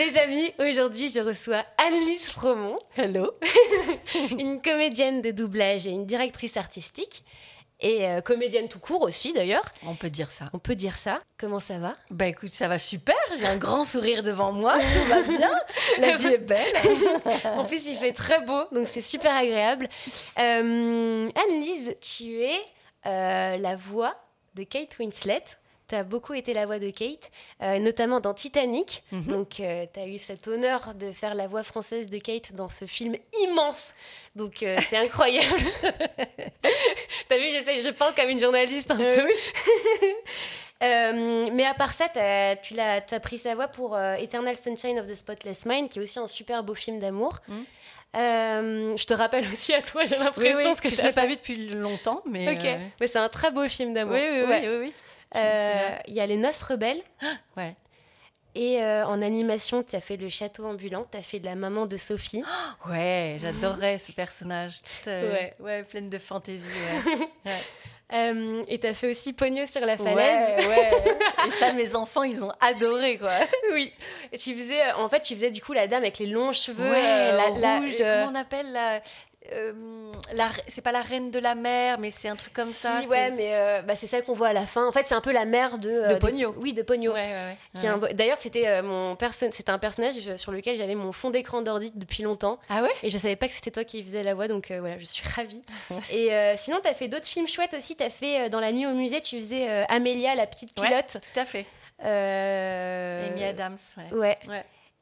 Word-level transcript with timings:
Les 0.00 0.16
amis, 0.16 0.50
aujourd'hui, 0.58 1.10
je 1.10 1.20
reçois 1.20 1.62
Annelise 1.76 2.24
Fromont. 2.24 2.76
Hello. 2.96 3.32
une 4.38 4.62
comédienne 4.62 5.20
de 5.20 5.30
doublage 5.30 5.86
et 5.86 5.90
une 5.90 6.06
directrice 6.06 6.56
artistique. 6.56 7.22
Et 7.80 8.08
euh, 8.08 8.22
comédienne 8.22 8.66
tout 8.66 8.78
court 8.78 9.02
aussi, 9.02 9.34
d'ailleurs. 9.34 9.66
On 9.86 9.94
peut 9.94 10.08
dire 10.08 10.30
ça. 10.30 10.46
On 10.54 10.58
peut 10.58 10.74
dire 10.74 10.96
ça. 10.96 11.20
Comment 11.36 11.60
ça 11.60 11.76
va? 11.76 11.92
Bah 12.08 12.28
écoute, 12.28 12.48
ça 12.48 12.66
va 12.66 12.78
super. 12.78 13.14
J'ai 13.38 13.44
un 13.44 13.58
grand 13.58 13.84
sourire 13.84 14.22
devant 14.22 14.52
moi. 14.52 14.78
Tout 14.78 15.08
va 15.10 15.20
bien. 15.36 15.50
La 15.98 16.16
vie 16.16 16.28
est 16.28 16.38
belle. 16.38 16.76
en 17.44 17.66
plus, 17.66 17.82
il 17.86 17.98
fait 17.98 18.14
très 18.14 18.40
beau, 18.40 18.64
donc 18.72 18.88
c'est 18.90 19.02
super 19.02 19.36
agréable. 19.36 19.86
Euh, 20.38 21.28
Annelise, 21.44 21.94
tu 22.00 22.40
es 22.40 22.58
euh, 23.04 23.58
la 23.58 23.76
voix 23.76 24.16
de 24.54 24.62
Kate 24.62 24.98
Winslet 24.98 25.44
tu 25.90 25.96
as 25.96 26.04
beaucoup 26.04 26.34
été 26.34 26.54
la 26.54 26.66
voix 26.66 26.78
de 26.78 26.90
Kate, 26.90 27.30
euh, 27.62 27.80
notamment 27.80 28.20
dans 28.20 28.32
Titanic. 28.32 29.02
Mhm. 29.10 29.22
Donc, 29.24 29.58
euh, 29.58 29.84
tu 29.92 30.00
as 30.00 30.06
eu 30.06 30.18
cet 30.18 30.46
honneur 30.46 30.94
de 30.94 31.10
faire 31.10 31.34
la 31.34 31.48
voix 31.48 31.64
française 31.64 32.08
de 32.08 32.18
Kate 32.18 32.54
dans 32.54 32.68
ce 32.68 32.84
film 32.84 33.16
immense. 33.42 33.94
Donc, 34.36 34.62
euh, 34.62 34.78
c'est 34.88 34.96
incroyable. 35.04 35.48
T'as 37.28 37.38
vu, 37.38 37.48
je 37.84 37.90
parle 37.90 38.14
comme 38.14 38.30
une 38.30 38.38
journaliste 38.38 38.90
un 38.92 38.96
peu. 38.96 39.28
mais 41.52 41.66
à 41.66 41.74
part 41.74 41.92
ça, 41.92 42.08
tu 42.08 42.78
as, 42.78 43.02
as, 43.10 43.20
pris 43.20 43.38
sa 43.38 43.56
voix 43.56 43.68
pour 43.68 43.98
Eternal 43.98 44.56
Sunshine 44.56 45.00
of 45.00 45.08
the 45.08 45.16
Spotless 45.16 45.66
Mind, 45.66 45.88
qui 45.88 45.98
est 45.98 46.02
aussi 46.02 46.20
un 46.20 46.28
super 46.28 46.62
beau 46.62 46.74
film 46.74 47.00
d'amour. 47.00 47.38
Mhm. 47.48 48.96
je 48.96 49.04
te 49.04 49.14
rappelle 49.14 49.44
aussi 49.52 49.74
à 49.74 49.82
toi, 49.82 50.04
j'ai 50.04 50.16
l'impression 50.16 50.74
que 50.74 50.88
je 50.88 51.02
ne 51.02 51.06
l'ai 51.08 51.12
pas 51.12 51.26
vu 51.26 51.34
depuis 51.34 51.68
longtemps, 51.68 52.22
mais. 52.26 52.52
Ok, 52.52 52.80
mais 53.00 53.08
c'est 53.08 53.18
un 53.18 53.28
très 53.28 53.50
beau 53.50 53.68
film 53.68 53.92
d'amour. 53.92 54.14
Oui, 54.14 54.22
oui, 54.32 54.42
oui, 54.46 54.68
oui, 54.80 54.86
euh, 54.86 54.90
il 55.34 56.14
y 56.14 56.20
a 56.20 56.26
Les 56.26 56.36
Noces 56.36 56.62
Rebelles. 56.62 57.02
ouais. 57.56 57.74
Et 58.54 58.82
euh, 58.82 59.06
en 59.06 59.22
animation, 59.22 59.82
tu 59.84 59.94
as 59.94 60.00
fait 60.00 60.16
Le 60.16 60.28
Château 60.28 60.64
Ambulant, 60.64 61.06
tu 61.10 61.16
as 61.16 61.22
fait 61.22 61.38
de 61.38 61.44
la 61.44 61.54
maman 61.54 61.86
de 61.86 61.96
Sophie. 61.96 62.42
ouais, 62.88 63.36
j'adorais 63.40 63.98
ce 63.98 64.10
personnage, 64.10 64.82
toute, 64.82 65.08
euh, 65.08 65.32
ouais. 65.32 65.54
ouais. 65.60 65.82
pleine 65.84 66.10
de 66.10 66.18
fantaisie. 66.18 66.68
Ouais. 67.44 68.64
et 68.68 68.78
tu 68.80 68.86
as 68.88 68.94
fait 68.94 69.08
aussi 69.08 69.34
Pogno 69.34 69.66
sur 69.66 69.82
la 69.82 69.96
falaise. 69.96 70.66
Ouais, 70.66 70.90
Et 71.46 71.50
ça, 71.52 71.72
mes 71.72 71.94
enfants, 71.94 72.24
ils 72.24 72.42
ont 72.42 72.50
adoré, 72.60 73.18
quoi. 73.18 73.30
oui. 73.72 73.92
Et 74.32 74.38
tu 74.38 74.56
faisais, 74.56 74.92
en 74.94 75.08
fait, 75.08 75.20
tu 75.20 75.34
faisais 75.34 75.52
du 75.52 75.62
coup 75.62 75.72
la 75.72 75.86
dame 75.86 76.02
avec 76.02 76.18
les 76.18 76.26
longs 76.26 76.52
cheveux 76.52 76.90
la, 76.90 77.78
rouges. 77.78 77.98
comment 77.98 78.32
on 78.32 78.34
appelle 78.34 78.72
la 78.72 79.00
euh, 79.52 79.72
c'est 80.68 80.82
pas 80.82 80.92
la 80.92 81.02
reine 81.02 81.30
de 81.30 81.38
la 81.38 81.54
mer, 81.54 81.98
mais 81.98 82.10
c'est 82.10 82.28
un 82.28 82.36
truc 82.36 82.52
comme 82.52 82.72
ça. 82.72 83.02
Ouais, 83.08 83.30
mais 83.30 83.54
euh, 83.54 83.82
bah, 83.82 83.96
c'est 83.96 84.06
celle 84.06 84.24
qu'on 84.24 84.34
voit 84.34 84.48
à 84.48 84.52
la 84.52 84.66
fin. 84.66 84.86
En 84.86 84.92
fait, 84.92 85.02
c'est 85.02 85.14
un 85.14 85.20
peu 85.20 85.32
la 85.32 85.44
mère 85.44 85.78
de. 85.78 85.90
Euh, 85.90 86.14
de 86.14 86.18
Pogno. 86.18 86.54
oui, 86.58 86.72
de 86.72 86.82
Pogno. 86.82 87.12
D'ailleurs, 88.12 88.38
c'était 88.38 88.82
mon 88.82 89.16
c'était 89.32 89.70
un 89.70 89.78
personnage 89.78 90.14
sur 90.36 90.52
lequel 90.52 90.76
j'avais 90.76 90.94
mon 90.94 91.12
fond 91.12 91.30
d'écran 91.30 91.62
d'ordi 91.62 91.90
depuis 91.94 92.22
longtemps. 92.22 92.58
Ah 92.68 92.82
ouais? 92.82 92.90
Et 93.02 93.10
je 93.10 93.18
savais 93.18 93.36
pas 93.36 93.48
que 93.48 93.54
c'était 93.54 93.70
toi 93.70 93.84
qui 93.84 94.02
faisais 94.02 94.22
la 94.22 94.34
voix, 94.34 94.48
donc 94.48 94.70
voilà, 94.72 94.98
je 94.98 95.04
suis 95.04 95.26
ravie. 95.28 95.62
Et 96.10 96.30
sinon, 96.56 96.80
tu 96.82 96.88
as 96.88 96.94
fait 96.94 97.08
d'autres 97.08 97.26
films 97.26 97.46
chouettes 97.46 97.74
aussi. 97.74 97.96
Tu 97.96 98.02
as 98.02 98.10
fait 98.10 98.48
dans 98.48 98.60
La 98.60 98.72
nuit 98.72 98.86
au 98.86 98.94
musée, 98.94 99.20
tu 99.20 99.38
faisais 99.38 99.68
Amélia, 99.88 100.34
la 100.34 100.46
petite 100.46 100.74
pilote. 100.74 101.16
tout 101.20 101.40
à 101.40 101.44
fait. 101.44 101.66
Amy 102.02 103.44
Adams. 103.44 103.78
ouais. 104.12 104.36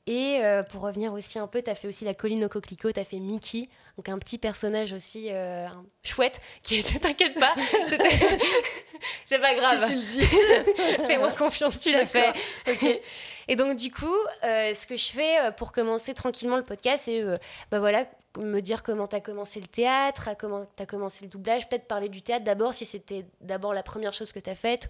Et 0.08 0.42
euh, 0.42 0.62
pour 0.62 0.80
revenir 0.80 1.12
aussi 1.12 1.38
un 1.38 1.46
peu, 1.46 1.60
tu 1.60 1.68
as 1.68 1.74
fait 1.74 1.86
aussi 1.86 2.06
la 2.06 2.14
colline 2.14 2.42
au 2.42 2.48
coquelicot, 2.48 2.92
tu 2.92 2.98
as 2.98 3.04
fait 3.04 3.18
Mickey, 3.18 3.68
donc 3.98 4.08
un 4.08 4.18
petit 4.18 4.38
personnage 4.38 4.94
aussi 4.94 5.28
euh, 5.30 5.68
chouette 6.02 6.40
qui 6.62 6.76
était, 6.76 6.98
t'inquiète 6.98 7.38
pas, 7.38 7.54
c'est 9.26 9.38
pas 9.38 9.54
grave. 9.54 9.84
Si 9.84 9.92
tu 9.92 9.98
le 9.98 10.04
dis. 10.06 10.22
Fais-moi 11.06 11.30
confiance, 11.32 11.78
tu 11.78 11.92
l'as 11.92 12.06
fait. 12.06 12.32
Et 13.48 13.54
donc 13.54 13.76
du 13.76 13.92
coup, 13.92 14.06
euh, 14.44 14.72
ce 14.72 14.86
que 14.86 14.96
je 14.96 15.10
fais 15.10 15.52
pour 15.58 15.72
commencer 15.72 16.14
tranquillement 16.14 16.56
le 16.56 16.64
podcast, 16.64 17.02
c'est 17.04 17.22
bah 17.70 17.78
voilà, 17.78 18.06
me 18.38 18.60
dire 18.60 18.82
comment 18.82 19.08
tu 19.08 19.16
as 19.16 19.20
commencé 19.20 19.60
le 19.60 19.66
théâtre, 19.66 20.30
comment 20.38 20.64
tu 20.74 20.82
as 20.82 20.86
commencé 20.86 21.26
le 21.26 21.28
doublage, 21.28 21.68
peut-être 21.68 21.86
parler 21.86 22.08
du 22.08 22.22
théâtre 22.22 22.46
d'abord, 22.46 22.72
si 22.72 22.86
c'était 22.86 23.26
d'abord 23.42 23.74
la 23.74 23.82
première 23.82 24.14
chose 24.14 24.32
que 24.32 24.40
tu 24.40 24.48
as 24.48 24.54
faite 24.54 24.88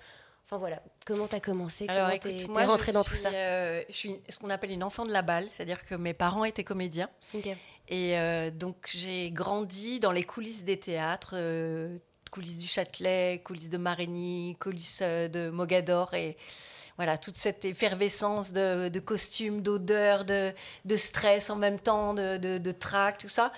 Enfin 0.50 0.56
voilà, 0.56 0.80
comment 1.04 1.28
tu 1.28 1.36
as 1.36 1.40
commencé? 1.40 1.84
Alors 1.88 2.08
écoute, 2.08 2.48
moi 2.48 2.64
rentrée 2.64 2.92
dans 2.92 3.04
tout 3.04 3.12
ça? 3.12 3.28
euh, 3.28 3.82
Je 3.90 3.94
suis 3.94 4.16
ce 4.30 4.38
qu'on 4.38 4.48
appelle 4.48 4.70
une 4.70 4.82
enfant 4.82 5.04
de 5.04 5.12
la 5.12 5.20
balle, 5.20 5.46
c'est-à-dire 5.50 5.84
que 5.84 5.94
mes 5.94 6.14
parents 6.14 6.46
étaient 6.46 6.64
comédiens. 6.64 7.10
Et 7.90 8.18
euh, 8.18 8.50
donc 8.50 8.76
j'ai 8.88 9.30
grandi 9.30 10.00
dans 10.00 10.10
les 10.10 10.22
coulisses 10.22 10.64
des 10.64 10.78
théâtres, 10.78 11.32
euh, 11.34 11.98
coulisses 12.30 12.56
du 12.56 12.66
Châtelet, 12.66 13.42
coulisses 13.44 13.68
de 13.68 13.76
Marigny, 13.76 14.56
coulisses 14.58 15.02
de 15.02 15.50
Mogador 15.50 16.14
et 16.14 16.38
voilà 16.96 17.18
toute 17.18 17.36
cette 17.36 17.66
effervescence 17.66 18.54
de, 18.54 19.00
costumes, 19.00 19.60
d'odeurs, 19.60 20.24
de, 20.24 20.54
stress 20.96 21.50
en 21.50 21.56
même 21.56 21.78
temps, 21.78 22.14
de, 22.14 22.38
de, 22.38 22.72
trac, 22.72 23.18
tout 23.18 23.28
ça. 23.28 23.52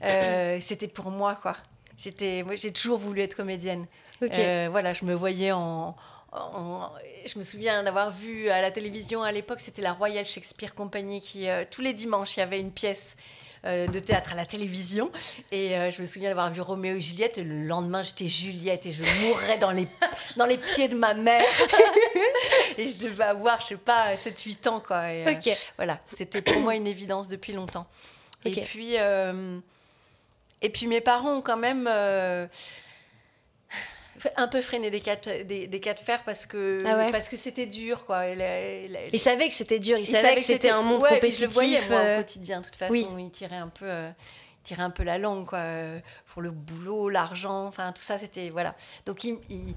C'était 0.00 0.88
pour 0.88 1.12
moi 1.12 1.36
quoi. 1.36 1.56
J'ai 1.96 2.72
toujours 2.72 2.98
voulu 2.98 3.20
être 3.20 3.36
comédienne. 3.36 3.86
voilà, 4.20 4.92
je 4.92 5.04
me 5.04 5.14
voyais 5.14 5.52
en, 5.52 5.94
je 7.26 7.38
me 7.38 7.42
souviens 7.42 7.82
d'avoir 7.82 8.10
vu 8.10 8.48
à 8.48 8.60
la 8.60 8.70
télévision 8.70 9.22
à 9.22 9.32
l'époque, 9.32 9.60
c'était 9.60 9.82
la 9.82 9.92
Royal 9.92 10.24
Shakespeare 10.24 10.74
Company 10.74 11.20
qui, 11.20 11.48
euh, 11.48 11.64
tous 11.70 11.82
les 11.82 11.92
dimanches, 11.92 12.36
il 12.36 12.40
y 12.40 12.42
avait 12.42 12.60
une 12.60 12.72
pièce 12.72 13.16
euh, 13.64 13.86
de 13.86 13.98
théâtre 13.98 14.32
à 14.32 14.36
la 14.36 14.44
télévision. 14.44 15.10
Et 15.52 15.76
euh, 15.76 15.90
je 15.90 16.00
me 16.00 16.06
souviens 16.06 16.30
d'avoir 16.30 16.50
vu 16.50 16.60
Roméo 16.60 16.96
et 16.96 17.00
Juliette. 17.00 17.38
le 17.38 17.64
lendemain, 17.64 18.02
j'étais 18.02 18.26
Juliette 18.26 18.86
et 18.86 18.92
je 18.92 19.02
mourrais 19.24 19.58
dans 19.58 19.70
les, 19.70 19.86
dans 20.36 20.46
les 20.46 20.58
pieds 20.58 20.88
de 20.88 20.96
ma 20.96 21.14
mère. 21.14 21.44
et 22.78 22.88
je 22.88 23.04
devais 23.04 23.24
avoir, 23.24 23.60
je 23.60 23.66
sais 23.68 23.76
pas, 23.76 24.14
7-8 24.14 24.68
ans. 24.68 24.80
Quoi. 24.80 25.12
Et, 25.12 25.38
voilà, 25.76 26.00
c'était 26.04 26.42
pour 26.42 26.58
moi 26.60 26.74
une 26.74 26.86
évidence 26.86 27.28
depuis 27.28 27.52
longtemps. 27.52 27.86
Et, 28.44 28.60
puis, 28.62 28.94
et 28.94 30.68
puis, 30.68 30.86
mes 30.88 31.00
parents 31.00 31.36
ont 31.36 31.42
quand 31.42 31.56
même 31.56 31.88
un 34.36 34.48
peu 34.48 34.60
freiné 34.60 34.90
des 34.90 35.00
cas 35.00 35.16
de, 35.16 35.42
des, 35.42 35.66
des 35.66 35.80
cas 35.80 35.94
de 35.94 36.00
fer 36.00 36.22
parce 36.24 36.46
que 36.46 36.78
ah 36.86 37.08
parce 37.10 37.28
que 37.28 37.36
c'était 37.36 37.66
dur 37.66 38.04
quoi. 38.04 38.26
il 38.28 39.18
savait 39.18 39.48
que 39.48 39.54
c'était 39.54 39.78
dur, 39.78 39.98
il, 39.98 40.06
savait, 40.06 40.36
que 40.36 40.42
c'était 40.42 40.70
un 40.70 40.82
monde 40.82 41.02
compétitif. 41.02 41.40
Je 41.40 41.44
le 41.44 41.50
voyais 41.50 41.80
moi, 41.88 41.96
au 41.96 42.04
euh, 42.04 42.16
quotidien. 42.18 42.60
De 42.60 42.64
toute 42.64 42.76
façon, 42.76 43.18
il 43.18 43.30
tirait 43.30 43.56
un 43.56 43.68
peu. 43.68 43.86
Euh, 43.86 44.10
tirait 44.62 44.82
un 44.82 44.90
peu 44.90 45.02
la 45.02 45.18
langue 45.18 45.44
quoi 45.44 45.66
pour 46.26 46.40
le 46.40 46.52
boulot 46.52 47.08
l'argent 47.08 47.66
enfin 47.66 47.90
tout 47.90 48.02
ça 48.02 48.16
c'était 48.16 48.48
voilà 48.48 48.76
donc 49.06 49.24
il, 49.24 49.36
il, 49.50 49.74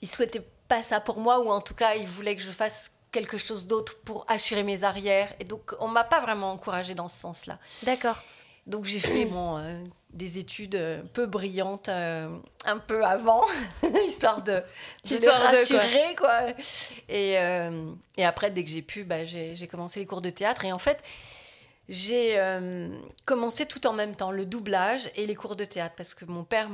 il, 0.00 0.08
souhaitait 0.08 0.42
pas 0.68 0.82
ça 0.82 1.00
pour 1.00 1.18
moi 1.18 1.38
ou 1.40 1.50
en 1.50 1.60
tout 1.60 1.74
cas 1.74 1.94
il 1.94 2.06
voulait 2.06 2.34
que 2.34 2.40
je 2.40 2.50
fasse 2.50 2.92
quelque 3.10 3.36
chose 3.36 3.66
d'autre 3.66 3.98
pour 4.06 4.24
assurer 4.28 4.62
mes 4.62 4.84
arrières 4.84 5.34
et 5.38 5.44
donc 5.44 5.74
on 5.80 5.88
m'a 5.88 6.02
pas 6.02 6.20
vraiment 6.20 6.52
encouragée 6.52 6.94
dans 6.94 7.08
ce 7.08 7.20
sens 7.20 7.44
là 7.44 7.58
d'accord 7.82 8.22
donc 8.66 8.84
j'ai 8.86 9.00
fait 9.00 9.26
mon 9.26 9.58
euh, 9.58 9.82
des 10.12 10.38
études 10.38 10.74
euh, 10.74 11.02
peu 11.12 11.26
brillantes 11.26 11.88
euh, 11.88 12.28
un 12.64 12.78
peu 12.78 13.04
avant, 13.04 13.42
histoire 14.06 14.42
de, 14.42 14.62
de 15.08 15.16
les 15.16 15.28
rassurer. 15.28 16.14
quoi. 16.18 16.40
Et, 17.08 17.32
et, 18.16 18.24
après, 18.24 18.50
dès 18.50 18.64
que 18.64 18.70
j'ai 18.70 18.82
pu, 18.82 19.04
bah, 19.04 19.24
j'ai 19.24 19.66
commencé 19.68 20.00
les 20.00 20.06
cours 20.06 20.20
de 20.20 20.30
théâtre. 20.30 20.64
Et 20.64 20.72
en 20.72 20.78
fait, 20.78 21.02
j'ai 21.88 22.38
commencé 23.24 23.66
tout 23.66 23.86
en 23.86 23.92
même 23.92 24.14
temps, 24.14 24.30
le 24.30 24.46
doublage 24.46 25.10
et 25.16 25.26
les 25.26 25.34
cours 25.34 25.56
de 25.56 25.64
théâtre, 25.64 25.94
parce 25.96 26.14
que 26.14 26.24
mon 26.24 26.44
père, 26.44 26.68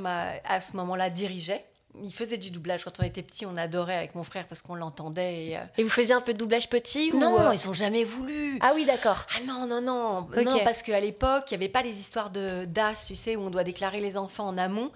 à 0.44 0.60
ce 0.60 0.76
moment-là, 0.76 1.08
dirigeait 1.10 1.64
il 2.02 2.12
faisait 2.12 2.36
du 2.36 2.50
doublage 2.50 2.84
quand 2.84 3.00
on 3.00 3.02
était 3.02 3.22
petit, 3.22 3.46
on 3.46 3.56
adorait 3.56 3.96
avec 3.96 4.14
mon 4.14 4.22
frère 4.22 4.46
parce 4.46 4.62
qu'on 4.62 4.74
l'entendait. 4.74 5.46
Et, 5.46 5.56
euh, 5.56 5.82
vous 5.82 5.88
faisiez 5.88 6.14
un 6.14 6.20
peu 6.20 6.32
de 6.32 6.38
doublage 6.38 6.68
petit 6.68 7.10
Non, 7.12 7.40
euh, 7.40 7.54
ils 7.54 7.68
ont 7.68 7.72
jamais 7.72 8.04
voulu. 8.04 8.58
Ah 8.60 8.72
oui, 8.74 8.84
d'accord. 8.84 9.26
Ah 9.36 9.44
non, 9.46 9.66
non, 9.66 9.80
non. 9.80 10.26
Non, 10.44 10.60
parce 10.64 10.82
qu'à 10.82 11.00
l'époque, 11.00 11.44
il 11.50 11.54
n'y 11.54 11.64
avait 11.64 11.72
pas 11.72 11.82
les 11.82 11.98
histoires 11.98 12.30
de 12.30 12.64
DAS, 12.64 13.06
tu 13.06 13.14
sais, 13.14 13.36
où 13.36 13.42
on 13.42 13.50
doit 13.50 13.64
déclarer 13.64 14.00
les 14.00 14.16
enfants 14.16 14.48
en 14.48 14.58
amont. 14.58 14.90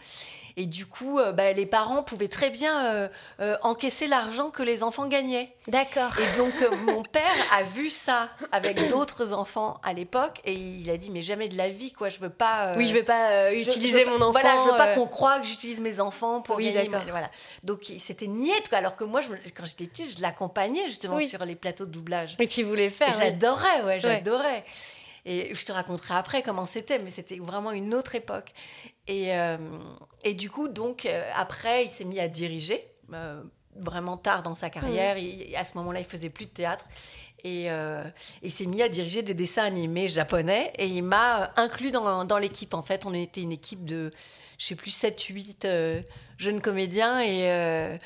Et 0.57 0.67
du 0.67 0.87
coup, 0.87 1.19
euh, 1.19 1.33
bah, 1.33 1.53
les 1.53 1.67
parents 1.67 2.03
pouvaient 2.03 2.29
très 2.29 2.51
bien 2.51 2.87
euh, 2.87 3.09
euh, 3.41 3.57
encaisser 3.63 4.07
l'argent 4.07 4.51
que 4.51 4.63
les 4.63 4.83
enfants 4.83 5.07
gagnaient. 5.07 5.55
D'accord. 5.69 6.11
Et 6.19 6.39
donc, 6.39 6.53
mon 6.87 7.03
père 7.03 7.23
a 7.53 7.63
vu 7.63 7.91
ça 7.91 8.29
avec 8.51 8.89
d'autres 8.89 9.33
enfants 9.33 9.81
à 9.83 9.93
l'époque 9.93 10.41
et 10.45 10.53
il 10.53 10.91
a 10.91 10.97
dit 10.97 11.11
Mais 11.11 11.23
jamais 11.23 11.49
de 11.49 11.57
la 11.57 11.69
vie, 11.69 11.93
quoi. 11.93 12.09
Je 12.09 12.19
veux 12.19 12.31
pas. 12.31 12.73
oui, 12.77 12.87
je 12.87 12.95
veux 12.95 13.05
pas 13.05 13.53
utiliser 13.53 14.05
mon 14.05 14.17
enfant. 14.17 14.33
Voilà, 14.33 14.59
je 14.65 14.71
veux 14.71 14.77
pas 14.77 14.95
qu'on 14.95 15.07
croie 15.07 15.41
que 15.41 15.47
j'utilise 15.47 15.81
mes 15.81 16.01
enfants 16.01 16.41
pour 16.41 16.57
oui, 16.57 16.73
gagner. 16.73 16.91
Voilà. 17.09 17.31
Donc, 17.63 17.91
c'était 17.99 18.27
niette, 18.27 18.69
quoi. 18.69 18.79
Alors 18.79 18.97
que 18.97 19.05
moi, 19.05 19.21
je, 19.21 19.29
quand 19.55 19.65
j'étais 19.65 19.87
petite, 19.87 20.17
je 20.19 20.23
l'accompagnais 20.23 20.87
justement 20.89 21.21
sur 21.21 21.45
les 21.45 21.55
plateaux 21.55 21.87
de 21.87 21.91
doublage. 21.91 22.37
Et 22.39 22.47
tu 22.47 22.63
voulais 22.63 22.91
faire. 22.91 23.09
Et 23.09 23.13
j'adorais, 23.13 23.83
ouais, 23.85 24.01
j'adorais. 24.01 24.65
Et 25.25 25.55
je 25.55 25.65
te 25.65 25.71
raconterai 25.71 26.15
après 26.15 26.43
comment 26.43 26.65
c'était, 26.65 26.99
mais 26.99 27.11
c'était 27.11 27.37
vraiment 27.37 27.71
une 27.71 27.95
autre 27.95 28.17
époque. 28.17 28.53
Et, 29.09 29.37
euh, 29.37 29.57
et 30.25 30.35
du 30.35 30.51
coup, 30.51 30.69
donc, 30.69 31.07
euh, 31.07 31.31
après, 31.35 31.85
il 31.85 31.91
s'est 31.91 32.05
mis 32.05 32.21
à 32.21 32.29
diriger, 32.29 32.87
euh, 33.13 33.43
vraiment 33.77 34.17
tard 34.17 34.43
dans 34.43 34.55
sa 34.55 34.71
carrière. 34.71 35.17
À 35.57 35.65
ce 35.65 35.77
moment-là, 35.79 36.01
il 36.01 36.07
faisait 36.07 36.31
plus 36.31 36.47
de 36.47 36.51
théâtre. 36.51 36.85
Et 37.45 37.67
il 38.43 38.53
s'est 38.53 38.67
mis 38.67 38.83
à 38.83 38.89
diriger 38.89 39.23
des 39.23 39.35
dessins 39.35 39.65
animés 39.65 40.07
japonais. 40.07 40.73
Et 40.79 40.87
il 40.87 41.03
m'a 41.03 41.53
inclus 41.57 41.91
dans, 41.91 42.25
dans 42.25 42.39
l'équipe. 42.39 42.73
En 42.73 42.83
fait, 42.83 43.05
on 43.05 43.13
était 43.13 43.41
une 43.41 43.51
équipe 43.51 43.85
de, 43.85 44.13
je 44.59 44.67
sais 44.67 44.77
plus, 44.77 44.93
7-8 44.93 46.05
jeunes 46.39 46.61
comédiens. 46.61 47.21
Et 47.21 47.99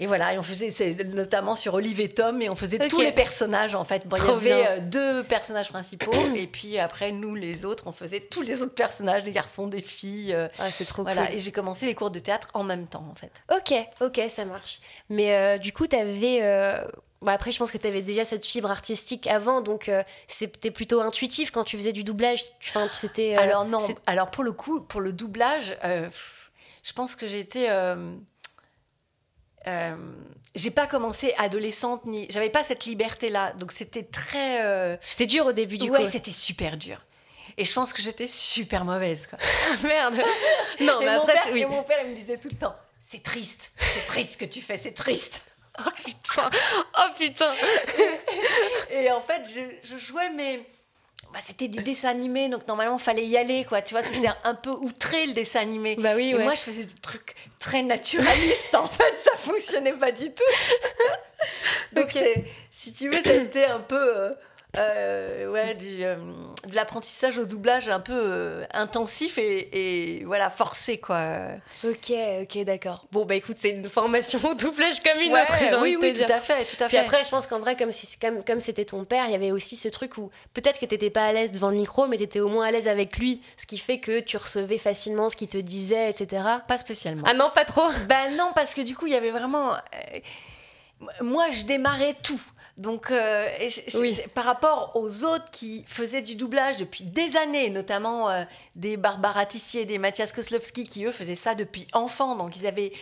et 0.00 0.06
voilà, 0.06 0.32
et 0.32 0.38
on 0.38 0.42
faisait 0.42 0.70
notamment 1.04 1.54
sur 1.54 1.74
Olive 1.74 2.00
et 2.00 2.08
Tom, 2.08 2.40
et 2.42 2.48
on 2.48 2.56
faisait 2.56 2.88
tous 2.88 3.00
les 3.00 3.12
personnages 3.12 3.74
en 3.74 3.84
fait. 3.84 4.06
Bon, 4.06 4.16
il 4.16 4.24
y 4.24 4.50
avait 4.50 4.66
euh, 4.66 4.80
deux 4.80 5.22
personnages 5.22 5.68
principaux, 5.68 6.12
et 6.34 6.46
puis 6.46 6.78
après, 6.78 7.12
nous 7.12 7.34
les 7.34 7.64
autres, 7.64 7.84
on 7.86 7.92
faisait 7.92 8.20
tous 8.20 8.42
les 8.42 8.62
autres 8.62 8.74
personnages, 8.74 9.22
des 9.22 9.30
garçons, 9.30 9.66
des 9.66 9.82
filles. 9.82 10.32
Euh, 10.34 10.48
ah, 10.58 10.70
c'est 10.70 10.86
trop 10.86 11.02
voilà. 11.02 11.26
cool. 11.26 11.36
Et 11.36 11.38
j'ai 11.38 11.52
commencé 11.52 11.86
les 11.86 11.94
cours 11.94 12.10
de 12.10 12.18
théâtre 12.18 12.48
en 12.54 12.64
même 12.64 12.86
temps 12.86 13.06
en 13.10 13.14
fait. 13.14 13.32
Ok, 13.54 13.74
ok, 14.00 14.20
ça 14.28 14.44
marche. 14.44 14.80
Mais 15.08 15.34
euh, 15.36 15.58
du 15.58 15.72
coup, 15.72 15.86
tu 15.86 15.96
avais. 15.96 16.40
Bah 17.20 17.30
après, 17.34 17.52
je 17.52 17.58
pense 17.60 17.70
que 17.70 17.78
tu 17.78 17.86
avais 17.86 18.02
déjà 18.02 18.24
cette 18.24 18.44
fibre 18.44 18.68
artistique 18.68 19.28
avant, 19.28 19.60
donc 19.60 19.88
c'était 20.26 20.72
plutôt 20.72 21.00
intuitif 21.00 21.52
quand 21.52 21.62
tu 21.62 21.76
faisais 21.76 21.92
du 21.92 22.02
doublage. 22.02 22.42
Enfin, 22.68 22.88
c'était. 22.92 23.36
alors 23.36 23.64
non, 23.66 23.86
alors 24.06 24.30
pour 24.32 24.42
le 24.42 24.50
coup, 24.50 24.80
pour 24.80 25.00
le 25.00 25.12
doublage, 25.12 25.76
je 25.84 26.92
pense 26.92 27.14
que 27.14 27.28
j'étais 27.28 27.68
euh, 29.66 29.96
j'ai 30.54 30.70
pas 30.70 30.86
commencé 30.86 31.32
adolescente 31.38 32.04
ni 32.06 32.26
j'avais 32.30 32.50
pas 32.50 32.62
cette 32.62 32.84
liberté 32.84 33.28
là 33.30 33.52
donc 33.52 33.72
c'était 33.72 34.02
très 34.02 34.64
euh, 34.64 34.96
c'était 35.00 35.26
dur 35.26 35.46
au 35.46 35.52
début 35.52 35.78
du 35.78 35.90
ouais 35.90 36.06
c'était 36.06 36.32
super 36.32 36.76
dur. 36.76 37.04
Et 37.58 37.64
je 37.64 37.72
pense 37.74 37.92
que 37.92 38.00
j'étais 38.00 38.26
super 38.26 38.84
mauvaise 38.84 39.26
quoi. 39.26 39.38
Merde. 39.82 40.14
Non 40.80 41.00
mais 41.00 41.08
après 41.08 41.34
père, 41.34 41.48
oui. 41.52 41.64
mon 41.64 41.82
père 41.82 41.98
il 42.04 42.10
me 42.10 42.14
disait 42.14 42.38
tout 42.38 42.48
le 42.50 42.56
temps 42.56 42.74
c'est 43.00 43.22
triste 43.22 43.72
c'est 43.78 44.06
triste 44.06 44.32
ce 44.32 44.38
que 44.38 44.44
tu 44.44 44.60
fais 44.60 44.76
c'est 44.76 44.92
triste. 44.92 45.42
Oh 45.78 45.90
putain. 46.04 46.50
Oh 46.98 47.08
putain. 47.18 47.52
Et 48.90 49.10
en 49.10 49.20
fait 49.20 49.42
je, 49.48 49.60
je 49.88 49.96
jouais 49.96 50.30
mais 50.30 50.60
bah, 51.32 51.38
c'était 51.40 51.68
du 51.68 51.82
dessin 51.82 52.10
animé, 52.10 52.48
donc 52.48 52.66
normalement, 52.68 52.96
il 52.98 53.02
fallait 53.02 53.26
y 53.26 53.36
aller, 53.36 53.64
quoi. 53.64 53.80
Tu 53.82 53.94
vois, 53.94 54.02
c'était 54.02 54.28
un 54.44 54.54
peu 54.54 54.70
outré 54.70 55.26
le 55.26 55.32
dessin 55.32 55.60
animé. 55.60 55.96
Bah 55.96 56.14
oui, 56.14 56.34
moi, 56.34 56.54
je 56.54 56.60
faisais 56.60 56.84
des 56.84 57.00
trucs 57.00 57.34
très 57.58 57.82
naturalistes, 57.82 58.74
en 58.74 58.88
fait, 58.88 59.16
ça 59.16 59.36
fonctionnait 59.36 59.92
pas 59.92 60.12
du 60.12 60.26
tout. 60.26 60.42
donc, 61.92 62.16
si 62.70 62.92
tu 62.92 63.08
veux, 63.08 63.18
c'était 63.18 63.66
un 63.66 63.80
peu. 63.80 64.16
Euh, 64.16 64.32
euh, 64.78 65.50
ouais, 65.50 65.74
du, 65.74 66.02
euh, 66.02 66.16
de 66.66 66.74
l'apprentissage 66.74 67.36
au 67.36 67.44
doublage 67.44 67.90
un 67.90 68.00
peu 68.00 68.14
euh, 68.14 68.64
intensif 68.72 69.36
et, 69.36 70.22
voilà, 70.24 70.48
forcé, 70.48 70.96
quoi. 70.96 71.20
Ok, 71.84 72.12
ok, 72.42 72.64
d'accord. 72.64 73.04
Bon, 73.12 73.26
bah 73.26 73.34
écoute, 73.34 73.56
c'est 73.58 73.70
une 73.70 73.86
formation 73.88 74.38
au 74.48 74.54
doublage 74.54 75.02
comme 75.02 75.20
une 75.20 75.32
autre. 75.34 75.80
Oui, 75.82 75.98
oui, 76.00 76.12
tout 76.14 76.32
à 76.32 76.40
fait, 76.40 76.64
tout 76.64 76.82
à 76.82 76.88
Puis 76.88 76.96
après, 76.96 77.22
je 77.22 77.28
pense 77.28 77.46
qu'en 77.46 77.58
vrai, 77.58 77.76
comme, 77.76 77.92
si, 77.92 78.18
comme, 78.18 78.42
comme 78.42 78.62
c'était 78.62 78.86
ton 78.86 79.04
père, 79.04 79.26
il 79.26 79.32
y 79.32 79.34
avait 79.34 79.52
aussi 79.52 79.76
ce 79.76 79.88
truc 79.88 80.16
où 80.16 80.30
peut-être 80.54 80.80
que 80.80 80.86
t'étais 80.86 81.10
pas 81.10 81.26
à 81.26 81.32
l'aise 81.32 81.52
devant 81.52 81.68
le 81.68 81.76
micro, 81.76 82.06
mais 82.06 82.16
t'étais 82.16 82.40
au 82.40 82.48
moins 82.48 82.66
à 82.66 82.70
l'aise 82.70 82.88
avec 82.88 83.18
lui, 83.18 83.42
ce 83.58 83.66
qui 83.66 83.76
fait 83.76 84.00
que 84.00 84.20
tu 84.20 84.38
recevais 84.38 84.78
facilement 84.78 85.28
ce 85.28 85.36
qu'il 85.36 85.48
te 85.48 85.58
disait, 85.58 86.08
etc. 86.08 86.44
Pas 86.66 86.78
spécialement. 86.78 87.24
Ah 87.26 87.34
non, 87.34 87.50
pas 87.54 87.66
trop 87.66 87.88
Ben 88.08 88.36
non, 88.38 88.52
parce 88.54 88.74
que 88.74 88.80
du 88.80 88.96
coup, 88.96 89.06
il 89.06 89.12
y 89.12 89.16
avait 89.16 89.32
vraiment... 89.32 89.72
moi, 91.20 91.50
je 91.50 91.64
démarrais 91.64 92.16
tout. 92.22 92.40
Donc, 92.78 93.10
euh, 93.10 93.48
par 94.34 94.44
rapport 94.44 94.92
aux 94.94 95.24
autres 95.24 95.50
qui 95.50 95.84
faisaient 95.86 96.22
du 96.22 96.36
doublage 96.36 96.78
depuis 96.78 97.04
des 97.04 97.36
années, 97.36 97.68
notamment 97.68 98.30
euh, 98.30 98.44
des 98.76 98.96
Barbara 98.96 99.44
Tissier, 99.44 99.84
des 99.84 99.98
Mathias 99.98 100.32
Koslowski, 100.32 100.86
qui 100.86 101.04
eux 101.04 101.12
faisaient 101.12 101.34
ça 101.34 101.54
depuis 101.54 101.86
enfant, 101.92 102.34
donc 102.34 102.56
ils 102.56 102.66
avaient 102.66 102.92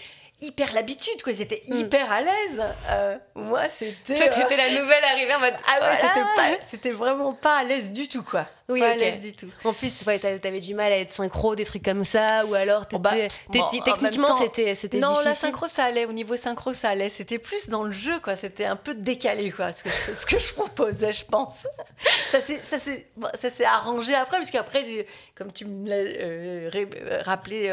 hyper 0.40 0.72
l'habitude, 0.72 1.22
quoi. 1.22 1.32
Ils 1.32 1.42
étaient 1.42 1.62
mm. 1.68 1.78
hyper 1.78 2.10
à 2.10 2.22
l'aise. 2.22 2.64
Euh, 2.90 3.16
moi, 3.34 3.68
c'était. 3.68 4.16
Toi, 4.16 4.28
t'étais 4.28 4.56
la 4.56 4.70
nouvelle 4.70 5.04
arrivée 5.04 5.34
en 5.34 5.40
mode. 5.40 5.54
Ah 5.68 5.88
ouais, 5.88 6.60
c'était, 6.68 6.90
vraiment 6.90 7.32
pas 7.34 7.58
à 7.58 7.64
l'aise 7.64 7.92
du 7.92 8.08
tout, 8.08 8.22
quoi. 8.22 8.46
Oui, 8.70 8.80
pas 8.80 8.90
à 8.90 8.94
l'aise 8.94 9.22
du 9.22 9.34
tout. 9.34 9.48
En 9.64 9.72
plus, 9.72 10.02
ouais, 10.06 10.18
t'avais 10.18 10.60
du 10.60 10.74
mal 10.74 10.92
à 10.92 10.98
être 10.98 11.12
synchro, 11.12 11.54
des 11.54 11.64
trucs 11.64 11.84
comme 11.84 12.04
ça, 12.04 12.44
ou 12.46 12.54
alors 12.54 12.86
oh, 12.92 12.98
bah, 12.98 13.12
techniquement, 13.52 14.34
c'était, 14.38 14.74
c'était 14.74 14.98
non, 14.98 15.08
difficile. 15.08 15.28
la 15.28 15.34
synchro, 15.34 15.68
ça 15.68 15.84
allait. 15.84 16.06
Au 16.06 16.12
niveau 16.12 16.36
synchro, 16.36 16.72
ça 16.72 16.90
allait. 16.90 17.08
C'était 17.08 17.38
plus 17.38 17.68
dans 17.68 17.82
le 17.82 17.90
jeu, 17.90 18.18
quoi. 18.20 18.36
C'était 18.36 18.66
un 18.66 18.76
peu 18.76 18.94
décalé, 18.94 19.50
quoi, 19.50 19.72
ce 19.72 19.84
que 19.84 19.90
je, 19.90 20.14
ce 20.14 20.26
que 20.26 20.38
je 20.38 20.52
proposais, 20.54 21.12
je 21.12 21.24
pense. 21.24 21.66
ça, 22.26 22.40
s'est, 22.40 22.60
ça, 22.60 22.78
s'est, 22.78 23.06
ça 23.40 23.50
s'est 23.50 23.64
arrangé 23.64 24.14
après, 24.14 24.38
parce 24.38 24.50
qu'après, 24.50 25.06
comme 25.34 25.52
tu 25.52 25.64
me 25.64 25.88
l'as 25.88 25.96
euh, 25.96 26.70
euh, 26.74 27.22
rappelé, 27.22 27.70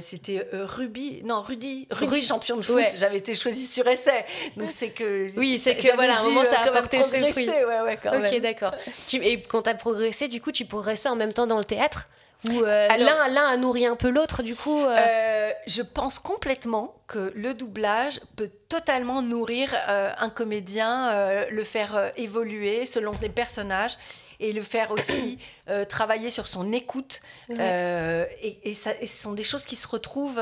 c'était 0.00 0.46
Ruby. 0.52 1.22
Non, 1.24 1.42
Ruby 1.42 1.86
Rudy, 1.90 2.22
champion 2.22 2.56
de 2.56 2.62
foot, 2.62 2.84
j'avais 2.96 3.18
été 3.18 3.34
choisie 3.34 3.66
sur 3.66 3.86
essai. 3.86 4.24
Donc 4.56 4.70
c'est 4.70 4.90
que. 4.90 5.30
Oui, 5.36 5.58
c'est 5.58 5.76
que 5.76 5.94
voilà, 5.94 6.20
un 6.20 6.24
moment 6.24 6.44
ça 6.44 6.60
a 6.60 6.66
apporté 6.68 7.02
ses 7.02 7.32
fruits. 7.32 7.48
Ouais, 7.48 7.80
ouais, 7.80 7.98
quand 8.02 8.16
ok, 8.16 8.40
d'accord. 8.40 8.74
Et 9.12 9.40
quand 9.42 9.62
tu 9.62 9.70
as 9.90 9.92
progressé, 9.92 10.28
du 10.28 10.40
coup, 10.40 10.52
tu 10.52 10.64
progressais 10.64 11.08
en 11.08 11.16
même 11.16 11.32
temps 11.32 11.46
dans 11.46 11.58
le 11.58 11.64
théâtre 11.64 12.08
ou 12.48 12.52
euh, 12.52 12.88
l'un 12.96 13.46
a 13.46 13.56
nourri 13.58 13.84
un 13.84 13.96
peu 13.96 14.08
l'autre, 14.08 14.42
du 14.42 14.56
coup 14.56 14.78
euh 14.78 14.96
euh, 14.98 15.52
Je 15.66 15.82
pense 15.82 16.18
complètement 16.18 16.94
que 17.06 17.30
le 17.34 17.52
doublage 17.52 18.18
peut 18.34 18.50
totalement 18.70 19.20
nourrir 19.20 19.76
un 19.86 20.30
comédien, 20.30 21.44
le 21.50 21.64
faire 21.64 22.12
évoluer 22.16 22.86
selon 22.86 23.12
les 23.20 23.28
personnages 23.28 23.98
et 24.38 24.54
le 24.54 24.62
faire 24.62 24.90
aussi 24.90 25.38
travailler 25.90 26.30
sur 26.30 26.46
son 26.46 26.72
écoute. 26.72 27.20
Et, 27.50 28.58
et, 28.62 28.72
ça, 28.72 28.92
et, 28.98 29.06
ce 29.06 29.22
sont 29.22 29.32
des 29.32 29.42
choses 29.42 29.66
qui 29.66 29.76
se 29.76 29.86
retrouvent 29.86 30.40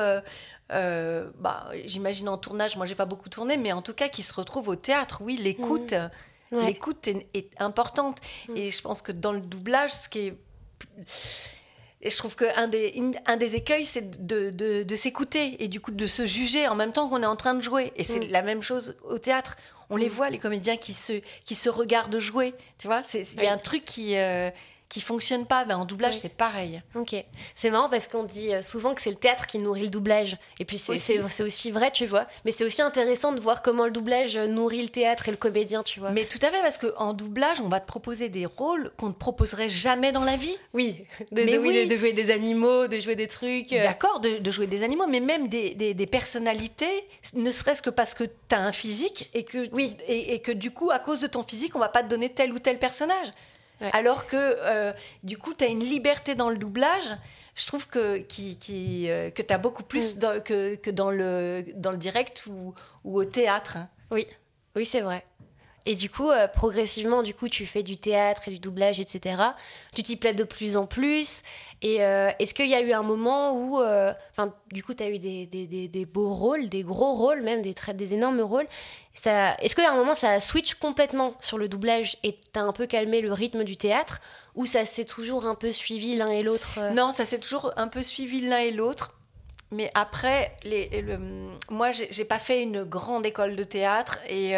euh, 0.70 1.30
bah, 1.38 1.68
j'imagine 1.86 2.28
en 2.28 2.36
tournage, 2.36 2.76
moi 2.76 2.84
j'ai 2.84 2.94
pas 2.94 3.06
beaucoup 3.06 3.28
tourné, 3.28 3.56
mais 3.56 3.72
en 3.72 3.80
tout 3.80 3.94
cas 3.94 4.08
qui 4.08 4.22
se 4.22 4.34
retrouve 4.34 4.68
au 4.68 4.76
théâtre. 4.76 5.22
Oui, 5.22 5.36
l'écoute, 5.36 5.92
mmh. 5.92 6.10
L'écoute 6.52 7.08
est, 7.08 7.50
importante. 7.58 8.20
Mmh. 8.48 8.56
Et 8.56 8.70
je 8.70 8.82
pense 8.82 9.02
que 9.02 9.12
dans 9.12 9.32
le 9.32 9.40
doublage, 9.40 9.92
ce 9.92 10.08
qui 10.08 10.18
est 10.20 10.34
et 12.00 12.10
je 12.10 12.16
trouve 12.16 12.36
qu'un 12.36 12.68
des, 12.68 12.94
un 13.26 13.36
des 13.36 13.56
écueils, 13.56 13.84
c'est 13.84 14.24
de, 14.24 14.50
de, 14.50 14.84
de 14.84 14.96
s'écouter 14.96 15.62
et 15.62 15.66
du 15.66 15.80
coup 15.80 15.90
de 15.90 16.06
se 16.06 16.26
juger 16.26 16.68
en 16.68 16.76
même 16.76 16.92
temps 16.92 17.08
qu'on 17.08 17.22
est 17.22 17.26
en 17.26 17.34
train 17.36 17.54
de 17.54 17.62
jouer. 17.62 17.92
Et 17.96 18.04
c'est 18.04 18.20
mmh. 18.20 18.30
la 18.30 18.42
même 18.42 18.62
chose 18.62 18.96
au 19.04 19.18
théâtre. 19.18 19.56
On 19.90 19.96
les 19.96 20.08
voit, 20.08 20.30
les 20.30 20.38
comédiens 20.38 20.76
qui 20.76 20.92
se, 20.92 21.20
qui 21.44 21.54
se 21.54 21.68
regardent 21.68 22.18
jouer. 22.18 22.54
Tu 22.78 22.86
vois, 22.86 23.02
il 23.14 23.42
y 23.42 23.46
a 23.46 23.52
un 23.52 23.58
truc 23.58 23.84
qui, 23.84 24.16
euh, 24.16 24.50
qui 24.88 25.00
fonctionne 25.00 25.46
pas. 25.46 25.64
Ben, 25.64 25.76
en 25.76 25.85
doublage, 25.85 26.17
c'est 26.17 26.32
pareil. 26.32 26.82
Ok. 26.94 27.14
C'est 27.55 27.70
marrant 27.70 27.88
parce 27.88 28.08
qu'on 28.08 28.25
dit 28.25 28.55
euh, 28.55 28.62
souvent 28.62 28.94
que 28.94 29.02
c'est 29.02 29.11
le 29.11 29.17
théâtre 29.17 29.46
qui 29.46 29.58
nourrit 29.58 29.82
le 29.82 29.88
doublage. 29.88 30.37
Et 30.61 30.64
puis 30.64 30.79
c'est 30.79 30.93
aussi. 31.20 31.43
aussi 31.43 31.70
vrai, 31.70 31.90
tu 31.90 32.06
vois. 32.06 32.26
Mais 32.44 32.52
c'est 32.52 32.64
aussi 32.64 32.82
intéressant 32.82 33.32
de 33.32 33.40
voir 33.40 33.62
comment 33.62 33.85
le 33.85 33.90
doublage 33.90 34.37
nourrit 34.37 34.82
le 34.82 34.88
théâtre 34.88 35.29
et 35.29 35.31
le 35.31 35.37
comédien, 35.37 35.82
tu 35.82 36.00
vois. 36.00 36.11
Mais 36.11 36.25
tout 36.25 36.38
à 36.43 36.50
fait, 36.50 36.61
parce 36.61 36.79
qu'en 36.79 37.12
doublage, 37.12 37.61
on 37.61 37.69
va 37.69 37.81
te 37.81 37.87
proposer 37.87 38.29
des 38.29 38.46
rôles 38.46 38.90
qu'on 38.96 39.08
ne 39.08 39.12
proposerait 39.12 39.69
jamais 39.69 40.12
dans 40.12 40.25
la 40.25 40.37
vie. 40.37 40.56
Oui. 40.73 41.05
De, 41.32 41.43
mais 41.43 41.58
oui, 41.58 41.87
De, 41.87 41.96
jouer 41.96 42.12
des 42.12 42.31
animaux, 42.31 42.87
de 42.88 43.00
jouer 43.00 43.17
des 43.17 43.29
trucs. 43.29 43.73
Euh. 43.73 43.82
D'accord, 43.82 44.20
de, 44.20 44.50
jouer 44.50 44.67
des 44.67 44.82
animaux, 44.82 45.06
mais 45.06 45.20
même 45.20 45.49
des, 45.49 45.75
des, 45.75 46.06
personnalités, 46.06 47.05
ne 47.34 47.50
serait-ce 47.50 47.82
que 47.82 47.91
parce 47.91 48.15
que 48.15 48.24
tu 48.24 48.55
as 48.55 48.60
un 48.60 48.72
physique 48.72 49.29
et 49.34 49.44
que, 49.44 49.69
oui. 49.72 49.94
et, 50.06 50.34
et 50.34 50.39
que 50.39 50.53
du 50.53 50.70
coup, 50.70 50.91
à 50.91 50.98
cause 50.98 51.20
de 51.20 51.27
ton 51.27 51.43
physique, 51.43 51.77
on 51.77 51.79
va 51.79 51.89
pas 51.89 52.03
te 52.03 52.08
donner 52.08 52.31
tel 52.31 52.53
ou 52.53 52.58
tel 52.58 52.79
personnage. 52.79 53.29
Alors 53.93 54.27
que, 54.27 54.37
euh, 54.37 54.93
du 55.23 55.39
coup, 55.39 55.55
tu 55.55 55.65
as 55.65 55.69
une 55.69 55.81
liberté 55.81 56.35
dans 56.35 56.51
le 56.51 56.58
doublage. 56.58 57.17
Je 57.55 57.67
trouve 57.67 57.89
que, 57.89 58.19
qui, 58.19 58.58
qui 58.58 59.11
euh, 59.11 59.31
que 59.31 59.43
tu 59.43 59.53
as 59.53 59.58
beaucoup 59.58 59.82
plus 59.82 60.17
mm. 60.17 60.43
que, 60.44 60.77
que, 60.77 60.91
dans, 60.91 61.11
le, 61.11 61.65
dans 61.75 61.91
le 61.91 61.97
direct 61.97 62.47
ou, 62.49 62.75
ou 63.05 63.19
au 63.19 63.25
théâtre. 63.25 63.79
Oui, 64.11 64.27
oui 64.77 64.85
c'est 64.85 65.01
vrai. 65.01 65.25
Et 65.87 65.94
du 65.94 66.11
coup, 66.11 66.31
euh, 66.31 66.47
progressivement, 66.49 67.23
du 67.23 67.35
coup, 67.35 67.49
tu 67.49 67.65
fais 67.65 67.82
du 67.82 67.97
théâtre 67.97 68.43
et 68.49 68.51
du 68.51 68.58
doublage, 68.58 69.01
etc. 69.01 69.41
Tu 69.94 70.03
t'y 70.03 70.17
plais 70.17 70.35
de 70.35 70.44
plus 70.44 70.77
en 70.77 70.87
plus. 70.87 71.43
Et 71.81 72.05
euh, 72.05 72.31
est-ce 72.39 72.53
qu'il 72.53 72.69
y 72.69 72.75
a 72.75 72.82
eu 72.82 72.93
un 72.93 73.03
moment 73.03 73.55
où, 73.55 73.81
euh, 73.81 74.13
enfin, 74.32 74.53
du 74.73 74.82
coup, 74.82 74.94
tu 74.94 75.03
as 75.03 75.11
eu 75.11 75.19
des, 75.19 75.47
des, 75.47 75.67
des, 75.67 76.05
beaux 76.05 76.35
rôles, 76.35 76.69
des 76.69 76.82
gros 76.82 77.15
rôles, 77.15 77.43
même 77.43 77.63
des, 77.63 77.75
des 77.94 78.15
énormes 78.15 78.41
rôles. 78.41 78.67
Ça, 79.15 79.55
est-ce 79.63 79.81
a 79.81 79.91
un 79.91 79.97
moment, 79.97 80.15
ça 80.15 80.31
a 80.31 80.41
switch 80.41 80.75
complètement 80.75 81.35
sur 81.41 81.58
le 81.58 81.69
doublage 81.69 82.19
et 82.23 82.35
tu 82.35 82.58
as 82.58 82.63
un 82.63 82.73
peu 82.73 82.87
calmé 82.87 83.20
le 83.20 83.32
rythme 83.32 83.65
du 83.65 83.77
théâtre? 83.77 84.20
Ou 84.56 84.67
ça 84.67 84.85
s'est 84.85 85.05
toujours 85.05 85.47
un 85.47 85.55
peu 85.55 85.73
suivi 85.73 86.17
l'un 86.17 86.31
et 86.31 86.43
l'autre 86.43 86.79
Non, 86.93 87.13
ça 87.13 87.25
s'est 87.25 87.39
toujours 87.39 87.73
un 87.77 87.89
peu 87.89 88.03
suivi 88.03 88.41
l'un 88.41 88.58
et 88.58 88.73
l'autre. 88.73 89.15
Mais 89.70 89.91
après, 89.94 90.56
les, 90.65 90.89
le, 91.03 91.19
moi, 91.70 91.93
j'ai 91.93 92.25
pas 92.25 92.39
fait 92.39 92.63
une 92.63 92.85
grande 92.85 93.25
école 93.27 93.55
de 93.55 93.65
théâtre 93.65 94.19
et 94.29 94.56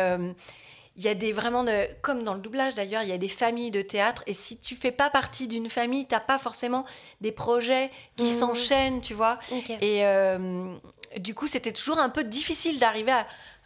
il 0.96 1.04
y 1.04 1.08
a 1.08 1.14
des 1.14 1.32
vraiment 1.32 1.64
de, 1.64 1.86
comme 2.02 2.24
dans 2.24 2.34
le 2.34 2.40
doublage 2.40 2.74
d'ailleurs, 2.74 3.02
il 3.02 3.08
y 3.08 3.12
a 3.12 3.18
des 3.18 3.28
familles 3.28 3.70
de 3.70 3.82
théâtre 3.82 4.22
et 4.26 4.34
si 4.34 4.58
tu 4.58 4.74
fais 4.74 4.90
pas 4.90 5.08
partie 5.08 5.48
d'une 5.48 5.70
famille, 5.70 6.06
t'as 6.06 6.20
pas 6.20 6.38
forcément 6.38 6.84
des 7.20 7.32
projets 7.32 7.90
qui 8.16 8.24
mmh. 8.24 8.38
s'enchaînent, 8.38 9.00
tu 9.00 9.14
vois. 9.14 9.38
Et 9.80 10.04
euh, 10.04 10.74
du 11.18 11.34
coup, 11.34 11.46
c'était 11.46 11.72
toujours 11.72 11.98
un 11.98 12.08
peu 12.08 12.24
difficile 12.24 12.78
d'arriver 12.78 13.12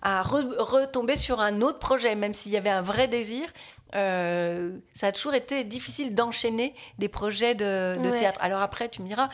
à, 0.03 0.23
retomber 0.23 1.17
sur 1.17 1.41
un 1.41 1.63
autre 1.63 1.79
projet, 1.79 2.15
même 2.15 2.35
s'il 2.35 2.53
y 2.53 2.59
avait 2.59 2.71
un 2.71 2.83
vrai 2.83 3.09
désir. 3.09 3.49
Euh, 3.95 4.77
ça 4.93 5.07
a 5.09 5.13
toujours 5.13 5.35
été 5.35 5.65
difficile 5.65 6.15
d'enchaîner 6.15 6.75
des 6.99 7.09
projets 7.09 7.55
de, 7.55 7.97
théâtre. 8.19 8.41
Alors 8.43 8.61
après, 8.61 8.89
tu 8.91 9.01
me 9.01 9.09
diras, 9.09 9.31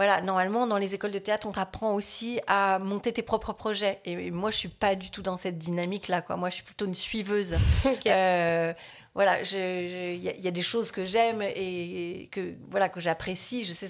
voilà, 0.00 0.22
normalement, 0.22 0.66
dans 0.66 0.78
les 0.78 0.94
écoles 0.94 1.10
de 1.10 1.18
théâtre, 1.18 1.46
on 1.46 1.52
t'apprend 1.52 1.92
aussi 1.92 2.40
à 2.46 2.78
monter 2.78 3.12
tes 3.12 3.20
propres 3.20 3.52
projets. 3.52 4.00
Et 4.06 4.30
moi, 4.30 4.50
je 4.50 4.56
suis 4.56 4.70
pas 4.70 4.94
du 4.94 5.10
tout 5.10 5.20
dans 5.20 5.36
cette 5.36 5.58
dynamique-là. 5.58 6.22
Quoi. 6.22 6.38
Moi, 6.38 6.48
je 6.48 6.54
suis 6.54 6.64
plutôt 6.64 6.86
une 6.86 6.94
suiveuse. 6.94 7.58
Euh, 8.06 8.72
voilà, 9.14 9.42
il 9.42 10.22
y, 10.22 10.48
a 10.48 10.50
des 10.50 10.62
choses 10.62 10.90
que 10.90 11.04
j'aime 11.04 11.42
et, 11.42 12.28
que 12.32 12.54
voilà 12.70 12.88
que 12.88 12.98
j'apprécie. 12.98 13.64
Je 13.64 13.72
sais 13.72 13.88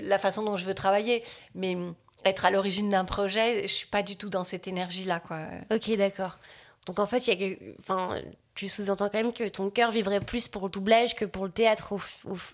la 0.00 0.18
façon 0.18 0.42
dont 0.42 0.56
je 0.56 0.64
veux 0.64 0.72
travailler, 0.72 1.22
mais 1.54 1.76
être 2.24 2.46
à 2.46 2.50
l'origine 2.50 2.88
d'un 2.88 3.04
projet. 3.04 3.62
Je 3.68 3.74
suis 3.74 3.88
pas 3.88 4.02
du 4.02 4.16
tout 4.16 4.30
dans 4.30 4.44
cette 4.44 4.68
énergie-là, 4.68 5.20
quoi. 5.20 5.40
Ok, 5.70 5.94
d'accord. 5.96 6.38
Donc 6.86 6.98
en 6.98 7.06
fait, 7.06 7.26
il 7.28 7.40
y 7.40 7.52
a, 7.52 7.56
enfin, 7.78 8.16
tu 8.54 8.68
sous-entends 8.68 9.08
quand 9.08 9.18
même 9.18 9.32
que 9.32 9.48
ton 9.48 9.70
cœur 9.70 9.90
vibrait 9.90 10.20
plus 10.20 10.48
pour 10.48 10.64
le 10.64 10.70
doublage 10.70 11.14
que 11.14 11.24
pour 11.24 11.44
le 11.44 11.50
théâtre, 11.50 11.92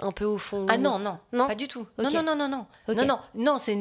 un 0.00 0.12
peu 0.12 0.25
au 0.25 0.38
fond. 0.38 0.66
Ah 0.68 0.78
non, 0.78 0.99
non, 0.99 1.18
non, 1.33 1.47
pas 1.47 1.54
du 1.54 1.68
tout. 1.68 1.87
Non, 1.99 2.11
non, 2.11 2.23
non, 2.23 2.37
non, 2.37 2.49
non, 2.49 2.66
non, 2.88 3.04
non, 3.04 3.18
non, 3.35 3.59
c'est, 3.59 3.76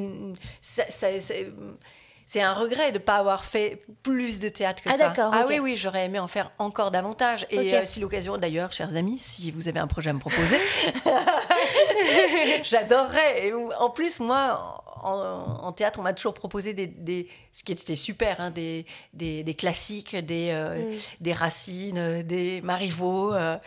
c'est 2.27 2.41
un 2.41 2.53
regret 2.53 2.91
de 2.91 2.97
ne 2.97 3.03
pas 3.03 3.17
avoir 3.17 3.45
fait 3.45 3.83
plus 4.01 4.39
de 4.39 4.49
théâtre 4.49 4.81
que 4.81 4.89
ah, 4.89 4.93
ça. 4.93 5.13
Ah 5.17 5.45
oui, 5.47 5.59
oui, 5.59 5.75
j'aurais 5.75 6.05
aimé 6.05 6.17
en 6.17 6.27
faire 6.27 6.51
encore 6.57 6.89
davantage. 6.89 7.45
Et 7.51 7.75
euh, 7.75 7.81
si 7.85 7.99
l'occasion, 7.99 8.37
d'ailleurs, 8.37 8.71
chers 8.71 8.95
amis, 8.95 9.19
si 9.19 9.51
vous 9.51 9.67
avez 9.67 9.79
un 9.79 9.87
projet 9.87 10.09
à 10.09 10.13
me 10.13 10.19
proposer, 10.19 10.57
j'adorerais. 12.63 13.53
En 13.79 13.91
plus, 13.91 14.19
moi, 14.19 14.83
en, 15.05 15.71
théâtre, 15.71 15.99
on 15.99 16.03
m'a 16.03 16.13
toujours 16.13 16.33
proposé 16.33 16.73
des, 16.73 17.27
ce 17.51 17.63
qui 17.63 17.71
était 17.71 17.95
super, 17.95 18.41
hein, 18.41 18.51
des, 18.51 18.85
des, 19.13 19.55
classiques, 19.55 20.15
des, 20.15 20.49
euh, 20.51 20.75
mm. 20.75 20.97
des 21.21 21.33
Racines, 21.33 22.23
des 22.23 22.61
Marivaux. 22.61 23.33
Euh, 23.33 23.57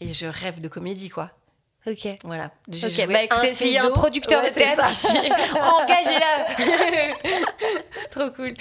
et 0.00 0.12
je 0.12 0.26
rêve 0.26 0.60
de 0.60 0.68
comédie, 0.68 1.08
quoi. 1.08 1.30
Ok. 1.84 2.06
Voilà. 2.22 2.52
Ok, 2.68 3.06
bah 3.08 3.24
écoutez, 3.24 3.54
s'il 3.54 3.72
y 3.72 3.78
a 3.78 3.84
un 3.84 3.90
producteur 3.90 4.44
de 4.44 4.48
théâtre 4.48 4.88
ici, 4.88 5.16
engagez-la 5.80 6.46
Trop 8.10 8.30
cool. 8.30 8.54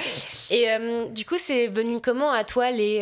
Et 0.50 0.72
euh, 0.72 1.08
du 1.10 1.24
coup, 1.24 1.38
c'est 1.38 1.68
venu 1.68 2.02
comment 2.02 2.32
à 2.32 2.44
toi 2.44 2.72
les. 2.72 3.02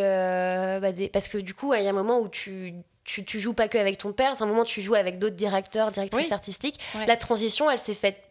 Bah, 0.82 0.90
parce 1.14 1.30
que 1.30 1.38
du 1.38 1.54
coup, 1.54 1.74
il 1.74 1.84
y 1.84 1.88
a 1.88 1.90
un 1.90 1.94
moment 1.94 2.20
où 2.20 2.28
tu 2.28 2.74
tu, 3.06 3.26
tu, 3.26 3.40
joues 3.40 3.54
pas 3.54 3.68
que 3.68 3.78
avec 3.78 3.98
ton 3.98 4.14
père, 4.14 4.36
c'est 4.36 4.44
un 4.44 4.48
moment 4.48 4.62
où 4.62 4.66
tu 4.66 4.84
joues 4.84 4.94
avec 4.94 5.18
d'autres 5.18 5.36
directeurs, 5.36 5.92
directrices 5.92 6.32
artistiques. 6.32 6.80
La 7.08 7.18
transition, 7.18 7.70
elle 7.70 7.80
s'est 7.80 7.96
faite 7.96 8.22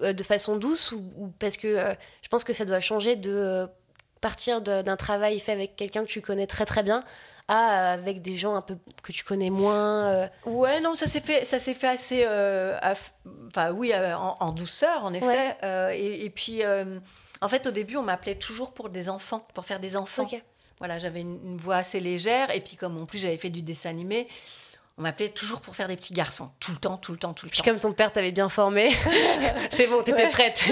de 0.00 0.22
façon 0.22 0.56
douce 0.56 0.92
ou, 0.92 1.32
parce 1.38 1.56
que 1.56 1.68
euh, 1.68 1.94
je 2.22 2.28
pense 2.28 2.44
que 2.44 2.52
ça 2.52 2.64
doit 2.64 2.80
changer 2.80 3.16
de 3.16 3.32
euh, 3.32 3.66
partir 4.20 4.62
d'un 4.62 4.96
travail 4.96 5.38
fait 5.40 5.52
avec 5.52 5.76
quelqu'un 5.76 6.02
que 6.02 6.08
tu 6.08 6.20
connais 6.20 6.46
très 6.46 6.64
très 6.64 6.82
bien 6.82 7.04
à 7.48 7.90
avec 7.90 8.22
des 8.22 8.36
gens 8.36 8.54
un 8.54 8.62
peu 8.62 8.78
que 9.02 9.10
tu 9.10 9.24
connais 9.24 9.50
moins 9.50 10.30
ouais 10.46 10.80
non 10.80 10.94
ça 10.94 11.08
s'est 11.08 11.20
fait 11.20 11.44
ça 11.44 11.58
s'est 11.58 11.74
fait 11.74 11.88
assez 11.88 12.24
enfin 12.24 13.72
oui 13.72 13.92
en, 13.92 14.52
douceur 14.52 15.04
en 15.04 15.12
effet 15.12 15.56
et, 15.92 16.30
puis 16.30 16.62
en 17.40 17.48
fait 17.48 17.66
au 17.66 17.72
début 17.72 17.96
on 17.96 18.02
m'appelait 18.02 18.36
toujours 18.36 18.72
pour 18.72 18.90
des 18.90 19.08
enfants 19.08 19.44
pour 19.54 19.64
faire 19.64 19.80
des 19.80 19.96
enfants. 19.96 20.26
Voilà 20.78 21.00
j'avais 21.00 21.20
une, 21.20 21.40
une, 21.44 21.56
voix 21.56 21.76
assez 21.76 21.98
légère 21.98 22.54
et 22.54 22.60
puis 22.60 22.76
comme 22.76 23.00
en 23.00 23.06
plus 23.06 23.18
j'avais 23.18 23.36
fait 23.36 23.50
du 23.50 23.62
dessin 23.62 23.90
animé 23.90 24.28
on 24.98 25.02
m'appelait 25.02 25.30
toujours 25.30 25.60
pour 25.60 25.74
faire 25.74 25.88
des 25.88 25.96
petits 25.96 26.12
garçons, 26.12 26.50
tout 26.60 26.72
le 26.72 26.78
temps, 26.78 26.98
tout 26.98 27.12
le 27.12 27.18
temps, 27.18 27.32
tout 27.32 27.46
le 27.46 27.50
Puis 27.50 27.60
temps. 27.60 27.64
comme 27.64 27.80
ton 27.80 27.92
père 27.92 28.12
t'avait 28.12 28.32
bien 28.32 28.48
formé, 28.48 28.90
c'est 29.72 29.88
bon, 29.88 30.02
t'étais 30.02 30.28
prête. 30.28 30.62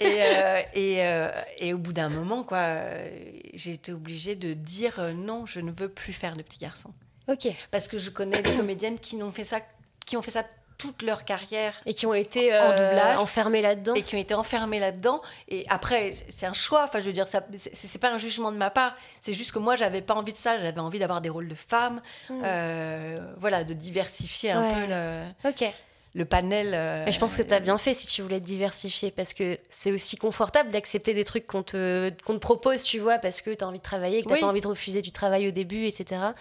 et, 0.00 0.18
euh, 0.22 0.62
et, 0.74 0.96
euh, 1.02 1.30
et, 1.58 1.74
au 1.74 1.78
bout 1.78 1.92
d'un 1.92 2.08
moment, 2.08 2.44
quoi, 2.44 2.58
euh, 2.58 3.08
j'ai 3.52 3.72
été 3.72 3.92
obligée 3.92 4.36
de 4.36 4.54
dire 4.54 5.00
non, 5.14 5.44
je 5.46 5.60
ne 5.60 5.70
veux 5.70 5.88
plus 5.88 6.12
faire 6.12 6.34
de 6.34 6.42
petits 6.42 6.58
garçons. 6.58 6.92
Ok. 7.28 7.48
Parce 7.70 7.88
que 7.88 7.98
je 7.98 8.10
connais 8.10 8.42
des 8.42 8.54
comédiennes 8.56 8.98
qui 8.98 9.22
ont 9.22 9.30
fait 9.30 9.44
ça, 9.44 9.60
qui 10.06 10.16
ont 10.16 10.22
fait 10.22 10.30
ça 10.30 10.44
toute 10.82 11.02
leur 11.02 11.24
carrière 11.24 11.74
et 11.86 11.94
qui 11.94 12.06
ont 12.06 12.14
été 12.14 12.52
en 12.52 12.70
doublage. 12.70 13.16
enfermées 13.18 13.62
là-dedans. 13.62 13.94
Et 13.94 14.02
qui 14.02 14.16
ont 14.16 14.18
été 14.18 14.34
enfermées 14.34 14.80
là-dedans. 14.80 15.22
Et 15.48 15.64
après 15.68 16.10
c'est 16.28 16.46
un 16.46 16.52
choix. 16.52 16.82
Enfin 16.84 16.98
je 16.98 17.06
veux 17.06 17.12
dire 17.12 17.28
ça 17.28 17.40
c'est 17.56 18.00
pas 18.00 18.10
un 18.10 18.18
jugement 18.18 18.50
de 18.50 18.56
ma 18.56 18.70
part. 18.70 18.96
C'est 19.20 19.32
juste 19.32 19.52
que 19.52 19.60
moi 19.60 19.76
j'avais 19.76 20.02
pas 20.02 20.14
envie 20.14 20.32
de 20.32 20.38
ça. 20.38 20.58
J'avais 20.58 20.80
envie 20.80 20.98
d'avoir 20.98 21.20
des 21.20 21.28
rôles 21.28 21.48
de 21.48 21.54
femmes 21.54 22.02
hmm. 22.28 22.42
euh, 22.44 23.32
voilà 23.36 23.62
de 23.62 23.74
diversifier 23.74 24.50
un 24.50 24.74
peu 24.74 24.86
le 24.88 25.48
ok. 25.48 25.72
le 26.14 26.24
panel. 26.24 26.74
Euh, 26.74 27.08
je 27.08 27.18
pense 27.20 27.36
que 27.36 27.42
tu 27.42 27.54
as 27.54 27.60
bien 27.60 27.78
fait 27.78 27.94
si 27.94 28.08
tu 28.08 28.22
voulais 28.22 28.40
te 28.40 28.46
diversifier 28.46 29.12
parce 29.12 29.34
que 29.34 29.56
c'est 29.68 29.92
aussi 29.92 30.16
confortable 30.16 30.70
d'accepter 30.70 31.14
des 31.14 31.24
trucs 31.24 31.46
qu'on 31.46 31.62
te, 31.62 32.10
qu'on 32.26 32.34
te 32.34 32.40
propose, 32.40 32.82
tu 32.82 32.98
vois, 32.98 33.18
parce 33.18 33.40
que 33.40 33.54
tu 33.54 33.62
as 33.62 33.68
envie 33.68 33.78
de 33.78 33.84
travailler, 33.84 34.22
que 34.22 34.34
tu 34.34 34.40
pas 34.40 34.46
envie 34.46 34.60
de 34.60 34.66
refuser 34.66 35.00
du 35.00 35.12
travail 35.12 35.46
au 35.46 35.52
début, 35.52 35.84
etc. 35.84 36.32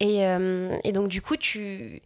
Et, 0.00 0.26
euh, 0.26 0.76
et 0.84 0.92
donc, 0.92 1.08
du 1.08 1.22
coup, 1.22 1.36
tu, 1.36 2.02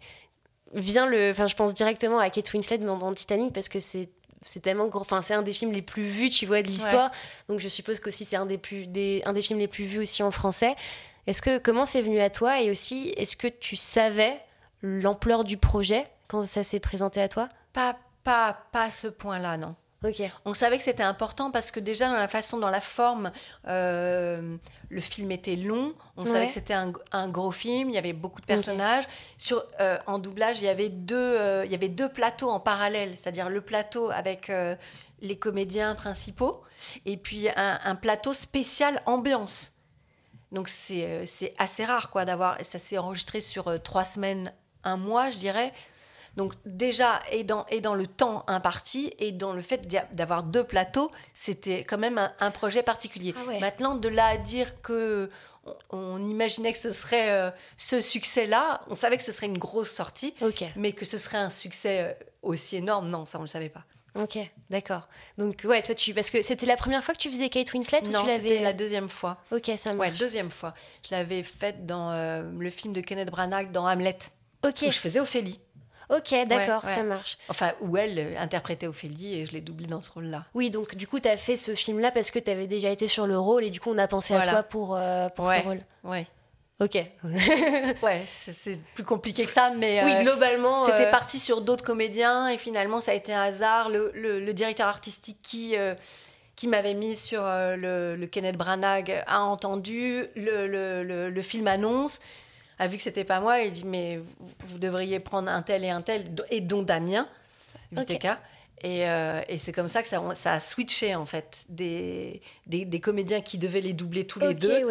vient 0.73 1.07
le. 1.07 1.31
Enfin, 1.31 1.47
je 1.47 1.55
pense 1.55 1.75
directement 1.75 2.19
à 2.19 2.31
Kate 2.31 2.53
Winslet 2.53 2.79
dans, 2.79 2.97
dans 2.97 3.13
Titanic 3.13 3.53
parce 3.53 3.69
que 3.69 3.81
c'est 3.81 4.11
c'est 4.43 4.61
tellement 4.61 4.89
grand. 4.89 5.03
Enfin, 5.03 5.23
c'est 5.23 5.35
un 5.35 5.43
des 5.43 5.53
films 5.53 5.73
les 5.73 5.83
plus 5.83 6.05
vus, 6.05 6.31
tu 6.31 6.47
vois, 6.47 6.63
de 6.63 6.69
l'histoire. 6.69 7.11
Donc, 7.49 7.61
je 7.61 7.69
suppose 7.69 8.01
qu'aussi 8.01 8.25
c'est 8.25 8.37
un 8.37 8.47
des 8.47 8.59
plus 8.59 8.87
des, 8.87 9.23
un 9.27 9.33
des 9.33 9.43
films 9.43 9.59
les 9.59 9.69
plus 9.69 9.85
vus 9.85 10.01
aussi 10.01 10.23
en 10.23 10.31
français. 10.31 10.75
Est-ce 11.27 11.43
que 11.43 11.59
comment 11.59 11.85
c'est 11.87 12.03
venu 12.03 12.21
à 12.21 12.31
toi? 12.31 12.61
Et 12.61 12.71
aussi 12.71 13.13
est-ce 13.17 13.37
que 13.37 13.49
tu 13.49 13.77
savais 13.77 14.41
l'ampleur 14.83 15.45
du 15.45 15.59
projet 15.59 16.07
quand 16.29 16.47
ça 16.47 16.65
s'est 16.65 16.81
présenté 16.81 17.21
à 17.21 17.29
toi? 17.29 17.49
Pas 17.73 17.97
pas 18.25 18.57
pas 18.73 18.85
à 18.85 18.91
ce 18.91 19.09
point-là, 19.09 19.57
non. 19.57 19.75
On 20.47 20.55
savait 20.55 20.79
que 20.79 20.83
c'était 20.83 21.03
important 21.03 21.51
parce 21.51 21.71
que 21.71 21.79
déjà 21.79 22.09
dans 22.09 22.17
la 22.17 22.29
façon, 22.29 22.59
dans 22.59 22.71
la 22.71 22.81
forme, 22.81 23.33
euh, 23.69 24.57
le 24.89 25.01
film 25.01 25.31
était 25.31 25.57
long. 25.57 25.95
On 26.17 26.25
savait 26.25 26.47
que 26.47 26.53
c'était 26.53 26.75
un, 26.75 27.29
gros 27.29 27.51
film. 27.51 27.91
Il 27.91 27.95
y 27.95 27.99
avait 27.99 28.15
beaucoup 28.15 28.41
de 28.41 28.47
personnages. 28.47 29.05
Sur, 29.37 29.63
euh, 29.79 29.99
en 30.07 30.19
doublage, 30.19 30.61
il 30.61 30.65
y 30.65 30.69
avait 30.69 30.89
deux, 30.89 31.17
euh, 31.17 31.65
il 31.67 31.73
y 31.73 31.75
avait 31.75 31.91
deux 31.91 32.09
plateaux 32.09 32.49
en 32.49 32.61
parallèle, 32.61 33.13
c'est-à-dire 33.17 33.51
le 33.51 33.61
plateau 33.61 34.11
avec 34.11 34.51
les 35.21 35.37
comédiens 35.37 35.95
principaux 35.95 36.63
et 37.05 37.19
puis 37.19 37.49
un, 37.55 37.95
plateau 37.95 38.33
spécial 38.33 39.03
ambiance. 39.05 39.75
Donc 40.51 40.69
c'est 40.69 41.55
assez 41.59 41.85
rare 41.85 42.11
quoi 42.11 42.25
d'avoir. 42.25 42.57
Ça 42.63 42.79
s'est 42.79 42.97
enregistré 42.97 43.43
sur 43.43 43.83
trois 43.83 44.05
semaines, 44.05 44.53
un 44.83 44.97
mois, 44.97 45.29
je 45.29 45.37
dirais. 45.37 45.75
Donc 46.37 46.55
déjà, 46.65 47.21
et 47.33 47.45
dans, 47.45 47.67
et 47.67 47.81
dans 47.81 47.95
le 47.95 48.07
temps 48.07 48.45
imparti, 48.47 49.13
et 49.19 49.33
dans 49.33 49.53
le 49.53 49.63
fait 49.63 49.89
d'avoir 50.13 50.43
deux 50.43 50.65
plateaux, 50.65 51.11
c'était 51.35 51.85
quand 51.85 51.99
même 51.99 52.31
un, 52.39 52.51
projet 52.51 52.83
particulier. 52.83 53.35
Ah 53.37 53.61
Maintenant, 53.61 53.95
de 53.95 54.09
là 54.09 54.27
à 54.27 54.37
dire 54.37 54.81
que 54.83 55.31
on, 55.91 56.21
imaginait 56.23 56.73
que 56.73 56.79
ce 56.79 56.91
serait 56.91 57.31
euh, 57.31 57.51
ce 57.77 58.01
succès-là, 58.01 58.81
on 58.89 58.95
savait 58.95 59.17
que 59.17 59.23
ce 59.23 59.33
serait 59.33 59.47
une 59.47 59.59
grosse 59.59 59.91
sortie, 59.91 60.35
mais 60.77 60.93
que 60.93 61.05
ce 61.05 61.19
serait 61.19 61.39
un 61.39 61.51
succès 61.51 62.01
euh, 62.01 62.13
aussi 62.43 62.77
énorme, 62.77 63.11
non, 63.11 63.25
ça 63.25 63.39
on 63.39 63.43
ne 63.43 63.47
le 63.47 63.51
savait 63.51 63.69
pas. 63.69 63.85
Ok, 64.17 64.39
d'accord. 64.71 65.09
Donc 65.39 65.63
ouais, 65.65 65.83
toi 65.83 65.95
tu 65.95 66.15
parce 66.15 66.31
que 66.31 66.43
c'était 66.43 66.67
la 66.67 66.77
première 66.77 67.05
fois 67.05 67.15
que 67.15 67.21
tu 67.21 67.31
faisais 67.31 67.49
Kate 67.49 67.73
Winslet 67.73 68.09
ou 68.09 68.11
non, 68.11 68.27
c'était 68.27 68.61
la 68.61 68.73
deuxième 68.73 69.09
fois. 69.09 69.39
Ok, 69.53 69.71
ça 69.77 69.93
marche. 69.93 70.11
Ouais, 70.11 70.19
deuxième 70.19 70.51
fois. 70.51 70.73
Je 71.09 71.15
l'avais 71.15 71.43
faite 71.43 71.87
dans 71.87 72.11
euh, 72.11 72.43
le 72.59 72.71
film 72.71 72.93
de 72.93 73.01
Kenneth 73.01 73.31
Branagh 73.31 73.71
dans 73.71 73.87
Hamlet. 73.87 74.19
Ok. 74.65 74.83
Où 74.83 74.91
je 74.91 74.99
faisais 74.99 75.21
Ophélie. 75.21 75.61
Ok, 76.11 76.35
d'accord, 76.49 76.83
ça 76.89 77.05
marche. 77.05 77.39
Enfin, 77.49 77.73
où 77.81 77.97
elle 77.97 78.19
euh, 78.19 78.41
interprétait 78.41 78.89
Ophélie 78.89 79.41
et 79.41 79.47
je 79.47 79.53
l'ai 79.53 79.61
doublée 79.61 79.87
dans 79.87 80.03
ce 80.03 80.11
rôle-là. 80.11 80.45
Oui, 80.55 80.71
donc 80.71 80.97
du 80.97 81.07
coup, 81.07 81.21
tu 81.21 81.29
as 81.29 81.37
fait 81.37 81.57
ce 81.57 81.75
film-là 81.75 82.11
parce 82.11 82.33
que 82.33 82.41
tu 82.41 82.51
avais 82.51 82.67
déjà 82.67 82.91
été 82.91 83.07
sur 83.07 83.29
le 83.29 83.39
rôle 83.39 83.63
et 83.63 83.71
du 83.71 83.81
coup, 83.81 83.91
on 83.91 83.99
a 83.99 84.09
pensé 84.09 84.35
à 84.35 84.47
toi 84.47 84.63
pour, 84.65 84.97
euh, 84.97 85.29
pour 85.29 85.49
ce 85.49 85.63
rôle. 85.63 85.81
Ouais. 86.03 86.27
Ok. 86.81 86.95
ouais, 88.03 88.23
c'est 88.27 88.81
plus 88.95 89.05
compliqué 89.05 89.45
que 89.45 89.53
ça, 89.53 89.71
mais. 89.77 90.03
Oui, 90.03 90.13
euh, 90.13 90.23
globalement. 90.23 90.85
C'était 90.87 91.11
parti 91.11 91.39
sur 91.39 91.61
d'autres 91.61 91.85
comédiens 91.85 92.49
et 92.49 92.57
finalement, 92.59 93.01
ça 93.01 93.13
a 93.13 93.15
été 93.15 93.33
un 93.33 93.43
hasard. 93.43 93.89
Le, 93.91 94.11
le, 94.15 94.53
directeur 94.53 94.89
artistique 94.89 95.39
qui. 95.43 95.77
qui 96.57 96.67
m'avait 96.67 96.95
mis 96.95 97.15
sur 97.15 97.43
le, 97.43 98.17
le, 98.17 98.27
Kenneth 98.27 98.57
Branagh 98.57 99.23
a 99.27 99.43
entendu 99.43 100.27
le, 100.35 100.67
le 101.31 101.43
film 101.43 101.69
annonce 101.69 102.21
a 102.81 102.87
vu 102.87 102.97
que 102.97 103.03
c'était 103.03 103.25
pas 103.25 103.41
moi 103.41 103.61
et 103.61 103.71
dit 103.71 103.85
mais 103.85 104.19
vous, 104.67 104.79
devriez 104.79 105.21
prendre 105.21 105.51
un 105.51 105.63
tel 105.63 105.85
et 105.85 105.91
un 105.91 106.01
tel 106.01 106.25
et 106.51 106.63
dont 106.63 106.83
Damien 106.83 107.29
VTK 107.93 108.27
et, 108.83 109.07
euh, 109.07 109.43
et 109.49 109.59
c'est 109.59 109.73
comme 109.73 109.89
ça 109.89 110.03
que 110.03 110.09
ça, 110.09 110.23
ça, 110.35 110.55
a 110.55 110.61
switché 110.61 111.15
en 111.15 111.27
fait. 111.27 111.67
Des, 111.69 112.41
des, 112.67 113.01
comédiens 113.01 113.43
qui 113.43 113.59
devaient 113.59 113.83
les 113.83 113.93
doubler 113.93 114.27
tous 114.27 114.41
les 114.41 114.55
deux 114.55 114.87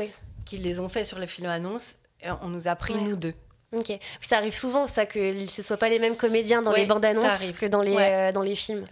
qui 0.46 0.58
les 0.58 0.79
ont 0.79 0.89
fait 0.89 1.03
sur 1.03 1.17
le 1.17 1.25
film 1.25 1.50
annonce 1.50 1.96
et 2.22 2.29
on 2.29 2.50
nous 2.50 2.67
a 2.67 2.75
pris 2.75 2.93
nous 2.93 3.15
deux. 3.15 3.34
Ok. 3.72 3.91
Ça 4.22 4.38
arrive 4.38 4.55
souvent, 4.55 4.86
ça, 4.86 5.08
que 5.08 5.48
ce 5.48 5.62
ne 5.62 5.65
soient 5.65 5.77
pas 5.77 5.89
les 5.89 6.00
mêmes 6.00 6.15
comédiens 6.15 6.62
dans 6.62 6.74
les 6.74 6.86
bandes 6.86 7.05
annonces 7.05 7.51
que 7.53 7.65
dans 7.65 7.81
les, 7.81 7.96
euh, 7.98 8.31
dans 8.31 8.43
les 8.43 8.55
films. 8.55 8.86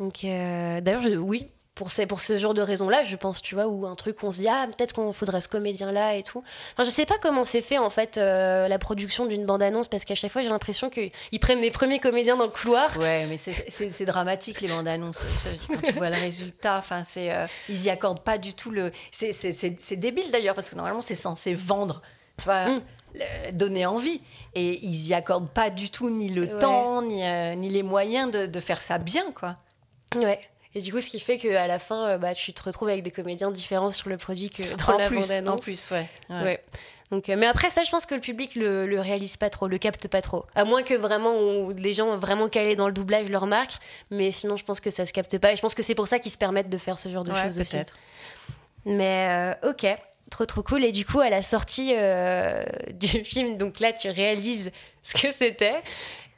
Donc, 0.00 0.24
euh, 0.24 0.80
d'ailleurs, 0.80 1.04
oui, 1.22 1.48
pour, 1.76 1.90
ces, 1.90 2.06
pour 2.06 2.20
ce 2.20 2.38
genre 2.38 2.54
de 2.54 2.62
raisons-là, 2.62 3.04
je 3.04 3.16
pense, 3.16 3.42
tu 3.42 3.54
vois, 3.54 3.68
ou 3.68 3.86
un 3.86 3.94
truc 3.94 4.16
on 4.24 4.30
se 4.30 4.38
dit, 4.38 4.48
ah, 4.48 4.66
peut-être 4.66 4.94
qu'on 4.94 5.12
faudrait 5.12 5.42
ce 5.42 5.48
comédien-là 5.48 6.16
et 6.16 6.22
tout. 6.22 6.42
Enfin, 6.72 6.84
je 6.84 6.90
sais 6.90 7.04
pas 7.04 7.18
comment 7.20 7.44
c'est 7.44 7.60
fait, 7.60 7.76
en 7.76 7.90
fait, 7.90 8.16
euh, 8.16 8.66
la 8.66 8.78
production 8.78 9.26
d'une 9.26 9.44
bande-annonce, 9.44 9.86
parce 9.86 10.06
qu'à 10.06 10.14
chaque 10.14 10.32
fois, 10.32 10.40
j'ai 10.40 10.48
l'impression 10.48 10.88
qu'ils 10.88 11.12
prennent 11.38 11.60
les 11.60 11.70
premiers 11.70 12.00
comédiens 12.00 12.36
dans 12.36 12.46
le 12.46 12.50
couloir. 12.50 12.96
Ouais, 12.98 13.26
mais 13.26 13.36
c'est 13.36 14.04
dramatique, 14.06 14.62
les 14.62 14.68
bandes-annonces. 14.68 15.26
Quand 15.68 15.82
tu 15.82 15.92
vois 15.92 16.08
le 16.08 16.16
résultat, 16.16 16.78
enfin, 16.78 17.04
c'est, 17.04 17.30
euh, 17.30 17.46
ils 17.68 17.84
y 17.84 17.90
accordent 17.90 18.24
pas 18.24 18.38
du 18.38 18.54
tout 18.54 18.70
le. 18.70 18.90
C'est 19.12 19.96
débile 19.96 20.30
d'ailleurs, 20.32 20.54
parce 20.54 20.70
que 20.70 20.76
normalement, 20.76 21.02
c'est 21.02 21.14
censé 21.14 21.52
vendre, 21.52 22.00
tu 22.38 22.44
vois. 22.44 22.68
Mm. 22.68 22.82
donner 23.52 23.86
envie 23.86 24.20
et 24.54 24.84
ils 24.84 25.06
y 25.06 25.14
accordent 25.14 25.48
pas 25.48 25.70
du 25.70 25.90
tout 25.90 26.10
ni 26.10 26.28
le 26.28 26.58
temps 26.58 27.00
ni, 27.00 27.24
euh, 27.24 27.54
ni 27.54 27.70
les 27.70 27.82
moyens 27.82 28.30
de, 28.30 28.44
de 28.44 28.60
faire 28.60 28.82
ça 28.82 28.98
bien 28.98 29.32
quoi 29.32 29.56
ouais 30.16 30.38
et 30.76 30.80
du 30.80 30.92
coup, 30.92 31.00
ce 31.00 31.08
qui 31.08 31.20
fait 31.20 31.38
qu'à 31.38 31.66
la 31.66 31.78
fin, 31.78 32.06
euh, 32.06 32.18
bah, 32.18 32.34
tu 32.34 32.52
te 32.52 32.62
retrouves 32.62 32.90
avec 32.90 33.02
des 33.02 33.10
comédiens 33.10 33.50
différents 33.50 33.90
sur 33.90 34.10
le 34.10 34.18
produit 34.18 34.50
que 34.50 34.62
dans 34.86 34.92
en 34.92 34.98
la 34.98 35.06
plus, 35.06 35.20
bande-annonce. 35.20 35.54
En 35.54 35.56
plus, 35.56 35.90
ouais. 35.90 36.06
ouais. 36.28 36.62
Donc, 37.10 37.28
mais 37.28 37.46
après, 37.46 37.70
ça, 37.70 37.82
je 37.82 37.90
pense 37.90 38.04
que 38.04 38.14
le 38.14 38.20
public 38.20 38.56
le, 38.56 38.84
le 38.84 39.00
réalise 39.00 39.38
pas 39.38 39.48
trop, 39.48 39.68
le 39.68 39.78
capte 39.78 40.06
pas 40.08 40.20
trop. 40.20 40.44
À 40.54 40.66
moins 40.66 40.82
que 40.82 40.92
vraiment 40.92 41.70
les 41.70 41.94
gens 41.94 42.18
vraiment 42.18 42.50
calés 42.50 42.76
dans 42.76 42.88
le 42.88 42.92
doublage 42.92 43.26
le 43.30 43.38
remarquent. 43.38 43.78
Mais 44.10 44.30
sinon, 44.30 44.58
je 44.58 44.64
pense 44.64 44.80
que 44.80 44.90
ça 44.90 45.06
se 45.06 45.14
capte 45.14 45.38
pas. 45.38 45.52
Et 45.52 45.56
je 45.56 45.62
pense 45.62 45.74
que 45.74 45.82
c'est 45.82 45.94
pour 45.94 46.08
ça 46.08 46.18
qu'ils 46.18 46.32
se 46.32 46.36
permettent 46.36 46.68
de 46.68 46.78
faire 46.78 46.98
ce 46.98 47.08
genre 47.08 47.24
de 47.24 47.32
choses 47.32 47.58
aussi. 47.58 47.78
Mais 48.84 49.56
ok, 49.62 49.86
trop 50.30 50.44
trop 50.44 50.62
cool. 50.62 50.84
Et 50.84 50.92
du 50.92 51.06
coup, 51.06 51.20
à 51.20 51.30
la 51.30 51.40
sortie 51.40 51.94
du 52.92 53.24
film, 53.24 53.56
donc 53.56 53.80
là, 53.80 53.94
tu 53.94 54.10
réalises 54.10 54.72
ce 55.02 55.14
que 55.14 55.32
c'était. 55.32 55.80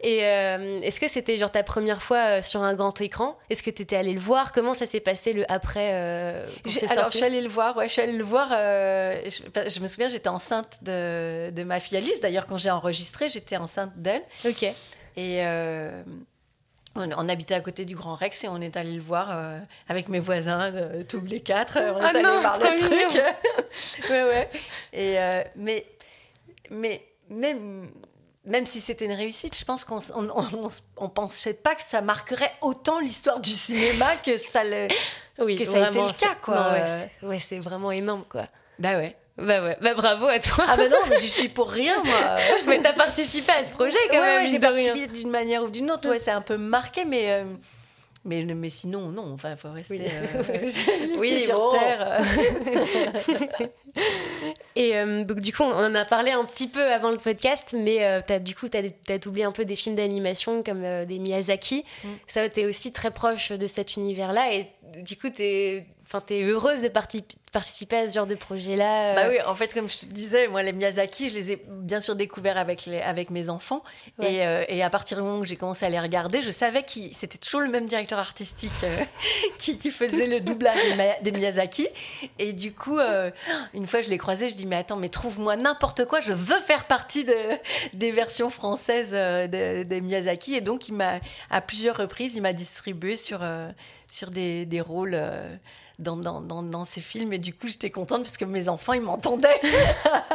Et 0.01 0.25
euh, 0.25 0.81
est-ce 0.83 1.01
que 1.01 1.09
c'était 1.09 1.39
genre 1.39 1.51
ta 1.51 1.65
première 1.65 2.03
fois 2.03 2.39
euh, 2.39 2.43
sur 2.43 2.63
un 2.63 2.75
grand 2.75 3.01
écran? 3.01 3.37
Est-ce 3.51 3.65
que 3.65 3.71
tu 3.71 3.83
étais 3.83 3.97
allé 3.97 4.13
le 4.13 4.21
voir? 4.21 4.53
Comment 4.53 4.75
ça 4.75 4.87
s'est 4.87 5.01
passé 5.01 5.33
le 5.33 5.51
après 5.51 5.91
euh, 5.95 6.47
Alors, 6.91 7.09
je 7.09 7.17
suis 7.17 7.25
allée 7.25 7.41
le 7.41 7.49
voir, 7.49 7.77
ouais, 7.77 7.89
je 7.89 7.95
suis 7.95 8.03
allée 8.03 8.17
le 8.17 8.25
voir. 8.25 8.49
Je, 8.51 9.81
me 9.81 9.87
souviens, 9.89 10.09
j'étais 10.09 10.29
enceinte 10.29 10.79
de, 10.83 11.51
de, 11.51 11.63
ma 11.65 11.81
fille 11.81 11.99
Alice. 11.99 12.21
D'ailleurs, 12.21 12.47
quand 12.47 12.59
j'ai 12.59 12.71
enregistré, 12.71 13.29
j'étais 13.29 13.57
enceinte 13.57 13.93
d'elle. 13.97 14.23
Ok. 14.45 14.67
Et 15.17 15.43
on, 16.95 17.29
habitait 17.29 17.55
à 17.55 17.61
côté 17.61 17.85
du 17.85 17.97
Grand 17.97 18.15
Rex 18.15 18.45
et 18.45 18.49
on 18.49 18.61
est 18.61 18.77
allé 18.77 18.93
le 18.93 19.03
voir 19.03 19.37
avec 19.89 20.09
mes 20.09 20.21
voisins, 20.21 20.73
tous 21.09 21.25
les 21.27 21.41
quatre. 21.41 21.77
On 21.77 22.01
est 22.01 22.05
ah 22.05 22.09
allé 22.09 22.23
voir 22.23 22.59
le 22.61 22.79
truc. 22.79 24.11
ouais, 24.11 24.23
ouais. 24.23 24.49
Et, 24.93 25.17
mais, 25.57 25.85
mais 26.71 27.03
même 27.31 27.91
même 28.49 28.67
si 28.67 28.81
c'était 28.81 29.05
une 29.05 29.13
réussite, 29.13 29.57
je 29.57 29.65
pense 29.65 29.85
qu'on 29.85 30.01
on, 30.97 31.09
pensait 31.09 31.55
pas 31.55 31.75
que 31.75 31.83
ça 31.83 32.01
marquerait 32.01 32.53
autant 32.61 32.99
l'histoire 32.99 33.41
du 33.41 33.51
cinéma 33.51 34.17
que 34.25 34.37
ça, 34.39 34.65
le, 34.65 34.89
oui, 35.39 35.57
que 35.57 35.65
ça 35.65 35.87
a 35.87 35.89
été 35.89 36.01
le 36.01 36.19
cas. 36.19 36.35
Quoi. 36.43 36.73
ouais, 37.23 37.39
c'est 37.39 37.59
vraiment 37.59 37.93
énorme. 37.93 38.25
quoi. 38.29 38.47
Bah 38.79 38.97
ouais. 38.97 39.17
Bah 39.39 39.63
ouais, 39.63 39.77
bah 39.81 39.95
bravo 39.95 40.27
à 40.27 40.41
toi. 40.41 40.65
Ah 40.69 40.77
bah 40.77 40.89
non, 40.89 40.99
mais 41.09 41.17
j'y 41.17 41.29
suis 41.31 41.49
pour 41.49 41.71
rien 41.71 42.03
moi. 42.03 42.37
mais 42.67 42.81
t'as 42.81 42.93
participé 42.93 43.53
à 43.53 43.65
ce 43.65 43.73
projet 43.73 43.99
quand 44.11 44.21
même. 44.21 44.43
Ouais, 44.43 44.49
j'ai 44.49 44.59
participé 44.59 45.07
d'une 45.07 45.31
manière 45.31 45.63
ou 45.63 45.71
d'une 45.71 45.91
autre. 45.93 46.09
Ouais, 46.09 46.19
c'est 46.19 46.33
un 46.33 46.41
peu 46.41 46.57
marqué, 46.57 47.05
mais 47.05 47.27
euh, 47.29 47.45
mais, 48.29 48.45
mais 48.45 48.69
sinon, 48.69 49.09
non, 49.09 49.33
enfin, 49.33 49.53
il 49.53 49.57
faut 49.57 49.71
rester 49.71 50.03
oui. 51.19 51.33
Euh, 51.33 51.39
sur 51.45 51.71
Terre. 51.71 52.23
et 54.77 54.97
euh, 54.97 55.25
donc, 55.25 55.41
du 55.41 55.53
coup, 55.53 55.63
on 55.63 55.73
en 55.73 55.95
a 55.95 56.05
parlé 56.05 56.31
un 56.33 56.45
petit 56.45 56.69
peu 56.69 56.85
avant 56.93 57.11
le 57.11 57.17
podcast, 57.17 57.75
mais 57.77 58.05
euh, 58.05 58.21
as, 58.29 58.39
du 58.39 58.55
coup, 58.55 58.69
tu 58.69 58.77
as, 58.77 59.27
oublié 59.27 59.45
un 59.45 59.53
peu 59.53 59.65
des 59.65 59.77
films 59.77 59.97
d'animation 59.97 60.63
comme 60.63 60.83
des 61.07 61.19
Miyazaki. 61.19 61.85
Mm. 62.05 62.09
Ça, 62.27 62.49
tu 62.49 62.61
es 62.61 62.67
aussi 62.67 62.93
très 62.93 63.11
proche 63.11 63.51
de 63.51 63.67
cet 63.67 63.97
univers-là. 63.97 64.53
Et 64.55 64.69
du 65.03 65.17
coup, 65.17 65.31
tu 65.31 65.43
es 65.43 65.87
Enfin, 66.11 66.23
t'es 66.23 66.43
heureuse 66.43 66.81
de 66.81 66.89
participer 66.89 67.99
à 67.99 68.09
ce 68.09 68.15
genre 68.15 68.27
de 68.27 68.35
projet-là 68.35 69.13
euh 69.13 69.15
Bah 69.15 69.29
oui, 69.29 69.37
en 69.47 69.55
fait, 69.55 69.75
comme 69.75 69.91
je 69.91 69.99
te 69.99 70.07
disais, 70.07 70.49
moi, 70.49 70.63
les 70.63 70.73
Miyazaki, 70.73 71.29
je 71.29 71.35
les 71.35 71.51
ai 71.51 71.63
bien 71.69 72.01
sûr 72.01 72.15
découverts 72.15 72.57
avec, 72.57 72.87
les, 72.87 73.03
avec 73.03 73.29
mes 73.29 73.51
enfants. 73.51 73.85
Et, 74.23 74.47
euh, 74.47 74.65
et, 74.69 74.83
à 74.83 74.89
partir 74.89 75.19
du 75.19 75.25
moment 75.25 75.41
où 75.41 75.45
j'ai 75.45 75.57
commencé 75.57 75.85
à 75.85 75.91
les 75.91 76.01
regarder, 76.01 76.41
je 76.41 76.51
savais 76.51 76.83
que 76.83 76.93
c'était 77.13 77.37
toujours 77.37 77.61
le 77.61 77.69
même 77.69 77.87
directeur 77.87 78.19
artistique 78.19 78.73
euh, 78.85 79.05
qui, 79.59 79.77
qui, 79.77 79.91
faisait 79.91 80.27
le 80.27 80.41
doublage 80.41 80.81
des 81.21 81.31
Miyazaki. 81.31 81.87
Et 82.39 82.55
du 82.55 82.73
coup, 82.73 82.99
une 83.75 83.87
fois, 83.87 84.01
je 84.01 84.09
l'ai 84.09 84.17
croisé, 84.17 84.49
je 84.49 84.55
dis, 84.55 84.65
mais 84.65 84.77
attends, 84.77 84.97
mais 84.97 85.11
trouve-moi 85.11 85.57
n'importe 85.57 86.07
quoi, 86.07 86.23
je 86.23 86.33
veux 86.33 86.61
faire 86.61 86.87
partie 86.87 87.25
de, 87.27 87.37
des 87.93 88.13
versions 88.13 88.49
françaises 88.49 89.11
des 89.11 90.01
Miyazaki. 90.01 90.55
Et 90.55 90.63
donc, 90.63 90.89
il 90.89 90.95
m'a, 90.95 91.21
à 91.51 91.61
plusieurs 91.61 91.99
reprises, 91.99 92.35
il 92.35 92.41
m'a 92.41 92.55
distribué 92.55 93.19
sur, 93.19 93.41
sur 94.07 94.31
des, 94.31 94.65
des 94.65 94.81
rôles 94.81 95.15
dans, 95.99 96.17
dans, 96.17 96.63
dans, 96.63 96.85
ces 96.85 97.01
films. 97.01 97.33
Et 97.33 97.39
du 97.39 97.53
coup, 97.53 97.67
j'étais 97.67 97.91
contente 97.91 98.23
parce 98.23 98.37
que 98.37 98.45
mes 98.45 98.69
enfants, 98.69 98.93
ils 98.93 99.01
m'entendaient. 99.01 99.61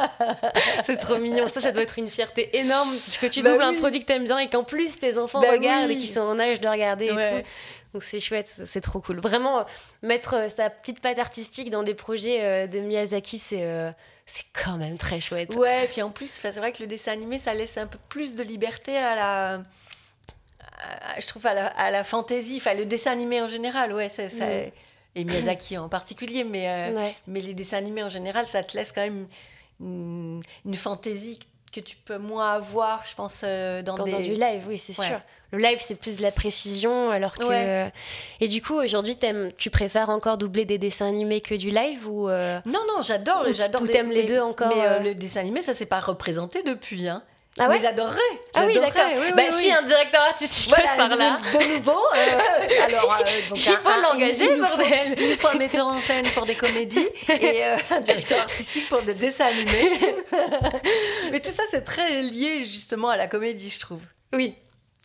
c'est 0.86 0.98
trop 0.98 1.18
mignon. 1.18 1.48
Ça, 1.50 1.62
ça 1.62 1.72
doit 1.72 1.84
être 1.84 1.98
une 1.98 2.10
fierté 2.10 2.58
énorme 2.58 2.90
que 3.22 3.28
tu 3.28 3.42
bah 3.42 3.56
un 3.66 3.74
produit 3.74 4.02
que 4.02 4.06
tu 4.06 4.14
aimes 4.14 4.26
bien 4.26 4.40
et 4.40 4.48
qu'en 4.48 4.64
plus 4.64 5.00
tes 5.00 5.18
enfants 5.18 5.42
bah 5.42 5.52
regardent 5.52 5.90
et 5.90 5.96
qu'ils 5.96 6.10
sont 6.10 6.22
en 6.22 6.40
âge 6.40 6.60
de 6.60 6.68
regarder 6.68 7.06
et 7.06 7.10
tout. 7.10 7.48
Donc 7.94 8.04
c'est 8.04 8.20
chouette, 8.20 8.48
c'est 8.48 8.82
trop 8.82 9.00
cool. 9.02 9.20
Vraiment, 9.20 9.66
mettre 10.02 10.34
euh, 10.34 10.50
sa 10.50 10.72
petite 10.72 11.00
patte 11.00 11.20
artistique 11.20 11.70
dans 11.70 11.84
des 11.84 11.94
projets 11.94 12.44
euh, 12.44 12.68
de 12.68 12.80
Miyazaki, 12.80 13.38
c'est 13.38 13.64
euh, 13.64 13.92
c'est 14.26 14.46
quand 14.52 14.78
même 14.78 14.98
très 14.98 15.20
chouette. 15.20 15.54
Ouais, 15.56 15.86
et 15.86 15.88
puis 15.88 16.02
en 16.02 16.10
plus, 16.10 16.28
c'est 16.28 16.52
vrai 16.52 16.72
que 16.72 16.82
le 16.82 16.88
dessin 16.88 17.12
animé, 17.12 17.38
ça 17.38 17.54
laisse 17.54 17.78
un 17.78 17.86
peu 17.86 18.00
plus 18.10 18.34
de 18.34 18.42
liberté 18.42 18.98
à 18.98 19.16
la... 19.16 19.62
je 21.20 21.28
trouve 21.28 21.46
à 21.46 21.54
la, 21.54 21.68
à 21.68 21.92
la 21.92 22.04
fantaisie, 22.04 22.58
enfin 22.58 22.74
le 22.74 22.86
dessin 22.86 23.12
animé 23.12 23.42
en 23.42 23.48
général, 23.48 23.94
ouais, 23.94 24.10
ça, 24.10 24.28
ça 24.28 24.46
mm 24.46 24.72
et 25.16 25.24
Miyazaki 25.24 25.78
en 25.78 25.90
particulier, 25.90 26.44
mais, 26.44 26.66
euh, 26.68 27.02
mais 27.28 27.42
les 27.42 27.54
dessins 27.54 27.78
animés 27.78 28.04
en 28.04 28.10
général, 28.10 28.48
ça 28.48 28.64
te 28.64 28.76
laisse 28.76 28.92
quand 28.92 29.02
même 29.02 29.28
une, 29.80 30.76
fantaisie 30.76 31.40
que 31.72 31.80
tu 31.80 31.96
peux 31.96 32.18
moins 32.18 32.54
avoir, 32.54 33.04
je 33.10 33.16
pense, 33.16 33.42
euh, 33.44 33.82
dans, 33.82 33.96
des... 33.96 34.12
du 34.22 34.32
live, 34.32 34.64
oui, 34.68 34.78
c'est 34.78 34.94
sûr. 34.94 35.20
Le 35.52 35.58
live, 35.58 35.80
c'est 35.82 35.96
plus 35.96 36.18
de 36.18 36.22
la 36.22 36.32
précision, 36.32 37.12
alors 37.12 37.36
que... 37.36 37.90
Et 38.40 38.48
du 38.48 38.62
coup, 38.62 38.76
aujourd'hui, 38.76 39.18
tu 39.58 39.70
préfères 39.70 40.10
encore 40.10 40.38
doubler 40.38 40.66
des 40.66 40.78
dessins 40.78 41.08
animés 41.08 41.42
que 41.42 41.56
du 41.56 41.70
live 41.70 42.08
ou 42.08 42.28
Non, 42.28 42.82
non, 42.88 43.04
j'adore, 43.04 43.46
j'adore. 43.52 43.82
Ou 43.82 43.88
t'aimes 43.88 44.12
les 44.12 44.24
deux 44.24 44.40
encore 44.40 44.74
Mais 44.76 44.86
euh, 44.86 45.00
le 45.00 45.16
dessin 45.16 45.42
animé, 45.42 45.62
ça 45.62 45.74
s'est 45.74 45.86
pas 45.86 46.00
représenté 46.00 46.64
depuis, 46.64 47.08
hein. 47.08 47.24
Ah 47.60 47.70
ouais 47.70 47.80
j'adorerais. 47.80 48.20
Ah 48.56 48.64
oui, 48.66 48.74
d'accord. 48.74 49.04
bah, 49.36 49.44
si 49.52 49.72
un 49.72 49.84
directeur 49.84 50.22
artistique 50.22 50.74
passe 50.74 50.96
par 50.96 51.10
là. 51.10 51.38
De 51.38 51.78
nouveau, 51.78 52.00
euh, 52.16 52.40
alors, 52.84 53.18
euh, 53.20 53.50
donc 53.50 53.60
il 53.60 53.78
faut 53.78 54.02
l'engager, 54.02 54.56
bordel. 54.56 55.16
Il 55.20 55.38
faut 55.38 55.50
un 55.50 55.58
metteur 55.58 55.86
en 55.86 56.02
scène 56.02 56.26
pour 56.34 56.48
des 56.48 56.56
comédies 56.56 57.08
et 57.30 57.64
euh, 57.64 57.78
un 57.92 58.02
directeur 58.02 58.40
artistique 58.40 58.90
pour 58.90 59.04
des 59.04 59.14
dessins 59.14 59.46
animés. 59.46 60.00
Mais 61.32 61.40
tout 61.40 61.52
ça, 61.52 61.64
c'est 61.70 61.84
très 61.84 62.22
lié 62.22 62.66
justement 62.66 63.10
à 63.10 63.18
la 63.18 63.28
comédie, 63.28 63.70
je 63.70 63.80
trouve. 63.80 64.02
Oui, 64.34 64.56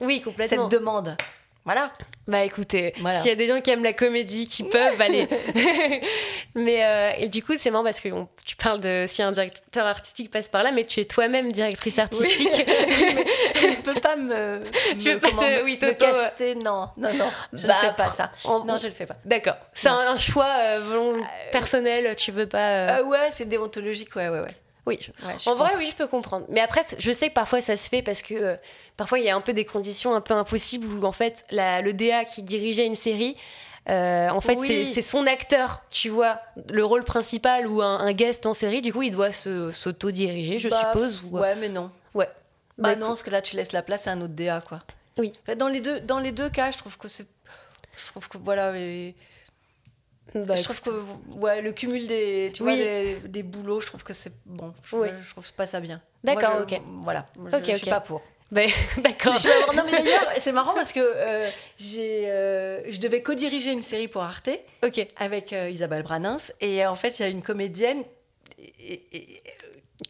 oui, 0.01 0.23
complètement. 0.23 0.71
Cette 0.71 0.81
demande. 0.81 1.17
Voilà. 1.69 1.91
Bah 2.27 2.45
écoutez, 2.45 2.95
s'il 2.97 3.27
y 3.27 3.31
a 3.31 3.35
des 3.35 3.47
gens 3.47 3.61
qui 3.61 3.69
aiment 3.69 3.85
la 3.85 3.93
comédie, 3.93 4.49
qui 4.49 4.63
peuvent, 4.63 4.99
aller. 5.03 5.29
mais 6.55 6.83
euh, 6.83 7.11
et 7.19 7.29
du 7.29 7.43
coup, 7.43 7.53
c'est 7.59 7.71
marrant 7.71 7.85
parce 7.85 8.01
que 8.01 8.09
tu 8.43 8.57
parles 8.57 8.81
de 8.81 9.05
si 9.07 9.21
un 9.21 9.33
directeur 9.33 9.85
artistique 9.85 10.31
passe 10.31 10.49
par 10.49 10.63
là, 10.63 10.73
mais 10.73 10.87
tu 10.87 10.99
es 11.01 11.05
toi-même 11.05 11.53
directrice 11.53 11.99
artistique. 11.99 12.49
je 13.55 13.67
ne 13.67 13.83
peux 13.83 14.01
pas 14.01 14.17
me. 14.17 14.63
Tu 14.99 15.13
veux 15.13 15.21
pas 15.21 15.29
te, 15.29 15.63
oui, 15.63 15.79
me 15.83 15.93
caster, 15.93 16.55
non, 16.55 16.89
non, 16.97 17.13
non, 17.13 17.31
je 17.53 17.65
ne 17.65 17.69
bah, 17.69 17.77
fais 17.83 17.93
pas 17.95 18.09
ça. 18.09 18.33
Non, 18.47 18.79
je 18.79 18.87
le 18.87 18.95
fais 18.95 19.05
pas. 19.05 19.17
D'accord. 19.27 19.57
C'est 19.75 19.91
un, 19.91 20.17
choix 20.17 20.51
euh, 20.61 20.81
euh, 20.91 21.21
personnel, 21.53 22.17
tu 22.17 22.33
veux 22.33 22.49
pas. 22.49 23.03
ouais, 23.03 23.29
c'est 23.31 23.47
déontologique, 23.47 24.17
ouais, 24.17 24.31
ouais, 24.31 24.41
ouais. 24.41 24.57
Oui, 24.89 24.99
en 25.45 25.55
vrai, 25.55 25.71
oui, 25.77 25.87
je 25.91 25.95
peux 25.95 26.07
comprendre. 26.07 26.47
Mais 26.49 26.61
après, 26.61 26.81
je 26.99 27.13
sais 27.13 27.29
que 27.29 27.35
parfois 27.35 27.61
ça 27.61 27.77
se 27.77 27.91
fait 27.91 28.01
parce 28.01 28.23
que 28.23 28.35
euh, 28.35 28.57
parfois 28.97 29.19
il 29.19 29.27
y 29.27 29.29
a 29.29 29.37
un 29.37 29.41
peu 29.43 29.53
des 29.53 29.67
conditions 29.67 30.15
un 30.15 30.23
peu 30.23 30.33
impossibles 30.33 30.87
où 30.87 31.05
en 31.05 31.13
fait 31.13 31.45
la, 31.51 31.83
le 31.83 31.93
DA 31.93 32.25
qui 32.25 32.43
dirigeait 32.43 32.87
une 32.87 32.95
série, 32.95 33.37
euh, 33.91 34.31
en 34.31 34.41
fait 34.41 34.59
c'est 34.59 35.03
son 35.03 35.27
acteur, 35.27 35.83
tu 35.91 36.09
vois, 36.09 36.41
le 36.73 36.85
rôle 36.85 37.05
principal 37.05 37.67
ou 37.67 37.83
un, 37.83 38.13
guest 38.13 38.47
en 38.47 38.55
série, 38.55 38.81
du 38.81 38.93
coup 38.93 39.03
il 39.03 39.11
doit 39.11 39.33
s'auto-diriger, 39.33 40.57
je 40.57 40.71
bah, 40.71 40.93
suppose. 40.93 41.25
Ou... 41.25 41.39
Ouais, 41.39 41.55
mais 41.57 41.69
non. 41.69 41.91
Ouais. 42.15 42.29
Bah, 42.79 42.97
non, 42.97 43.09
parce 43.09 43.23
que 43.23 43.31
là 43.31 43.43
tu 43.43 43.57
laisses 43.57 43.73
la 43.73 43.83
place 43.83 44.07
à 44.07 44.13
un 44.13 44.23
autre 44.23 44.35
DA, 44.35 44.63
quoi. 44.67 44.81
Oui. 45.19 45.33
Dans 45.59 45.69
les 45.69 45.81
deux, 45.81 46.01
dans 46.01 46.19
les 46.19 46.33
deux 46.33 46.49
cas, 46.49 46.71
je 46.71 46.79
trouve 46.79 46.97
que 46.97 47.09
c'est. 47.09 47.27
Je 47.97 48.07
trouve 48.07 48.29
que 48.29 48.39
voilà. 48.39 48.73
Bah, 50.35 50.55
je 50.57 50.63
trouve 50.63 50.81
que 50.81 50.91
ouais, 51.41 51.63
le 51.63 51.73
cumul 51.73 52.07
des, 52.07 52.51
tu 52.53 52.63
vois, 52.63 52.75
des, 52.75 53.43
boulots, 53.43 53.81
je 53.81 53.87
trouve 53.87 54.05
que 54.05 54.13
c'est 54.13 54.33
bon. 54.45 54.75
Je, 54.83 54.97
je, 55.23 55.31
trouve 55.31 55.53
pas 55.55 55.67
ça 55.67 55.81
bien. 55.81 56.03
D'accord, 56.25 56.61
ok. 56.63 56.81
Voilà, 57.03 57.27
je, 57.63 57.77
suis 57.77 57.91
pas 57.91 58.01
pour. 58.01 58.23
Bah, 58.51 58.63
d'accord. 58.99 59.35
Non, 59.75 59.83
mais 59.85 59.93
d'ailleurs, 60.03 60.27
c'est 60.39 60.53
marrant 60.53 60.75
parce 60.75 60.93
que 60.93 61.01
euh, 61.01 61.49
j'ai, 61.77 62.31
euh, 62.31 62.91
je 62.91 62.99
devais 62.99 63.23
co-diriger 63.23 63.73
une 63.73 63.83
série 63.83 64.09
pour 64.09 64.23
Arte 64.23 64.49
ok 64.83 65.07
avec 65.17 65.53
euh, 65.53 65.69
Isabelle 65.69 66.03
Branins. 66.03 66.39
Et 66.61 66.85
en 66.87 66.95
fait, 66.95 67.19
il 67.19 67.23
y 67.23 67.25
a 67.27 67.29
une 67.29 67.43
comédienne. 67.43 68.05
et, 68.59 69.43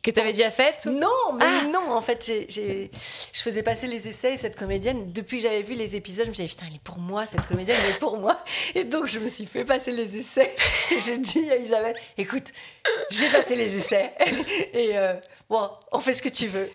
que 0.02 0.10
tu 0.10 0.20
avais 0.20 0.32
déjà 0.32 0.50
faite 0.50 0.86
Non, 0.86 1.32
mais 1.34 1.44
ah. 1.46 1.64
non, 1.72 1.92
en 1.92 2.02
fait, 2.02 2.24
j'ai, 2.48 2.90
je 3.32 3.40
faisais 3.40 3.62
passer 3.62 3.86
les 3.86 4.06
essais 4.08 4.34
et 4.34 4.36
cette 4.36 4.56
comédienne, 4.56 5.12
depuis 5.12 5.38
que 5.38 5.44
j'avais 5.44 5.62
vu 5.62 5.74
les 5.74 5.96
épisodes, 5.96 6.26
je 6.26 6.30
me 6.30 6.34
disais, 6.34 6.48
putain, 6.48 6.66
elle 6.68 6.76
est 6.76 6.82
pour 6.82 6.98
moi, 6.98 7.26
cette 7.26 7.46
comédienne, 7.46 7.78
elle 7.84 7.92
est 7.92 7.98
pour 7.98 8.18
moi. 8.18 8.42
Et 8.74 8.84
donc, 8.84 9.06
je 9.06 9.18
me 9.18 9.28
suis 9.28 9.46
fait 9.46 9.64
passer 9.64 9.92
les 9.92 10.16
essais. 10.16 10.54
Et 10.90 11.00
j'ai 11.00 11.18
dit 11.18 11.50
à 11.50 11.56
Isabelle, 11.56 11.96
écoute, 12.18 12.52
j'ai 13.10 13.28
passé 13.28 13.56
les 13.56 13.76
essais. 13.76 14.12
Et 14.74 14.96
euh, 14.98 15.14
bon, 15.48 15.70
on 15.92 16.00
fait 16.00 16.12
ce 16.12 16.22
que 16.22 16.28
tu 16.28 16.46
veux. 16.46 16.70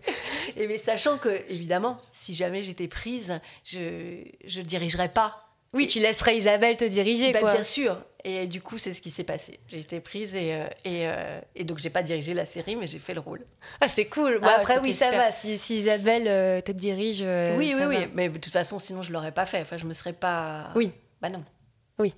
Et 0.57 0.67
mais 0.67 0.77
sachant 0.77 1.17
que, 1.17 1.29
évidemment, 1.49 1.99
si 2.11 2.33
jamais 2.33 2.63
j'étais 2.63 2.87
prise, 2.87 3.39
je 3.63 3.79
ne 3.79 4.61
dirigerais 4.63 5.09
pas 5.09 5.52
oui, 5.73 5.87
tu 5.87 5.99
laisserais 5.99 6.37
Isabelle 6.37 6.77
te 6.77 6.85
diriger, 6.85 7.31
bah, 7.31 7.39
quoi. 7.39 7.53
Bien 7.53 7.63
sûr. 7.63 7.97
Et 8.25 8.47
du 8.47 8.61
coup, 8.61 8.77
c'est 8.77 8.93
ce 8.93 9.01
qui 9.01 9.09
s'est 9.09 9.25
passé. 9.25 9.59
J'ai 9.67 9.79
été 9.79 9.99
prise 9.99 10.33
et, 10.33 10.53
euh, 10.53 10.65
et, 10.85 11.07
euh, 11.07 11.41
et 11.55 11.65
donc 11.65 11.79
j'ai 11.79 11.89
pas 11.89 12.03
dirigé 12.03 12.33
la 12.33 12.45
série, 12.45 12.77
mais 12.77 12.87
j'ai 12.87 12.99
fait 12.99 13.13
le 13.13 13.19
rôle. 13.19 13.45
Ah, 13.81 13.89
c'est 13.89 14.05
cool. 14.05 14.39
Ah, 14.41 14.55
après, 14.59 14.79
oui, 14.79 14.93
ça 14.93 15.11
va. 15.11 15.31
Si, 15.31 15.57
si 15.57 15.77
Isabelle 15.77 16.27
euh, 16.27 16.61
te 16.61 16.71
dirige. 16.71 17.21
oui, 17.57 17.73
oui, 17.75 17.83
oui. 17.85 17.97
Mais 18.13 18.29
de 18.29 18.37
toute 18.37 18.53
façon, 18.53 18.79
sinon, 18.79 19.01
je 19.01 19.11
l'aurais 19.11 19.33
pas 19.33 19.45
fait. 19.45 19.61
Enfin, 19.61 19.75
je 19.75 19.85
me 19.85 19.93
serais 19.93 20.13
pas. 20.13 20.69
Oui. 20.75 20.91
Bah 21.21 21.29
non. 21.29 21.43
Oui. 21.99 22.13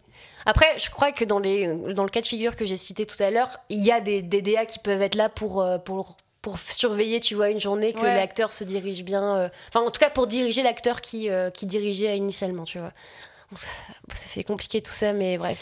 Après, 0.45 0.77
je 0.77 0.89
crois 0.91 1.11
que 1.11 1.25
dans, 1.25 1.39
les, 1.39 1.93
dans 1.93 2.03
le 2.03 2.09
cas 2.09 2.21
de 2.21 2.25
figure 2.25 2.55
que 2.55 2.65
j'ai 2.65 2.77
cité 2.77 3.05
tout 3.05 3.21
à 3.21 3.31
l'heure, 3.31 3.57
il 3.69 3.83
y 3.83 3.91
a 3.91 3.99
des, 3.99 4.21
des 4.21 4.41
DA 4.43 4.65
qui 4.65 4.79
peuvent 4.79 5.01
être 5.01 5.15
là 5.15 5.29
pour, 5.29 5.65
pour 5.85 6.17
pour 6.41 6.59
surveiller, 6.59 7.19
tu 7.19 7.33
vois, 7.33 7.49
une 7.49 7.59
journée 7.59 7.91
que 7.91 8.05
l'acteur 8.05 8.51
se 8.51 8.63
dirige 8.63 9.03
bien. 9.03 9.49
Enfin, 9.69 9.83
en 9.83 9.89
tout 9.89 9.99
cas, 9.99 10.11
pour 10.11 10.27
diriger 10.27 10.61
l'acteur 10.61 11.01
qui, 11.01 11.27
qui 11.55 11.65
dirigeait 11.65 12.15
initialement, 12.15 12.65
tu 12.65 12.77
vois. 12.77 12.91
Ça, 13.53 13.67
ça, 14.13 14.25
fait 14.27 14.43
compliqué 14.43 14.81
tout 14.81 14.91
ça, 14.91 15.13
mais 15.13 15.37
bref. 15.37 15.59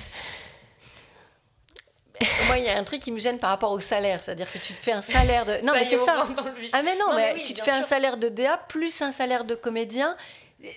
Moi, 2.48 2.58
il 2.58 2.64
y 2.64 2.70
a 2.70 2.78
un 2.78 2.84
truc 2.84 3.02
qui 3.02 3.12
me 3.12 3.20
gêne 3.20 3.40
par 3.40 3.50
rapport 3.50 3.72
au 3.72 3.80
salaire, 3.80 4.24
c'est-à-dire 4.24 4.52
que 4.52 4.58
tu 4.58 4.74
te 4.74 4.84
fais 4.84 4.92
un 4.92 5.02
salaire 5.02 5.46
de. 5.46 5.54
Non, 5.64 5.74
mais 5.74 5.86
c'est 5.86 5.98
ça. 5.98 6.26
Ah, 6.72 6.82
mais 6.84 6.96
non, 6.96 7.16
mais, 7.16 7.42
tu 7.42 7.54
te 7.54 7.62
fais 7.62 7.72
un 7.72 7.84
salaire 7.84 8.18
de 8.18 8.30
DA 8.30 8.58
plus 8.58 9.02
un 9.02 9.12
salaire 9.12 9.46
de 9.46 9.56
comédien. 9.56 10.16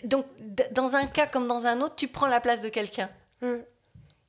Donc, 0.05 0.27
dans 0.73 0.97
un 0.97 1.07
cas 1.07 1.27
comme 1.27 1.47
dans 1.47 1.66
un 1.66 1.81
autre, 1.81 1.95
tu 1.97 2.09
prends 2.09 2.27
la 2.27 2.40
place 2.40 2.61
de 2.61 2.69
quelqu'un. 2.69 3.09
Hmm. 3.40 3.59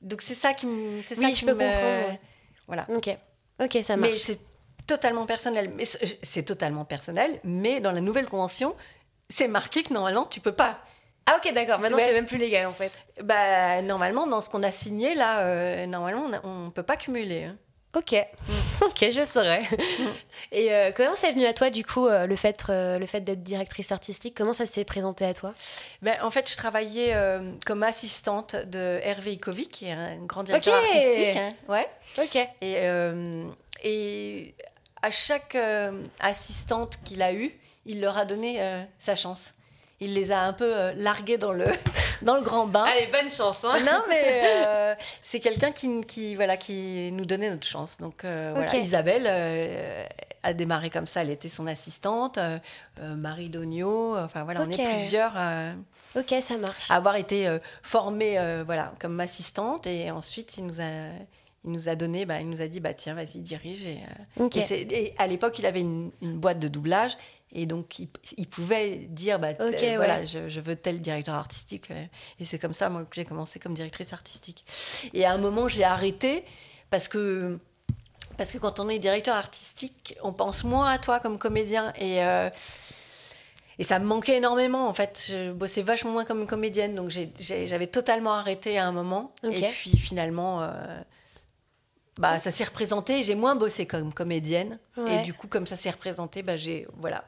Donc, 0.02 0.22
c'est 0.22 0.36
ça 0.36 0.54
qui 0.54 0.68
me. 0.68 1.02
C'est 1.02 1.18
oui, 1.18 1.34
je 1.34 1.46
peux 1.46 1.56
comprendre. 1.56 2.18
Voilà. 2.68 2.86
Ok. 2.90 3.10
Ok, 3.60 3.78
ça 3.84 3.98
marche. 3.98 4.12
Mais 4.12 4.18
c'est 4.18 4.40
totalement 4.86 5.26
personnel. 5.26 5.72
Mais 5.76 5.86
c'est 5.86 6.44
totalement 6.44 6.86
personnel, 6.86 7.40
mais 7.44 7.80
dans 7.80 7.92
la 7.92 8.02
nouvelle 8.02 8.28
convention, 8.28 8.76
c'est 9.30 9.48
marqué 9.48 9.84
que 9.84 9.94
normalement, 9.94 10.26
tu 10.26 10.40
peux 10.40 10.52
pas. 10.52 10.80
Ah 11.30 11.38
ok 11.44 11.54
d'accord, 11.54 11.80
maintenant 11.80 11.98
c'est 12.00 12.14
même 12.14 12.26
plus 12.26 12.38
légal 12.38 12.66
en 12.66 12.72
fait. 12.72 12.92
Bah 13.22 13.82
normalement 13.82 14.26
dans 14.28 14.40
ce 14.40 14.50
qu'on 14.50 14.64
a 14.64 14.72
signé 14.72 15.14
là, 15.14 15.42
euh, 15.42 15.86
normalement 15.86 16.30
on 16.44 16.66
ne 16.66 16.70
peut 16.70 16.84
pas 16.84 16.96
cumuler. 16.96 17.44
Hein. 17.44 17.58
Ok, 17.96 18.14
ok, 18.82 19.10
je 19.12 19.26
saurais. 19.26 19.64
Et 20.54 20.74
euh, 20.74 20.92
comment 20.96 21.16
c'est 21.18 21.32
venu 21.32 21.46
à 21.46 21.52
toi 21.54 21.70
du 21.70 21.84
coup 21.84 22.08
euh, 22.08 22.28
le 22.28 22.36
fait, 22.38 22.64
le 22.70 23.06
fait 23.06 23.20
d'être 23.22 23.44
directrice 23.44 23.92
artistique? 23.92 24.36
Comment 24.38 24.54
ça 24.54 24.66
s'est 24.66 24.86
présenté 24.86 25.26
à 25.26 25.34
toi? 25.34 25.54
Ben, 26.02 26.16
En 26.22 26.32
fait, 26.32 26.50
je 26.50 26.56
travaillais 26.56 27.14
comme 27.66 27.84
assistante 27.84 28.56
de 28.56 29.00
Hervé 29.04 29.34
Ikovic, 29.34 29.70
qui 29.70 29.88
est 29.88 29.92
un 29.92 30.16
grand 30.26 30.44
directeur 30.44 30.76
artistique. 30.76 31.36
Hein. 31.36 31.50
Ouais. 31.68 31.88
Ok. 32.20 32.38
Et, 32.62 32.78
et 33.84 34.56
à 35.02 35.12
chaque 35.12 35.58
assistante 36.22 37.00
qu'il 37.04 37.22
a 37.22 37.34
eue, 37.34 37.52
il 37.86 38.00
leur 38.00 38.18
a 38.18 38.24
donné 38.24 38.86
sa 38.98 39.16
chance 39.16 39.54
il 40.00 40.14
les 40.14 40.32
a 40.32 40.42
un 40.42 40.54
peu 40.54 40.76
euh, 40.76 40.94
largués 40.96 41.38
dans 41.38 41.54
le, 41.54 41.66
dans 42.22 42.36
le 42.36 42.42
grand 42.42 42.68
bain. 42.68 42.84
Allez, 42.84 43.08
bonne 43.12 43.32
chance. 43.32 43.64
Hein 43.64 43.78
non, 43.80 44.04
mais 44.08 44.42
euh, 44.66 44.96
c'est 45.24 45.40
quelqu'un 45.40 45.72
qui, 45.72 46.02
qui, 46.02 46.36
voilà, 46.36 46.58
qui 46.58 47.12
nous 47.12 47.26
donnait 47.26 47.50
notre 47.50 47.66
chance. 47.66 47.98
Donc 47.98 48.24
euh, 48.24 48.52
voilà, 48.56 48.76
Isabelle 48.76 50.08
a 50.44 50.54
démarré 50.54 50.90
comme 50.90 51.08
ça. 51.08 51.22
Elle 51.22 51.32
était 51.32 51.50
son 51.50 51.68
assistante. 51.68 52.40
Marie 53.02 53.50
Dogno. 53.50 54.18
Enfin 54.18 54.44
voilà, 54.44 54.62
on 54.62 54.70
est 54.70 54.96
plusieurs. 54.98 55.34
ok, 56.16 56.36
ça 56.42 56.58
marche. 56.58 56.92
À 56.92 56.96
avoir 56.96 57.16
été 57.16 57.58
formée 57.82 58.38
voilà, 58.66 58.94
comme 59.00 59.20
assistante. 59.20 59.88
Et 59.88 60.12
ensuite, 60.12 60.58
il 60.58 60.66
nous 60.66 60.80
a 60.80 61.10
il 61.66 61.72
nous 61.72 61.90
a 61.90 61.96
donné, 61.96 62.26
bah, 62.26 62.40
il 62.40 62.50
nous 62.50 62.62
a 62.62 62.68
dit, 62.68 62.80
bah 62.80 62.94
tiens, 62.94 63.14
vas-y, 63.14 63.40
dirige. 63.40 63.86
Et, 63.86 64.00
et, 64.70 65.14
à 65.18 65.28
l'époque, 65.28 65.60
il 65.60 65.66
avait 65.66 65.82
une, 65.82 66.12
une, 66.22 66.38
boîte 66.38 66.60
de 66.60 66.70
doublage 66.70 67.18
et 67.54 67.66
donc, 67.66 68.00
il, 68.00 68.48
pouvait 68.48 69.08
dire, 69.10 69.40
bah, 69.40 69.50
euh, 69.60 69.72
voilà, 69.96 70.26
je, 70.26 70.60
veux 70.60 70.76
tel 70.76 71.00
directeur 71.00 71.36
artistique. 71.36 71.90
Euh, 71.92 72.06
et 72.40 72.46
c'est 72.46 72.60
comme 72.60 72.74
ça, 72.74 72.90
moi, 72.90 73.04
que 73.04 73.16
j'ai 73.16 73.24
commencé 73.24 73.58
comme 73.58 73.74
directrice 73.74 74.12
artistique. 74.12 74.66
Et 75.14 75.26
à 75.26 75.32
un 75.32 75.38
moment, 75.38 75.70
j'ai 75.70 75.86
arrêté 75.86 76.44
parce 76.90 77.08
que, 77.08 77.58
parce 78.36 78.52
que 78.52 78.58
quand 78.58 78.82
on 78.82 78.90
est 78.90 79.00
directeur 79.00 79.36
artistique, 79.36 80.18
on 80.24 80.34
pense 80.34 80.66
moins 80.66 80.90
à 80.90 80.98
toi 80.98 81.22
comme 81.22 81.40
comédien. 81.40 81.94
Et, 81.98 82.22
euh, 82.22 82.50
et 83.80 83.84
ça 83.84 83.98
me 84.00 84.06
manquait 84.06 84.38
énormément, 84.38 84.90
en 84.90 84.94
fait. 84.94 85.28
Je 85.30 85.52
bossais 85.54 85.84
vachement 85.84 86.12
moins 86.12 86.26
comme 86.26 86.46
comédienne. 86.48 86.96
Donc, 86.96 87.12
j'avais 87.40 87.88
totalement 87.88 88.34
arrêté 88.34 88.78
à 88.78 88.86
un 88.86 88.92
moment. 88.92 89.34
Et 89.44 89.62
puis, 89.70 89.98
finalement... 89.98 90.70
bah, 92.20 92.40
ça 92.40 92.52
s'est 92.52 92.66
représenté, 92.66 93.24
j'ai 93.24 93.36
moins 93.36 93.56
bossé 93.56 93.86
comme 93.86 94.14
comédienne. 94.14 94.80
Et 95.08 95.24
du 95.24 95.34
coup, 95.34 95.48
comme 95.48 95.66
ça 95.66 95.78
s'est 95.78 95.92
représenté, 95.92 96.44
bah, 96.44 96.58
j'ai 96.58 96.88
voilà, 96.98 97.24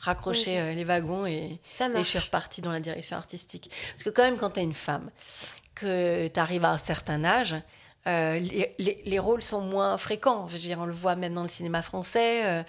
raccrocher 0.00 0.58
euh, 0.58 0.72
les 0.72 0.84
wagons 0.84 1.26
et, 1.26 1.32
et, 1.32 1.58
je 1.96 2.02
suis 2.02 2.18
repartie 2.18 2.60
dans 2.60 2.72
la 2.72 2.80
direction 2.80 3.16
artistique. 3.16 3.70
Parce 3.90 4.02
que 4.02 4.10
quand 4.10 4.22
même, 4.22 4.36
quand 4.36 4.50
tu 4.50 4.60
es 4.60 4.62
une 4.62 4.74
femme, 4.74 5.10
que 5.74 6.28
tu 6.28 6.40
arrives 6.40 6.64
à 6.64 6.70
un 6.70 6.78
certain 6.78 7.24
âge, 7.24 7.56
euh, 8.06 8.38
les, 8.38 9.02
les, 9.04 9.18
rôles 9.18 9.42
sont 9.42 9.60
moins 9.60 9.98
fréquents. 9.98 10.46
Je 10.48 10.54
veux 10.54 10.58
dire, 10.60 10.78
on 10.80 10.86
le 10.86 10.92
voit 10.92 11.14
même 11.14 11.34
dans 11.34 11.42
le 11.42 11.48
cinéma 11.48 11.82
français 11.82 12.64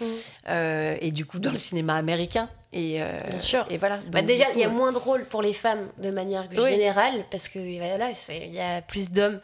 euh, 0.49 0.97
et 0.99 1.11
du 1.11 1.25
coup 1.25 1.39
dans 1.39 1.51
le 1.51 1.57
cinéma 1.57 1.95
américain. 1.95 2.49
Et, 2.73 3.01
Bien 3.29 3.39
sûr. 3.39 3.65
Et 3.69 3.77
voilà. 3.77 3.99
Bah, 4.11 4.21
déjà, 4.21 4.51
il 4.51 4.59
y 4.59 4.63
a 4.63 4.69
moins 4.69 4.91
de 4.91 4.97
rôles 4.97 5.25
pour 5.25 5.41
les 5.41 5.53
femmes 5.53 5.87
de 5.97 6.11
manière 6.11 6.51
générale 6.51 7.25
parce 7.31 7.47
que 7.47 7.59
voilà, 7.59 8.11
il 8.29 8.53
y 8.53 8.59
a 8.59 8.81
plus 8.81 9.11
d'hommes 9.11 9.39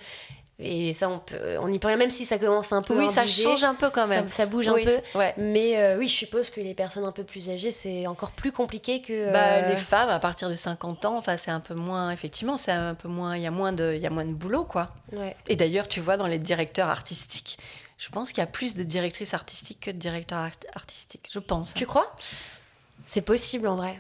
et 0.58 0.94
ça, 0.94 1.10
on, 1.10 1.20
peut, 1.20 1.58
on 1.60 1.70
y 1.70 1.80
peut 1.80 1.90
rien, 1.90 1.98
même 1.98 2.10
si 2.10 2.24
ça 2.24 2.40
commence 2.40 2.72
un 2.72 2.82
peu 2.82 2.98
oui, 2.98 3.10
ça 3.10 3.26
change 3.26 3.66
un 3.66 3.76
peu 3.76 3.90
quand 3.90 4.08
même. 4.08 4.30
Ça, 4.30 4.46
bouge 4.46 4.70
un 4.70 4.76
peu. 4.76 4.98
Mais 5.38 5.78
euh, 5.78 5.98
oui, 5.98 6.08
je 6.08 6.14
suppose 6.14 6.50
que 6.50 6.62
les 6.62 6.74
personnes 6.74 7.04
un 7.04 7.12
peu 7.12 7.26
plus 7.26 7.50
âgées, 7.50 7.74
c'est 7.74 8.08
encore 8.08 8.32
plus 8.32 8.54
compliqué 8.54 9.02
que. 9.02 9.34
Bah, 9.34 9.44
euh, 9.44 9.70
les 9.70 9.76
femmes, 9.76 10.10
à 10.10 10.20
partir 10.20 10.50
de 10.50 10.56
50 10.56 11.04
ans, 11.06 11.18
enfin, 11.18 11.36
c'est 11.36 11.52
un 11.52 11.60
peu 11.60 11.74
moins. 11.74 12.10
Effectivement, 12.12 12.56
c'est 12.56 12.72
un 12.72 12.96
peu 12.96 13.10
moins. 13.10 13.36
Il 13.36 13.44
y, 13.44 13.48
a 13.48 13.52
moins 13.52 13.74
de, 13.74 13.94
il 13.96 14.02
y 14.02 14.08
a 14.08 14.10
moins 14.10 14.24
de 14.24 14.34
boulot, 14.34 14.64
quoi. 14.64 14.92
Et 15.50 15.58
d'ailleurs, 15.58 15.90
tu 15.90 16.00
vois, 16.00 16.16
dans 16.16 16.28
les 16.28 16.40
directeurs 16.40 16.88
artistiques, 16.88 17.58
je 17.98 18.08
pense 18.08 18.30
qu'il 18.30 18.40
y 18.40 18.44
a 18.44 18.48
plus 18.48 18.76
de 18.76 18.84
directrices 18.84 19.34
artistiques 19.34 19.82
que 19.82 19.92
de 19.92 19.98
directeurs 19.98 20.50
artistiques. 20.74 21.28
Je 21.32 21.40
pense. 21.40 21.74
Tu 21.74 21.86
crois? 21.86 22.16
C'est 23.06 23.22
possible 23.22 23.68
en 23.68 23.76
vrai. 23.76 24.00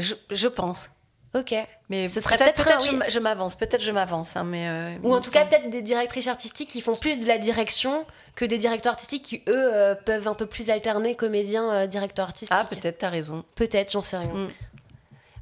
Je, 0.00 0.14
je 0.32 0.48
pense. 0.48 0.90
Ok. 1.34 1.54
Mais 1.88 2.08
ce 2.08 2.20
serait 2.20 2.36
peut-être. 2.36 2.62
Peut 2.64 3.04
je, 3.08 3.18
m'avance, 3.18 3.54
peut-être 3.54 3.82
je 3.82 3.90
m'avance. 3.90 4.36
Hein, 4.36 4.44
mais 4.44 4.68
euh, 4.68 4.94
Ou 5.02 5.14
en 5.14 5.20
tout 5.20 5.30
cas, 5.30 5.46
peut-être 5.46 5.70
des 5.70 5.82
directrices 5.82 6.26
artistiques 6.26 6.68
qui 6.68 6.80
font 6.80 6.94
plus 6.94 7.20
de 7.20 7.26
la 7.26 7.38
direction 7.38 8.04
que 8.34 8.44
des 8.44 8.58
directeurs 8.58 8.92
artistiques 8.92 9.24
qui, 9.24 9.42
eux, 9.48 9.74
euh, 9.74 9.94
peuvent 9.94 10.28
un 10.28 10.34
peu 10.34 10.46
plus 10.46 10.70
alterner 10.70 11.14
comédiens, 11.14 11.70
euh, 11.70 11.88
artistiques. 12.18 12.56
Ah, 12.58 12.64
peut-être, 12.64 12.98
t'as 12.98 13.08
raison. 13.08 13.44
Peut-être, 13.54 13.92
j'en 13.92 14.00
sais 14.00 14.18
rien. 14.18 14.32
Mm. 14.32 14.48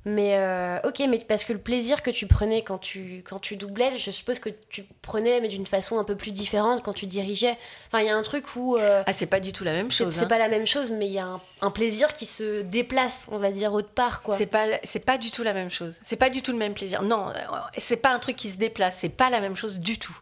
Mais 0.06 0.36
euh, 0.36 0.78
ok, 0.84 1.02
mais 1.10 1.18
parce 1.18 1.44
que 1.44 1.52
le 1.52 1.58
plaisir 1.58 2.02
que 2.02 2.10
tu 2.10 2.26
prenais 2.26 2.62
quand 2.62 2.78
tu, 2.78 3.22
quand 3.28 3.38
tu 3.38 3.56
doublais, 3.56 3.98
je 3.98 4.10
suppose 4.10 4.38
que 4.38 4.48
tu 4.70 4.84
prenais, 5.02 5.42
mais 5.42 5.48
d'une 5.48 5.66
façon 5.66 5.98
un 5.98 6.04
peu 6.04 6.16
plus 6.16 6.30
différente 6.30 6.82
quand 6.82 6.94
tu 6.94 7.04
dirigeais. 7.04 7.54
Enfin, 7.88 8.00
il 8.00 8.06
y 8.06 8.08
a 8.08 8.16
un 8.16 8.22
truc 8.22 8.56
où. 8.56 8.76
Euh, 8.78 9.02
ah, 9.06 9.12
c'est 9.12 9.26
pas 9.26 9.40
du 9.40 9.52
tout 9.52 9.62
la 9.62 9.74
même 9.74 9.90
chose. 9.90 10.14
C'est 10.14 10.22
hein. 10.22 10.26
pas 10.26 10.38
la 10.38 10.48
même 10.48 10.66
chose, 10.66 10.90
mais 10.90 11.06
il 11.06 11.12
y 11.12 11.18
a 11.18 11.38
un, 11.60 11.70
plaisir 11.70 12.14
qui 12.14 12.24
se 12.24 12.62
déplace, 12.62 13.26
on 13.30 13.36
va 13.36 13.52
dire, 13.52 13.74
autre 13.74 13.90
part, 13.90 14.22
quoi. 14.22 14.34
C'est 14.34 14.46
pas, 14.46 14.66
pas 15.04 15.18
du 15.18 15.30
tout 15.30 15.42
la 15.42 15.52
même 15.52 15.70
chose. 15.70 15.98
C'est 16.04 16.16
pas 16.16 16.30
du 16.30 16.40
tout 16.40 16.52
le 16.52 16.58
même 16.58 16.72
plaisir. 16.72 17.02
Non, 17.02 17.28
euh, 17.28 17.32
c'est 17.76 17.98
pas 17.98 18.10
un 18.10 18.18
truc 18.18 18.36
qui 18.36 18.48
se 18.48 18.56
déplace. 18.56 18.96
C'est 19.00 19.10
pas 19.10 19.28
la 19.28 19.40
même 19.40 19.56
chose 19.56 19.80
du 19.80 19.98
tout. 19.98 20.16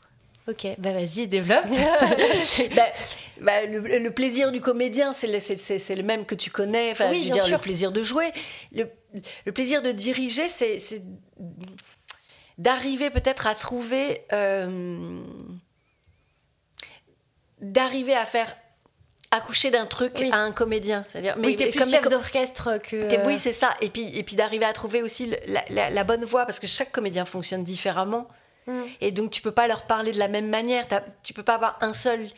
Ok, 0.49 0.67
bah 0.79 0.93
vas-y, 0.93 1.29
développe. 1.29 1.67
bah, 2.75 2.87
bah, 3.43 3.67
le, 3.67 4.09
plaisir 4.09 4.51
du 4.51 4.63
comédien, 4.63 5.13
c'est 5.13 5.27
le, 5.27 5.95
le 5.95 6.03
même 6.03 6.25
que 6.25 6.35
tu 6.35 6.51
connais. 6.51 6.91
Enfin, 6.91 7.13
je 7.13 7.23
veux 7.23 7.31
dire, 7.31 7.49
le 7.49 7.59
plaisir 7.59 7.93
de 7.93 8.03
jouer. 8.03 8.33
Le, 8.73 8.89
le 9.47 9.53
plaisir 9.53 9.83
de 9.83 9.93
diriger, 9.93 10.49
c'est, 10.49 10.79
d'arriver 12.59 13.11
peut-être 13.11 13.47
à 13.47 13.55
trouver. 13.55 14.23
Euh, 14.33 15.21
d'arriver 17.61 18.15
à 18.15 18.25
faire 18.25 18.55
accoucher 19.31 19.71
d'un 19.71 19.87
truc 19.87 20.21
à 20.33 20.39
un 20.39 20.53
comédien. 20.53 21.05
C'est-à-dire, 21.09 21.37
mais 21.39 21.49
oui, 21.49 21.57
t'es 21.57 21.71
plus 21.71 21.89
chef 21.89 22.09
d'orchestre 22.09 22.79
que. 22.79 23.27
Oui, 23.27 23.39
c'est 23.39 23.53
ça. 23.53 23.75
Et 23.81 23.91
puis, 23.91 24.17
et 24.17 24.23
puis 24.23 24.37
d'arriver 24.37 24.65
à 24.65 24.73
trouver 24.73 25.03
aussi 25.03 25.33
la, 25.47 25.91
la, 25.91 26.05
bonne 26.05 26.25
voix, 26.25 26.47
parce 26.47 26.61
que 26.61 26.67
chaque 26.67 26.93
comédien 26.93 27.25
fonctionne 27.25 27.65
différemment. 27.65 28.29
Mm. 28.67 28.81
Et 29.01 29.11
donc, 29.11 29.31
tu 29.31 29.43
peux 29.43 29.53
pas 29.53 29.67
leur 29.67 29.83
parler 29.83 30.13
de 30.13 30.19
la 30.19 30.29
même 30.29 30.49
manière. 30.49 30.87
Tu 31.23 31.35
peux 31.35 31.43
pas 31.43 31.55
avoir 31.55 31.79
un 31.81 31.93
seul 31.93 32.29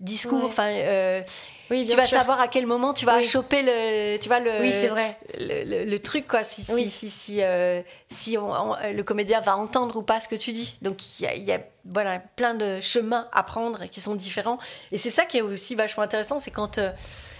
discours. 0.00 0.44
Enfin, 0.44 0.68
euh, 0.68 1.22
oui, 1.70 1.86
tu 1.88 1.96
vas 1.96 2.06
savoir 2.06 2.40
à 2.40 2.48
quel 2.48 2.66
moment 2.66 2.92
tu 2.92 3.06
vas 3.06 3.22
choper 3.22 3.62
le, 3.62 4.18
tu 4.18 4.28
vois 4.28 4.40
le, 4.40 4.60
oui, 4.60 4.72
c'est 4.72 4.88
vrai. 4.88 5.16
Le, 5.38 5.96
truc 5.98 6.26
quoi. 6.26 6.42
Si 6.44 6.62
si 6.62 6.90
si 6.90 7.10
si, 7.10 7.42
euh, 7.42 7.82
si 8.10 8.36
le 8.36 9.02
comédien 9.02 9.40
va 9.40 9.56
entendre 9.56 9.96
ou 9.96 10.02
pas 10.02 10.20
ce 10.20 10.28
que 10.28 10.36
tu 10.36 10.52
dis. 10.52 10.76
Donc 10.82 11.20
il 11.20 11.44
y 11.44 11.52
a, 11.52 11.60
voilà 11.84 12.18
plein 12.18 12.54
de 12.54 12.80
chemins 12.80 13.28
à 13.32 13.42
prendre 13.42 13.84
qui 13.86 14.00
sont 14.00 14.14
différents. 14.14 14.58
Et 14.92 14.98
c'est 14.98 15.10
ça 15.10 15.24
qui 15.24 15.38
est 15.38 15.42
aussi 15.42 15.74
vachement 15.74 16.02
intéressant, 16.02 16.38
c'est 16.38 16.50
quand 16.50 16.78
euh, 16.78 16.90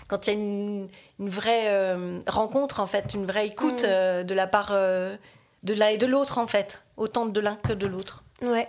quand 0.08 0.26
il 0.26 0.30
y 0.30 0.36
a 0.36 0.38
une, 0.38 0.88
une 1.18 1.30
vraie 1.30 1.94
rencontre 2.26 2.80
en 2.80 2.86
fait, 2.86 3.14
une 3.14 3.26
vraie 3.26 3.46
écoute 3.46 3.84
mm. 3.84 4.24
de 4.24 4.34
la 4.34 4.46
part 4.46 4.72
de 4.72 5.72
l'un 5.74 5.88
et 5.88 5.96
de 5.96 6.06
l'autre 6.06 6.38
en 6.38 6.46
fait 6.46 6.82
autant 6.96 7.26
de 7.26 7.40
l'un 7.40 7.56
que 7.56 7.72
de 7.72 7.86
l'autre. 7.86 8.22
Ouais. 8.42 8.68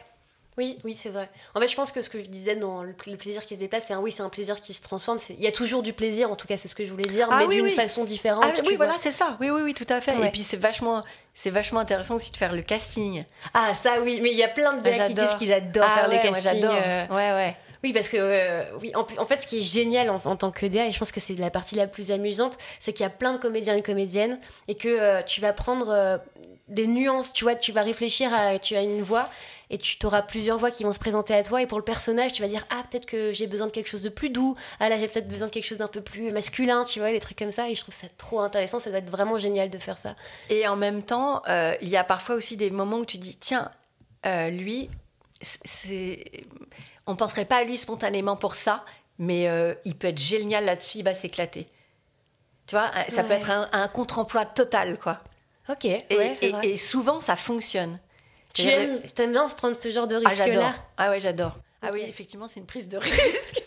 Oui, 0.57 0.77
oui, 0.85 0.93
c'est 0.93 1.09
vrai. 1.09 1.29
En 1.53 1.59
fait, 1.59 1.67
je 1.67 1.75
pense 1.75 1.91
que 1.91 2.01
ce 2.01 2.09
que 2.09 2.21
je 2.21 2.27
disais 2.27 2.55
dans 2.55 2.81
le, 2.81 2.93
plaisir 2.93 3.45
qui 3.45 3.55
se 3.55 3.59
déplace, 3.59 3.85
c'est 3.87 3.93
un 3.93 3.99
oui, 3.99 4.11
c'est 4.11 4.23
un 4.23 4.29
plaisir 4.29 4.61
qui 4.61 4.73
se 4.73 4.81
transforme. 4.81 5.19
Il 5.29 5.41
y 5.41 5.47
a 5.47 5.51
toujours 5.51 5.83
du 5.83 5.91
plaisir, 5.91 6.31
en 6.31 6.35
tout 6.35 6.47
cas, 6.47 6.55
c'est 6.55 6.69
ce 6.69 6.75
que 6.75 6.85
je 6.85 6.91
voulais 6.91 7.07
dire, 7.09 7.27
ah 7.29 7.39
mais 7.39 7.53
d'une 7.53 7.69
façon 7.69 8.05
différente. 8.05 8.45
Ah, 8.45 8.61
oui, 8.65 8.75
voilà, 8.77 8.93
c'est 8.97 9.11
ça. 9.11 9.37
Oui, 9.41 9.49
oui, 9.49 9.61
oui, 9.63 9.73
tout 9.73 9.87
à 9.89 9.99
fait. 9.99 10.15
Et 10.15 10.31
puis 10.31 10.41
c'est 10.41 10.57
vachement, 10.57 11.03
c'est 11.33 11.49
vachement 11.49 11.81
intéressant 11.81 12.15
aussi 12.15 12.31
de 12.31 12.37
faire 12.37 12.55
le 12.55 12.61
casting. 12.61 13.25
Ah, 13.53 13.73
ça, 13.75 14.01
oui. 14.01 14.19
Mais 14.21 14.31
il 14.31 14.37
y 14.37 14.43
a 14.43 14.47
plein 14.47 14.73
de 14.77 14.81
gars 14.81 15.07
qui 15.07 15.13
disent 15.13 15.35
qu'ils 15.37 15.51
adorent 15.51 15.85
ah 15.85 15.99
faire 15.99 16.07
les 16.07 16.19
castings. 16.21 16.63
Euh. 16.63 17.05
Ouais, 17.09 17.31
ouais. 17.33 17.57
Oui, 17.83 17.93
parce 17.93 18.07
que 18.07 18.17
euh, 18.17 18.63
oui, 18.81 18.93
en, 18.95 19.25
fait, 19.25 19.41
ce 19.41 19.47
qui 19.47 19.59
est 19.59 19.61
génial 19.61 20.09
en, 20.09 20.35
tant 20.35 20.49
que 20.49 20.65
DA, 20.65 20.87
et 20.87 20.91
je 20.91 20.97
pense 20.97 21.11
que 21.11 21.19
c'est 21.19 21.35
la 21.35 21.51
partie 21.51 21.75
la 21.75 21.85
plus 21.85 22.11
amusante, 22.11 22.57
c'est 22.79 22.93
qu'il 22.93 23.03
y 23.03 23.07
a 23.07 23.11
plein 23.11 23.33
de 23.33 23.37
comédiens 23.37 23.75
et 23.75 23.83
comédiennes 23.83 24.39
et 24.67 24.75
que 24.75 24.87
euh, 24.87 25.21
tu 25.21 25.39
vas 25.39 25.53
prendre 25.53 26.19
des 26.67 26.87
nuances, 26.87 27.33
tu 27.33 27.43
vois, 27.43 27.55
tu 27.55 27.71
vas 27.71 27.83
réfléchir 27.83 28.33
à, 28.33 28.57
tu 28.57 28.75
as 28.75 28.81
une 28.81 29.01
voix 29.01 29.29
et 29.69 29.77
tu 29.77 29.97
auras 30.05 30.21
plusieurs 30.21 30.57
voix 30.57 30.71
qui 30.71 30.83
vont 30.83 30.93
se 30.93 30.99
présenter 30.99 31.33
à 31.33 31.43
toi. 31.43 31.61
Et 31.61 31.67
pour 31.67 31.77
le 31.77 31.83
personnage 31.83 32.33
tu 32.33 32.41
vas 32.41 32.47
dire 32.47 32.65
ah 32.69 32.83
peut-être 32.89 33.05
que 33.05 33.33
j'ai 33.33 33.47
besoin 33.47 33.67
de 33.67 33.71
quelque 33.71 33.89
chose 33.89 34.01
de 34.01 34.09
plus 34.09 34.29
doux. 34.29 34.55
Ah 34.79 34.89
là 34.89 34.97
j'ai 34.97 35.07
peut-être 35.07 35.27
besoin 35.27 35.47
de 35.47 35.51
quelque 35.51 35.65
chose 35.65 35.79
d'un 35.79 35.87
peu 35.87 36.01
plus 36.01 36.31
masculin 36.31 36.83
tu 36.83 36.99
vois 36.99 37.11
des 37.11 37.19
trucs 37.19 37.37
comme 37.37 37.51
ça. 37.51 37.69
Et 37.69 37.75
je 37.75 37.81
trouve 37.81 37.95
ça 37.95 38.07
trop 38.17 38.39
intéressant. 38.39 38.79
Ça 38.79 38.89
doit 38.89 38.99
être 38.99 39.09
vraiment 39.09 39.37
génial 39.37 39.69
de 39.69 39.77
faire 39.77 39.97
ça. 39.97 40.15
Et 40.49 40.67
en 40.67 40.75
même 40.75 41.03
temps 41.03 41.41
euh, 41.47 41.73
il 41.81 41.89
y 41.89 41.97
a 41.97 42.03
parfois 42.03 42.35
aussi 42.35 42.57
des 42.57 42.69
moments 42.69 42.97
où 42.97 43.05
tu 43.05 43.17
dis 43.17 43.35
tiens 43.37 43.71
euh, 44.25 44.49
lui 44.49 44.89
c'est 45.41 46.23
on 47.07 47.15
penserait 47.15 47.45
pas 47.45 47.57
à 47.57 47.63
lui 47.63 47.77
spontanément 47.77 48.35
pour 48.35 48.55
ça 48.55 48.83
mais 49.19 49.47
euh, 49.47 49.73
il 49.85 49.95
peut 49.95 50.07
être 50.07 50.19
génial 50.19 50.65
là-dessus 50.65 50.99
il 50.99 51.03
va 51.03 51.13
s'éclater. 51.13 51.67
Tu 52.67 52.75
vois 52.75 52.91
ça 53.09 53.23
peut 53.23 53.33
être 53.33 53.51
un, 53.51 53.87
contre-emploi 53.87 54.45
total 54.45 54.99
quoi. 54.99 55.19
Ok 55.69 55.85
et, 55.85 56.05
et 56.63 56.77
souvent 56.77 57.19
ça 57.19 57.35
fonctionne 57.35 57.99
tu 58.55 58.67
aimes, 58.67 59.31
bien 59.31 59.47
prendre 59.49 59.75
ce 59.75 59.89
genre 59.91 60.07
de 60.07 60.15
ah, 60.15 60.29
risque-là? 60.29 60.73
Ah, 60.97 61.09
ouais, 61.09 61.19
j'adore. 61.19 61.57
Ah 61.87 61.91
oui, 61.93 62.03
effectivement, 62.07 62.47
c'est 62.47 62.59
une 62.59 62.65
prise 62.65 62.87
de 62.87 62.97
risque. 62.99 63.63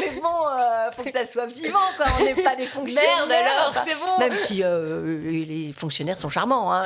mais 0.00 0.10
bon, 0.20 0.48
euh, 0.48 0.90
faut 0.92 1.02
que 1.02 1.10
ça 1.10 1.26
soit 1.26 1.46
vivant, 1.46 1.78
quoi. 1.96 2.06
On 2.20 2.24
n'est 2.24 2.42
pas 2.42 2.54
des 2.54 2.66
fonctionnaires. 2.66 3.26
Merde 3.26 3.32
alors, 3.32 3.84
c'est 3.84 3.94
bon. 3.94 4.18
Même 4.18 4.36
si 4.36 4.62
euh, 4.62 5.20
les 5.22 5.72
fonctionnaires 5.72 6.18
sont 6.18 6.28
charmants. 6.28 6.72
Hein. 6.72 6.84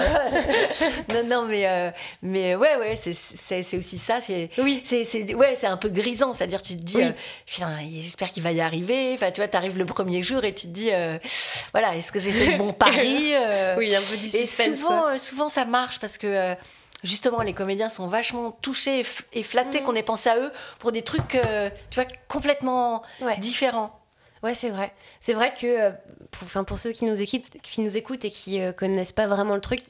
non, 1.11 1.25
non, 1.25 1.43
mais, 1.45 1.67
euh, 1.67 1.91
mais 2.23 2.55
ouais, 2.55 2.77
ouais, 2.77 2.97
c'est 2.97 3.77
aussi 3.77 3.99
ça. 3.99 4.21
Oui. 4.59 4.83
C'est 4.85 5.35
ouais, 5.35 5.55
c'est 5.57 5.67
un 5.67 5.77
peu 5.77 5.89
grisant. 5.89 6.33
C'est-à-dire, 6.33 6.63
tu 6.63 6.77
te 6.77 6.85
dis, 6.85 7.03
j'espère 7.47 8.31
qu'il 8.31 8.43
va 8.43 8.53
y 8.53 8.61
arriver. 8.61 9.13
Enfin, 9.15 9.31
tu 9.31 9.41
vois, 9.41 9.49
tu 9.49 9.57
arrives 9.57 9.79
le 9.79 9.87
premier 9.87 10.23
jour 10.23 10.45
et 10.45 10.55
tu 10.55 10.67
te 10.67 10.73
dis, 10.73 10.91
voilà, 11.73 11.97
est-ce 11.97 12.13
que 12.13 12.19
j'ai 12.19 12.33
fait 12.33 12.53
le 12.53 12.59
bon 12.59 12.73
pari 12.73 13.35
Oui, 13.77 13.95
un 13.95 14.01
peu 14.01 14.17
du 14.17 14.29
suspense. 14.29 14.61
Et 14.61 14.77
souvent, 14.77 15.19
souvent, 15.19 15.49
ça 15.49 15.65
marche 15.65 15.99
parce 16.01 16.19
que 16.19 16.57
justement, 17.07 17.43
les 17.43 17.55
comédiens 17.55 17.89
sont 17.89 18.07
vachement 18.07 18.51
touchés 18.51 19.05
et 19.33 19.43
flattés 19.43 19.81
mm. 19.81 19.85
qu'on 19.85 19.95
ait 19.95 20.03
pensé 20.03 20.29
à 20.29 20.39
eux 20.39 20.53
pour 20.79 20.93
des 20.93 21.03
trucs, 21.03 21.35
euh, 21.35 21.71
tu 21.91 22.01
vois, 22.01 22.11
complètement 22.29 23.03
différents. 23.39 23.99
Ouais, 24.43 24.55
c'est 24.55 24.71
vrai. 24.71 24.93
C'est 25.19 25.33
vrai 25.33 25.55
que, 25.55 25.67
euh, 25.67 25.91
pour, 26.31 26.65
pour 26.65 26.79
ceux 26.79 26.93
qui 26.93 27.05
nous, 27.05 27.21
écoutent, 27.21 27.61
qui 27.63 27.81
nous 27.81 27.97
écoutent 27.97 28.25
et 28.25 28.31
qui 28.31 28.59
ne 28.59 28.67
euh, 28.69 28.73
connaissent 28.73 29.13
pas 29.13 29.27
vraiment 29.27 29.55
le 29.55 29.61
truc, 29.61 29.83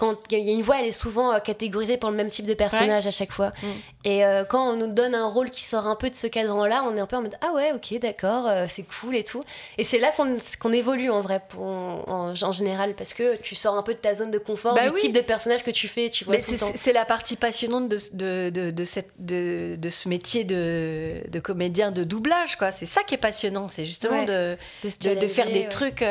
quand 0.00 0.16
il 0.30 0.38
y 0.38 0.48
a 0.48 0.54
une 0.54 0.62
voix, 0.62 0.80
elle 0.80 0.86
est 0.86 0.92
souvent 0.92 1.34
euh, 1.34 1.40
catégorisée 1.40 1.98
pour 1.98 2.10
le 2.10 2.16
même 2.16 2.30
type 2.30 2.46
de 2.46 2.54
personnage 2.54 3.06
à 3.06 3.10
chaque 3.10 3.32
fois. 3.32 3.48
Mm. 3.62 3.66
Et 4.04 4.24
euh, 4.24 4.44
quand 4.44 4.70
on 4.70 4.76
nous 4.76 4.86
donne 4.86 5.14
un 5.14 5.26
rôle 5.26 5.50
qui 5.50 5.62
sort 5.62 5.86
un 5.86 5.94
peu 5.94 6.08
de 6.08 6.14
ce 6.14 6.26
cadran-là, 6.26 6.84
on 6.86 6.96
est 6.96 7.00
un 7.00 7.06
peu 7.06 7.16
en 7.16 7.22
mode 7.22 7.36
ah 7.42 7.52
ouais, 7.52 7.72
ok, 7.74 7.98
d'accord, 7.98 8.48
euh, 8.48 8.64
c'est 8.66 8.84
cool 8.84 9.14
et 9.14 9.24
tout. 9.24 9.44
Et 9.76 9.84
c'est 9.84 9.98
là 9.98 10.10
qu'on 10.58 10.72
évolue 10.72 11.10
en 11.10 11.20
vrai, 11.20 11.42
pour, 11.50 11.64
en, 11.64 12.32
général, 12.34 12.94
parce 12.94 13.12
que 13.12 13.36
tu 13.36 13.54
sors 13.54 13.76
un 13.76 13.82
peu 13.82 13.92
de 13.92 13.98
ta 13.98 14.14
zone 14.14 14.30
de 14.30 14.38
confort, 14.38 14.74
bah 14.74 14.88
du 14.88 14.94
type 14.94 15.12
de 15.12 15.20
personnage 15.20 15.64
que 15.64 15.70
tu 15.70 15.86
fais. 15.86 16.08
Tu 16.08 16.24
vois, 16.24 16.40
c'est 16.40 16.94
la 16.94 17.04
partie 17.04 17.36
passionnante 17.36 17.90
de, 17.90 17.98
de, 18.14 18.48
de, 18.48 18.70
de 18.70 18.84
cette, 18.86 19.10
de, 19.18 19.76
de, 19.76 19.90
ce 19.90 20.08
métier 20.08 20.44
de, 20.44 21.20
de 21.28 21.40
comédien 21.40 21.90
de 21.90 22.04
doublage, 22.04 22.56
quoi. 22.56 22.72
C'est 22.72 22.86
ça 22.86 23.02
qui 23.02 23.16
est 23.16 23.18
passionnant, 23.18 23.68
c'est 23.68 23.84
justement 23.84 24.24
de, 24.24 24.56
de, 24.82 25.26
faire 25.28 25.50
des 25.50 25.68
trucs 25.68 26.02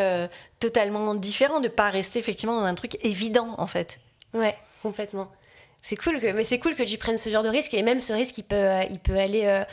totalement 0.60 1.16
différent, 1.16 1.60
de 1.60 1.68
pas 1.68 1.90
rester 1.90 2.20
effectivement 2.20 2.60
dans 2.60 2.66
un 2.66 2.76
truc 2.76 3.04
évident 3.04 3.56
en 3.58 3.68
fait. 3.68 4.00
Ouais, 4.34 4.56
complètement. 4.84 5.32
C'est 5.82 5.96
cool 5.96 6.20
que, 6.20 6.32
mais 6.34 6.44
c'est 6.44 6.60
cool 6.60 6.76
que 6.76 6.84
tu 6.84 6.98
prennes 6.98 7.18
ce 7.18 7.30
genre 7.30 7.44
de 7.44 7.50
risque 7.50 7.74
et 7.74 7.84
même 7.84 8.00
ce 8.00 8.12
risque 8.12 8.38
il 8.38 8.44
peut, 8.44 8.56
euh, 8.56 8.84
il 8.90 9.00
peut 9.00 9.16
aller 9.16 9.46
euh, 9.46 9.64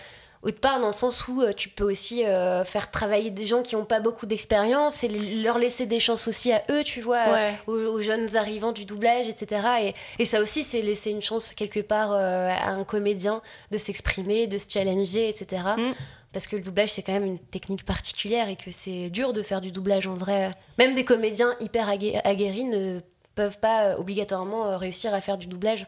autre 0.43 0.61
part 0.61 0.79
dans 0.79 0.87
le 0.87 0.93
sens 0.93 1.27
où 1.27 1.43
euh, 1.43 1.53
tu 1.53 1.69
peux 1.69 1.83
aussi 1.83 2.23
faire 2.67 2.91
travailler 2.93 3.33
des 3.33 3.47
gens 3.47 3.63
qui 3.63 3.75
n'ont 3.75 3.85
pas 3.85 3.99
beaucoup 3.99 4.27
d'expérience 4.27 5.03
et 5.03 5.09
leur 5.09 5.59
laisser 5.59 5.87
des 5.87 5.99
chances 5.99 6.29
aussi 6.29 6.53
à 6.53 6.63
eux, 6.71 6.85
tu 6.85 7.01
vois, 7.01 7.25
aux, 7.67 8.01
jeunes 8.01 8.37
arrivants 8.37 8.71
du 8.71 8.85
doublage, 8.85 9.29
etc. 9.29 9.67
Et, 9.83 9.95
et 10.23 10.25
ça 10.25 10.41
aussi, 10.41 10.63
c'est 10.63 10.83
laisser 10.83 11.11
une 11.11 11.23
chance 11.23 11.53
quelque 11.53 11.81
part 11.81 12.13
à 12.13 12.69
un 12.69 12.85
comédien 12.85 13.43
de 13.73 13.79
s'exprimer, 13.79 14.47
de 14.47 14.59
se 14.59 14.67
challenger, 14.69 15.29
etc 15.29 15.63
parce 16.37 16.49
que 16.49 16.57
le 16.57 16.61
doublage 16.61 16.93
c'est 16.93 17.01
quand 17.01 17.15
même 17.15 17.25
une 17.25 17.39
technique 17.39 17.83
particulière 17.87 18.51
et 18.51 18.57
que 18.57 18.71
c'est 18.71 19.09
dur 19.09 19.33
de 19.33 19.43
faire 19.43 19.63
du 19.63 19.71
doublage 19.73 20.07
en 20.07 20.17
vrai. 20.17 20.51
Même 20.77 20.95
des 20.95 21.03
comédiens 21.03 21.55
hyper 21.61 21.89
aguerris 21.89 22.67
ne 22.67 23.01
peuvent 23.35 23.59
pas 23.59 23.85
euh, 23.85 23.97
obligatoirement 23.97 24.67
euh, 24.67 24.77
réussir 24.77 25.15
à 25.15 25.23
faire 25.23 25.39
du 25.39 25.47
doublage. 25.47 25.87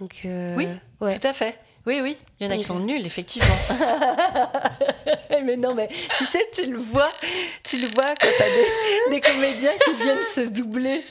Donc, 0.00 0.22
euh, 0.24 0.56
oui, 0.56 0.66
tout 1.00 1.26
à 1.26 1.34
fait. 1.34 1.58
Oui, 1.84 2.00
oui, 2.02 2.16
il 2.40 2.46
y 2.46 2.48
en 2.48 2.52
a 2.54 2.56
qui 2.56 2.64
sont 2.64 2.78
nuls, 2.78 3.04
effectivement. 3.04 3.54
mais 5.44 5.58
non, 5.58 5.74
mais 5.74 5.90
tu 6.16 6.24
sais, 6.24 6.48
tu 6.50 6.64
le 6.64 6.78
vois, 6.78 7.12
tu 7.62 7.76
le 7.76 7.88
vois 7.88 8.14
quand 8.18 8.28
t'as 8.38 8.46
des, 8.46 9.16
des 9.16 9.20
comédiens 9.20 9.72
qui 9.84 10.02
viennent 10.02 10.22
se 10.22 10.48
doubler. 10.48 11.04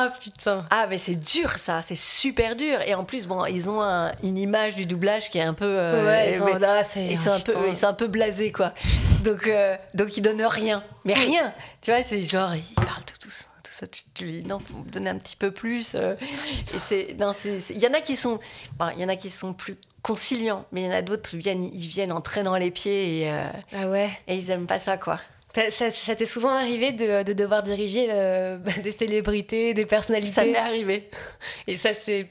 Ah 0.00 0.12
putain. 0.20 0.64
Ah 0.70 0.86
mais 0.88 0.98
c'est 0.98 1.16
dur 1.16 1.54
ça, 1.54 1.82
c'est 1.82 1.96
super 1.96 2.54
dur. 2.54 2.80
Et 2.86 2.94
en 2.94 3.04
plus 3.04 3.26
bon, 3.26 3.44
ils 3.46 3.68
ont 3.68 3.82
une 4.22 4.38
image 4.38 4.76
du 4.76 4.86
doublage 4.86 5.28
qui 5.28 5.38
est 5.38 5.42
un 5.42 5.54
peu. 5.54 5.66
Euh, 5.66 6.06
ouais, 6.06 6.30
ils, 6.30 6.38
sont, 6.38 6.46
ah, 7.30 7.34
un 7.34 7.40
peu, 7.40 7.68
ils 7.68 7.76
sont 7.76 7.86
un 7.86 7.94
peu 7.94 8.06
blasés 8.06 8.52
quoi. 8.52 8.72
Donc 9.24 9.48
euh, 9.48 9.76
donc 9.94 10.16
ils 10.16 10.22
donnent 10.22 10.44
rien, 10.44 10.84
mais 11.04 11.14
rien. 11.14 11.52
Tu 11.80 11.90
vois, 11.90 12.02
c'est 12.04 12.24
genre 12.24 12.54
ils 12.54 12.74
parlent 12.74 13.04
tout 13.04 13.18
tout 13.20 13.28
tout 13.28 13.72
ça. 13.72 13.86
Tu, 13.88 14.24
lui 14.24 14.44
non, 14.44 14.60
faut 14.60 14.78
me 14.78 14.88
donner 14.88 15.10
un 15.10 15.18
petit 15.18 15.36
peu 15.36 15.50
plus. 15.50 15.96
Euh. 15.96 16.14
non, 17.18 17.32
il 17.70 17.82
y 17.82 17.86
en 17.86 17.94
a 17.94 18.00
qui 18.00 18.14
sont, 18.14 18.38
il 18.94 19.02
y 19.02 19.04
en 19.04 19.08
a 19.08 19.16
qui 19.16 19.30
sont 19.30 19.52
plus 19.52 19.76
conciliants, 20.02 20.64
mais 20.70 20.82
il 20.82 20.86
y 20.86 20.88
en 20.88 20.96
a 20.96 21.02
d'autres 21.02 21.36
viennent, 21.36 21.64
ils 21.64 21.88
viennent 21.88 22.12
en 22.12 22.20
traînant 22.20 22.54
les 22.54 22.70
pieds 22.70 23.22
et 23.22 23.30
ah 23.76 23.88
ouais. 23.88 24.10
Et 24.28 24.36
ils 24.36 24.50
aiment 24.50 24.68
pas 24.68 24.78
ça 24.78 24.96
quoi. 24.96 25.18
Ça, 25.70 26.14
t'est 26.14 26.26
souvent 26.26 26.50
arrivé 26.50 26.92
de, 26.92 27.22
de 27.22 27.32
devoir 27.32 27.62
diriger 27.62 28.08
euh, 28.10 28.58
des 28.82 28.92
célébrités, 28.92 29.74
des 29.74 29.86
personnalités? 29.86 30.32
Ça 30.32 30.44
m'est 30.44 30.56
arrivé. 30.56 31.08
Et 31.66 31.76
ça, 31.76 31.94
c'est 31.94 32.28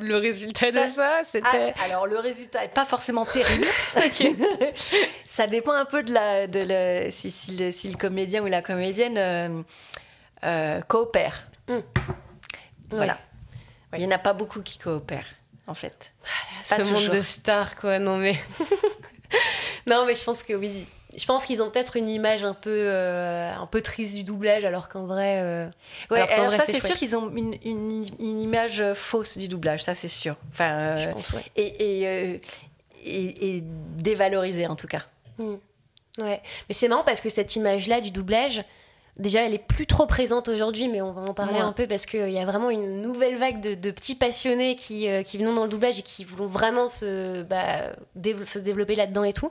le 0.00 0.16
résultat 0.16 0.72
de 0.72 0.92
ça 0.92 1.20
c'était 1.24 1.72
ah, 1.76 1.84
alors 1.84 2.08
le 2.08 2.18
résultat 2.18 2.64
est 2.64 2.74
pas 2.74 2.84
forcément 2.84 3.24
terrible. 3.24 3.66
Ça 5.24 5.46
dépend 5.46 5.72
un 5.72 5.84
peu 5.84 6.02
de 6.02 6.12
la 6.12 6.48
de 6.48 6.64
le, 6.66 7.10
si, 7.10 7.30
si, 7.30 7.56
le, 7.56 7.70
si, 7.70 7.88
le, 7.88 7.96
comédien 7.96 8.42
ou 8.42 8.46
la 8.46 8.60
comédienne 8.60 9.16
euh, 9.16 9.62
euh, 10.44 10.80
coopère. 10.82 11.46
Hmm. 11.68 11.78
voilà. 12.90 13.18
Il 13.96 14.02
y 14.02 14.06
en 14.06 14.10
a 14.10 14.18
pas 14.18 14.32
beaucoup 14.32 14.62
qui 14.62 14.78
coopèrent 14.78 15.32
en 15.68 15.74
fait. 15.74 16.12
Ah, 16.70 16.84
ce 16.84 16.92
monde 16.92 17.10
de 17.10 17.20
stars 17.20 17.76
quoi 17.76 18.00
non 18.00 18.16
mais 18.16 18.34
non 19.86 20.06
mais 20.06 20.16
je 20.16 20.24
pense 20.24 20.42
que 20.42 20.54
oui 20.54 20.86
je 21.16 21.26
pense 21.26 21.44
qu'ils 21.44 21.62
ont 21.62 21.70
peut-être 21.70 21.96
une 21.96 22.08
image 22.08 22.42
un 22.42 22.54
peu, 22.54 22.70
euh, 22.70 23.52
un 23.54 23.66
peu 23.66 23.82
triste 23.82 24.14
du 24.14 24.24
doublage, 24.24 24.64
alors 24.64 24.88
qu'en 24.88 25.04
vrai. 25.04 25.40
Euh, 25.42 25.68
ouais, 26.10 26.20
alors, 26.20 26.52
ça, 26.52 26.64
c'est 26.64 26.80
sûr 26.80 26.96
qu'ils 26.96 27.14
ont 27.16 27.30
une, 27.34 27.54
une, 27.64 28.40
image 28.40 28.80
euh, 28.80 28.94
fausse 28.94 29.36
du 29.36 29.48
doublage, 29.48 29.82
ça, 29.82 29.94
c'est 29.94 30.08
sûr. 30.08 30.36
Enfin, 30.50 30.96
je 30.96 31.10
pense, 31.10 31.32
ouais. 31.34 31.44
et, 31.56 32.02
et, 32.02 32.40
et, 33.04 33.56
et, 33.56 33.64
dévalorisée, 33.96 34.66
en 34.66 34.76
tout 34.76 34.86
cas. 34.88 35.02
Hmm. 35.38 35.56
Ouais, 36.18 36.42
mais 36.68 36.74
c'est 36.74 36.88
marrant 36.88 37.04
parce 37.04 37.20
que 37.20 37.30
cette 37.30 37.56
image-là 37.56 38.00
du 38.00 38.10
doublage, 38.10 38.64
Déjà, 39.18 39.42
elle 39.42 39.52
est 39.52 39.58
plus 39.58 39.86
trop 39.86 40.06
présente 40.06 40.48
aujourd'hui, 40.48 40.88
mais 40.88 41.02
on 41.02 41.12
va 41.12 41.20
en 41.20 41.34
parler 41.34 41.58
un 41.58 41.72
peu 41.72 41.86
parce 41.86 42.06
qu'il 42.06 42.30
y 42.30 42.38
a 42.38 42.46
vraiment 42.46 42.70
une 42.70 43.02
nouvelle 43.02 43.36
vague 43.36 43.60
de, 43.60 43.90
petits 43.90 44.14
passionnés 44.14 44.74
qui, 44.74 45.06
qui 45.26 45.36
viennent 45.36 45.54
dans 45.54 45.64
le 45.64 45.68
doublage 45.68 45.98
et 45.98 46.02
qui 46.02 46.24
voulont 46.24 46.46
vraiment 46.46 46.88
se, 46.88 47.42
bah, 47.42 47.92
se 48.46 48.58
développer 48.58 48.94
là-dedans 48.94 49.22
et 49.22 49.34
tout. 49.34 49.50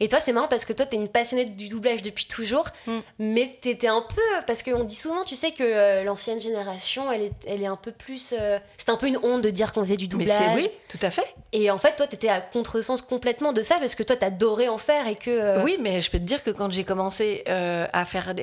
Et 0.00 0.08
toi, 0.08 0.20
c'est 0.20 0.32
marrant 0.32 0.48
parce 0.48 0.64
que 0.64 0.72
toi, 0.72 0.86
tu 0.86 0.96
es 0.96 1.00
une 1.00 1.08
passionnée 1.08 1.44
du 1.44 1.68
doublage 1.68 2.02
depuis 2.02 2.26
toujours, 2.26 2.68
mm. 2.86 2.98
mais 3.18 3.58
tu 3.60 3.68
étais 3.68 3.88
un 3.88 4.02
peu. 4.02 4.22
Parce 4.46 4.62
qu'on 4.62 4.84
dit 4.84 4.94
souvent, 4.94 5.24
tu 5.24 5.34
sais, 5.34 5.52
que 5.52 5.62
euh, 5.62 6.04
l'ancienne 6.04 6.40
génération, 6.40 7.10
elle 7.10 7.22
est, 7.22 7.32
elle 7.46 7.62
est 7.62 7.66
un 7.66 7.76
peu 7.76 7.92
plus. 7.92 8.34
Euh, 8.38 8.58
c'est 8.76 8.90
un 8.90 8.96
peu 8.96 9.06
une 9.06 9.18
honte 9.22 9.42
de 9.42 9.50
dire 9.50 9.72
qu'on 9.72 9.82
faisait 9.82 9.96
du 9.96 10.08
doublage. 10.08 10.40
Mais 10.54 10.62
oui, 10.62 10.70
tout 10.88 10.98
à 11.02 11.10
fait. 11.10 11.34
Et 11.52 11.70
en 11.70 11.78
fait, 11.78 11.96
toi, 11.96 12.06
tu 12.06 12.14
étais 12.14 12.28
à 12.28 12.40
contresens 12.40 13.02
complètement 13.02 13.52
de 13.52 13.62
ça 13.62 13.76
parce 13.78 13.94
que 13.94 14.02
toi, 14.02 14.16
tu 14.16 14.24
adorais 14.24 14.68
en 14.68 14.78
faire 14.78 15.06
et 15.06 15.16
que. 15.16 15.30
Euh, 15.30 15.62
oui, 15.62 15.76
mais 15.80 16.00
je 16.00 16.10
peux 16.10 16.18
te 16.18 16.24
dire 16.24 16.42
que 16.42 16.50
quand 16.50 16.70
j'ai 16.72 16.84
commencé 16.84 17.44
à 17.46 18.04
faire 18.04 18.34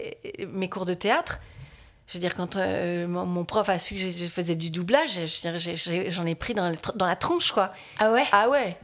mes 0.48 0.70
cours 0.70 0.86
de 0.86 0.94
théâtre, 0.94 1.40
je 2.08 2.14
veux 2.14 2.20
dire, 2.20 2.36
quand 2.36 2.56
mon, 2.56 3.46
prof 3.46 3.70
a 3.70 3.80
su 3.80 3.96
que 3.96 4.02
je 4.02 4.26
faisais 4.26 4.56
du 4.56 4.70
doublage, 4.70 5.20
j'en 6.10 6.26
ai, 6.26 6.36
pris 6.36 6.54
dans 6.54 6.72
dans 6.96 7.06
la 7.06 7.16
tronche, 7.16 7.52
quoi. 7.52 7.72
Ah 8.00 8.12
ouais? 8.12 8.24
Ah 8.32 8.50
ouais 8.50 8.78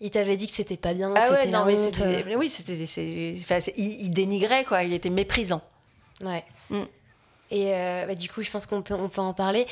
il 0.00 0.10
t'avait 0.10 0.36
dit 0.36 0.46
que 0.46 0.52
c'était 0.52 0.76
pas 0.76 0.94
bien. 0.94 1.12
Ah 1.16 1.30
ouais, 1.30 1.46
non, 1.48 1.64
mais 1.64 1.76
c'était, 1.76 2.36
oui, 2.36 2.48
c'était, 2.48 3.34
enfin, 3.40 3.58
il, 3.76 4.10
dénigrait 4.10 4.64
quoi, 4.64 4.82
il 4.84 4.92
était 4.92 5.10
méprisant. 5.10 5.60
Ouais. 6.20 6.44
Mm. 6.70 6.82
Et 7.50 7.74
euh, 7.74 8.06
bah, 8.06 8.14
du 8.14 8.28
coup, 8.28 8.42
je 8.42 8.50
pense 8.50 8.66
qu'on 8.66 8.82
peut, 8.82 8.94
on 8.94 9.08
peut 9.08 9.20
en 9.20 9.34
parler. 9.34 9.66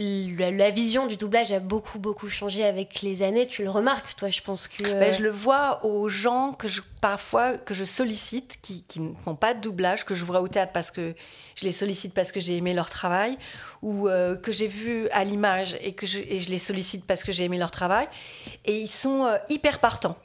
La, 0.00 0.70
vision 0.70 1.08
du 1.08 1.16
doublage 1.16 1.50
a 1.50 1.58
beaucoup 1.58 1.98
beaucoup 1.98 2.28
changé 2.28 2.64
avec 2.64 3.02
les 3.02 3.24
années. 3.24 3.48
Tu 3.48 3.64
le 3.64 3.70
remarques, 3.70 4.14
toi, 4.14 4.30
je 4.30 4.40
pense 4.42 4.68
que. 4.68 4.84
Bah, 4.84 5.10
je 5.10 5.24
le 5.24 5.30
vois 5.30 5.84
aux 5.84 6.08
gens 6.08 6.52
que 6.52 6.68
je 6.68 6.82
parfois 7.00 7.58
que 7.58 7.74
je 7.74 7.82
sollicite, 7.82 8.58
qui, 8.62 8.84
qui 8.84 9.00
ne 9.00 9.12
font 9.14 9.34
pas 9.34 9.54
de 9.54 9.60
doublage, 9.60 10.04
que 10.04 10.14
je 10.14 10.24
vois 10.24 10.40
au 10.40 10.46
théâtre 10.46 10.70
parce 10.72 10.92
que 10.92 11.16
je 11.56 11.64
les 11.64 11.72
sollicite 11.72 12.14
parce 12.14 12.30
que 12.30 12.38
j'ai 12.38 12.56
aimé 12.56 12.74
leur 12.74 12.90
travail, 12.90 13.36
ou 13.82 14.08
euh, 14.08 14.36
que 14.36 14.52
j'ai 14.52 14.68
vu 14.68 15.08
à 15.08 15.24
l'image 15.24 15.76
et 15.80 15.94
que 15.94 16.06
je, 16.06 16.20
et 16.20 16.38
je, 16.38 16.48
les 16.50 16.58
sollicite 16.58 17.04
parce 17.04 17.24
que 17.24 17.32
j'ai 17.32 17.44
aimé 17.44 17.58
leur 17.58 17.72
travail, 17.72 18.06
et 18.66 18.78
ils 18.78 18.88
sont 18.88 19.24
euh, 19.24 19.36
hyper 19.48 19.80
partants. 19.80 20.16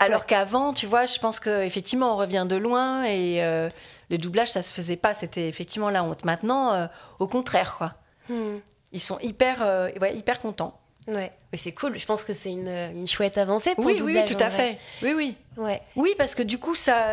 Alors 0.00 0.26
qu'avant, 0.26 0.74
tu 0.74 0.84
vois, 0.84 1.06
je 1.06 1.18
pense 1.18 1.40
qu'effectivement, 1.40 2.12
on 2.12 2.16
revient 2.18 2.46
de 2.46 2.56
loin 2.56 3.04
et 3.04 3.42
euh, 3.42 3.70
le 4.10 4.18
doublage, 4.18 4.48
ça 4.48 4.60
se 4.60 4.70
faisait 4.70 4.96
pas. 4.96 5.14
C'était 5.14 5.48
effectivement 5.48 5.88
la 5.88 6.04
honte. 6.04 6.24
Maintenant, 6.24 6.88
au 7.18 7.26
contraire, 7.26 7.74
quoi. 7.78 7.94
Hmm. 8.28 8.58
Ils 8.92 9.00
sont 9.00 9.18
hyper, 9.20 9.60
ouais, 10.00 10.16
hyper 10.16 10.38
contents. 10.38 10.78
Ouais, 11.08 11.32
c'est 11.54 11.72
cool. 11.72 11.98
Je 11.98 12.04
pense 12.04 12.22
que 12.22 12.34
c'est 12.34 12.52
une, 12.52 12.68
une, 12.68 13.08
chouette 13.08 13.38
avancée 13.38 13.74
pour 13.74 13.86
oui, 13.86 13.94
le 13.94 13.98
doublage. 14.00 14.28
Oui, 14.28 14.36
tout 14.36 14.42
à 14.42 14.50
fait. 14.50 14.78
Oui, 15.02 15.12
oui. 15.16 15.36
Ouais. 15.56 15.80
Oui, 15.96 16.14
parce 16.18 16.34
que 16.34 16.42
du 16.42 16.58
coup, 16.58 16.74
ça. 16.74 17.06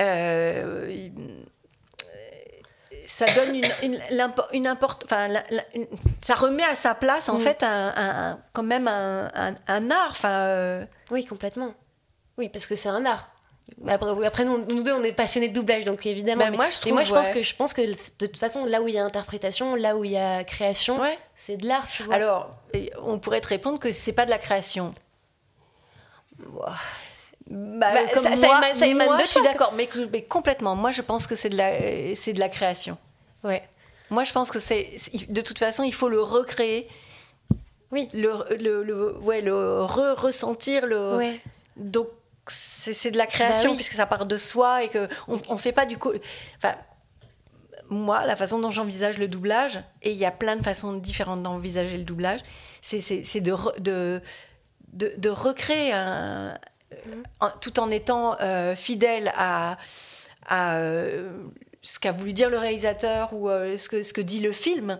Euh, 0.00 1.08
ça 3.06 3.26
donne 3.34 3.56
une, 3.56 3.66
une, 3.82 4.02
une 4.52 4.66
import, 4.66 4.98
enfin, 5.04 5.28
ça 6.20 6.34
remet 6.34 6.62
à 6.62 6.74
sa 6.74 6.94
place 6.94 7.28
en 7.28 7.38
mm. 7.38 7.40
fait 7.40 7.62
un, 7.62 7.92
un, 7.96 8.38
quand 8.52 8.62
même 8.62 8.86
un, 8.86 9.54
un 9.66 9.90
art. 9.90 10.10
Enfin, 10.10 10.40
euh. 10.40 10.84
Oui, 11.10 11.24
complètement. 11.24 11.74
Oui, 12.36 12.48
parce 12.48 12.66
que 12.66 12.76
c'est 12.76 12.88
un 12.88 13.04
art. 13.04 13.30
Après, 13.86 14.26
après 14.26 14.44
nous, 14.44 14.58
nous, 14.66 14.82
deux, 14.82 14.92
on 14.92 15.02
est 15.02 15.12
passionnés 15.12 15.48
de 15.48 15.54
doublage, 15.54 15.84
donc 15.84 16.04
évidemment. 16.06 16.44
Bah, 16.46 16.50
moi, 16.50 16.70
je 16.70 16.80
trouve, 16.80 16.92
moi, 16.94 17.02
je 17.02 17.12
pense 17.12 17.28
que 17.28 17.42
je 17.42 17.54
pense 17.54 17.72
que 17.72 17.82
de 17.82 18.26
toute 18.26 18.36
façon, 18.36 18.64
là 18.64 18.82
où 18.82 18.88
il 18.88 18.94
y 18.94 18.98
a 18.98 19.04
interprétation, 19.04 19.74
là 19.74 19.96
où 19.96 20.04
il 20.04 20.12
y 20.12 20.16
a 20.16 20.42
création, 20.44 20.98
c'est 21.36 21.56
de 21.56 21.66
l'art. 21.66 21.86
Tu 21.88 22.02
vois. 22.02 22.14
Alors, 22.14 22.50
on 23.02 23.18
pourrait 23.18 23.40
te 23.40 23.48
répondre 23.48 23.78
que 23.78 23.92
c'est 23.92 24.12
pas 24.12 24.24
de 24.24 24.30
la 24.30 24.38
création. 24.38 24.94
Bah, 26.38 26.74
bah, 27.46 28.08
comme 28.12 28.24
ça, 28.24 28.30
moi, 28.30 28.74
ça 28.74 28.86
moi 28.86 29.18
je 29.20 29.26
suis 29.26 29.42
d'accord, 29.42 29.72
mais, 29.74 29.88
mais, 30.12 30.22
complètement. 30.22 30.74
Moi, 30.74 30.90
je 30.90 31.02
pense 31.02 31.26
que 31.26 31.34
c'est 31.34 31.48
de 31.48 31.56
la, 31.56 32.14
c'est 32.14 32.32
de 32.32 32.40
la 32.40 32.48
création. 32.48 32.98
Ouais. 33.44 33.62
Moi, 34.10 34.24
je 34.24 34.32
pense 34.32 34.50
que 34.50 34.58
c'est, 34.58 34.90
de 35.28 35.40
toute 35.40 35.58
façon, 35.58 35.82
il 35.82 35.94
faut 35.94 36.08
le 36.08 36.20
recréer. 36.20 36.88
Oui. 37.90 38.08
Le, 38.12 38.56
le, 38.58 38.82
le 38.82 39.18
ouais, 39.18 39.40
le 39.40 39.82
re-ressentir. 39.84 40.86
Le... 40.86 41.16
Ouais. 41.16 41.40
Donc, 41.76 42.08
c'est, 42.52 43.10
de 43.10 43.18
la 43.18 43.26
création, 43.26 43.70
bah 43.70 43.76
puisque 43.76 43.94
ça 43.94 44.06
part 44.06 44.26
de 44.26 44.36
soi 44.36 44.84
et 44.84 44.88
qu'on 44.88 45.08
on 45.48 45.58
fait 45.58 45.72
pas 45.72 45.86
du 45.86 45.98
coup. 45.98 46.12
Enfin, 46.56 46.74
moi, 47.90 48.26
la 48.26 48.36
façon 48.36 48.58
dont 48.58 48.70
j'envisage 48.70 49.18
le 49.18 49.28
doublage, 49.28 49.80
et 50.02 50.10
il 50.10 50.16
y 50.16 50.26
a 50.26 50.30
plein 50.30 50.56
de 50.56 50.62
façons 50.62 50.92
différentes 50.92 51.42
d'envisager 51.42 51.96
le 51.96 52.04
doublage, 52.04 52.40
c'est, 52.82 53.00
de, 53.40 53.54
de, 53.80 54.20
de, 54.92 55.12
de 55.16 55.30
recréer 55.30 55.92
un, 55.92 56.58
tout 57.60 57.80
en 57.80 57.90
étant 57.90 58.36
euh, 58.40 58.74
fidèle 58.74 59.32
à, 59.36 59.78
euh, 60.52 61.30
ce 61.82 61.98
qu'a 61.98 62.12
voulu 62.12 62.32
dire 62.32 62.50
le 62.50 62.58
réalisateur 62.58 63.32
ou 63.32 63.48
euh, 63.48 63.76
ce, 63.76 63.88
que, 63.88 64.02
ce 64.02 64.12
que 64.12 64.20
dit 64.20 64.40
le 64.40 64.52
film. 64.52 64.98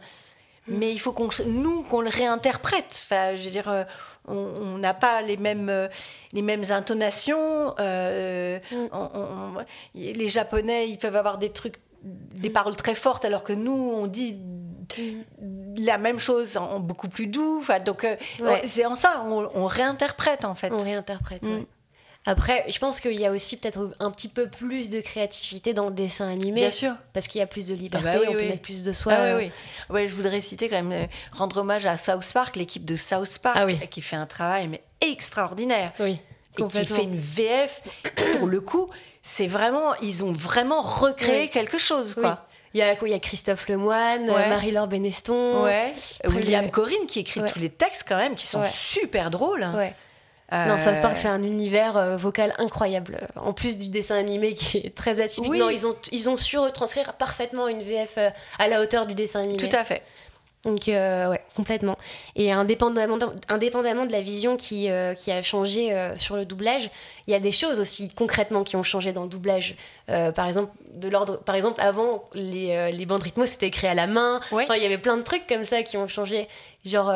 Mm. 0.67 0.75
Mais 0.79 0.93
il 0.93 0.99
faut 0.99 1.13
qu'on 1.13 1.29
nous 1.47 1.83
qu'on 1.83 2.01
le 2.01 2.11
réinterprète. 2.11 3.03
Enfin, 3.05 3.35
je 3.35 3.43
veux 3.43 3.51
dire, 3.51 3.87
on 4.29 4.79
n'a 4.79 4.95
pas 4.95 5.23
les 5.23 5.37
mêmes 5.37 5.89
les 6.33 6.43
mêmes 6.43 6.65
intonations. 6.71 7.75
Mm. 7.79 8.59
les 9.95 10.29
Japonais, 10.29 10.89
ils 10.89 10.99
peuvent 10.99 11.17
avoir 11.17 11.39
des 11.39 11.51
trucs, 11.51 11.77
des 12.03 12.49
mm. 12.49 12.53
paroles 12.53 12.77
très 12.77 12.95
fortes, 12.95 13.25
alors 13.25 13.45
que 13.45 13.53
nous, 13.53 13.73
on 13.73 14.07
dit 14.07 14.41
la 15.77 15.99
même 15.99 16.19
chose 16.19 16.57
en, 16.57 16.81
beaucoup 16.81 17.09
plus 17.09 17.27
doux. 17.27 17.59
Enfin, 17.59 17.81
donc, 17.81 18.07
c'est 18.67 18.87
en 18.87 18.95
ça, 18.95 19.25
on, 19.25 19.67
réinterprète 19.67 20.45
en 20.45 20.55
fait. 20.55 20.73
On 20.73 20.79
réinterprète. 20.79 21.47
Après, 22.29 22.63
je 22.71 22.79
pense 22.79 23.01
qu'il 23.01 23.19
y 23.19 23.25
a 23.25 23.33
aussi 23.33 23.57
peut-être 23.57 23.91
un 24.01 24.11
petit 24.11 24.29
peu 24.29 24.51
plus 24.51 24.91
de 24.91 25.01
créativité 25.01 25.73
dans 25.73 25.87
le 25.87 25.95
dessin 25.95 26.29
animé. 26.29 26.61
Bien 26.61 26.71
sûr. 26.71 26.93
Parce 27.15 27.27
qu'il 27.27 27.39
y 27.39 27.43
a 27.43 27.47
plus 27.47 27.69
de 27.69 27.75
liberté, 27.75 28.11
ah 28.13 28.19
bah 28.19 28.27
on 28.29 28.33
peut 28.33 28.43
mettre 28.43 28.61
plus 28.61 28.85
de 28.85 28.93
soi. 28.93 29.15
Ah 29.17 29.37
oui, 29.39 29.51
oui. 29.89 30.09
je 30.09 30.15
voudrais 30.15 30.43
citer 30.43 30.69
quand 30.69 30.77
même, 30.77 30.93
euh, 30.93 31.07
rendre 31.33 31.57
hommage 31.57 31.87
à 31.87 31.97
South 31.97 32.31
Park, 32.35 32.57
l'équipe 32.57 32.85
de 32.85 32.97
South 32.97 33.39
Park, 33.39 33.57
ah 33.59 33.87
qui 33.87 34.03
fait 34.03 34.17
un 34.17 34.27
travail 34.27 34.69
mais 34.69 34.83
extraordinaire. 35.01 35.95
Oui. 36.01 36.21
Et 36.59 36.67
qui 36.67 36.85
fait 36.85 37.05
une 37.05 37.17
VF, 37.17 37.81
pour 38.37 38.47
le 38.47 38.61
coup, 38.61 38.91
c'est 39.23 39.47
vraiment, 39.47 39.95
ils 40.03 40.23
ont 40.23 40.33
vraiment 40.33 40.83
recréé 40.83 41.49
quelque 41.49 41.79
chose, 41.79 42.15
quoi. 42.15 42.47
Il 42.75 42.81
y, 42.81 42.83
a, 42.83 42.95
il 43.01 43.09
y 43.09 43.15
a 43.15 43.19
Christophe 43.19 43.69
Lemoine, 43.69 44.27
Marie-Laure 44.27 44.89
Beneston, 44.89 45.65
ouais. 45.65 45.95
William 46.27 46.71
Corinne 46.71 47.07
qui 47.09 47.21
écrit 47.21 47.41
tous 47.51 47.59
les 47.59 47.71
textes 47.71 48.05
quand 48.07 48.19
même, 48.19 48.35
qui 48.35 48.47
sont 48.47 48.65
super 48.71 49.31
drôles. 49.31 49.67
Ouais. 49.75 49.95
Non, 50.51 50.79
South 50.79 51.01
Park, 51.03 51.17
c'est 51.17 51.29
un 51.29 51.43
univers 51.43 51.97
euh, 51.97 52.17
vocal 52.17 52.55
incroyable. 52.59 53.19
En 53.37 53.53
plus 53.53 53.77
du 53.77 53.89
dessin 53.89 54.17
animé 54.17 54.55
qui 54.55 54.79
est 54.79 54.95
très 54.95 55.21
atypique. 55.21 55.53
Non, 55.53 55.69
ils 55.69 55.87
ont, 55.87 55.95
ils 56.11 56.31
ont 56.31 56.37
su 56.37 56.57
retranscrire 56.57 57.13
parfaitement 57.15 57.69
une 57.69 57.83
VF 57.83 58.15
euh, 58.17 58.31
à 58.59 58.67
la 58.67 58.81
hauteur 58.81 59.07
du 59.07 59.15
dessin 59.15 59.41
animé. 59.41 59.59
Tout 59.59 59.77
à 59.77 59.85
fait. 59.85 60.03
Donc, 60.65 60.89
euh, 60.89 61.29
ouais, 61.29 61.41
complètement. 61.55 61.99
Et 62.35 62.51
indépendamment, 62.51 63.19
indépendamment 63.49 64.07
de 64.07 64.13
la 64.13 64.23
vision 64.23 64.57
qui, 64.57 64.89
qui 65.17 65.31
a 65.31 65.43
changé 65.43 66.13
sur 66.17 66.35
le 66.35 66.45
doublage, 66.45 66.91
il 67.27 67.31
y 67.31 67.35
a 67.35 67.41
des 67.41 67.53
choses 67.53 67.79
aussi 67.79 68.13
concrètement 68.13 68.65
qui 68.65 68.75
ont 68.75 68.83
changé 68.83 69.13
dans 69.13 69.23
le 69.23 69.29
doublage. 69.29 69.77
par 70.07 70.49
exemple, 70.49 70.73
de 70.95 71.09
l'ordre, 71.09 71.39
par 71.39 71.55
exemple, 71.55 71.81
avant, 71.81 72.25
les, 72.35 72.91
les 72.91 73.07
bandes 73.07 73.23
rythmo, 73.23 73.47
c'était 73.47 73.69
écrit 73.69 73.87
à 73.87 73.95
la 73.95 74.09
main. 74.09 74.41
Enfin, 74.51 74.75
il 74.75 74.83
y 74.83 74.87
avait 74.87 74.99
plein 74.99 75.17
de 75.17 75.23
trucs 75.23 75.47
comme 75.47 75.65
ça 75.65 75.85
qui 75.85 75.97
ont 75.97 76.09
changé. 76.09 76.49
Genre, 76.85 77.13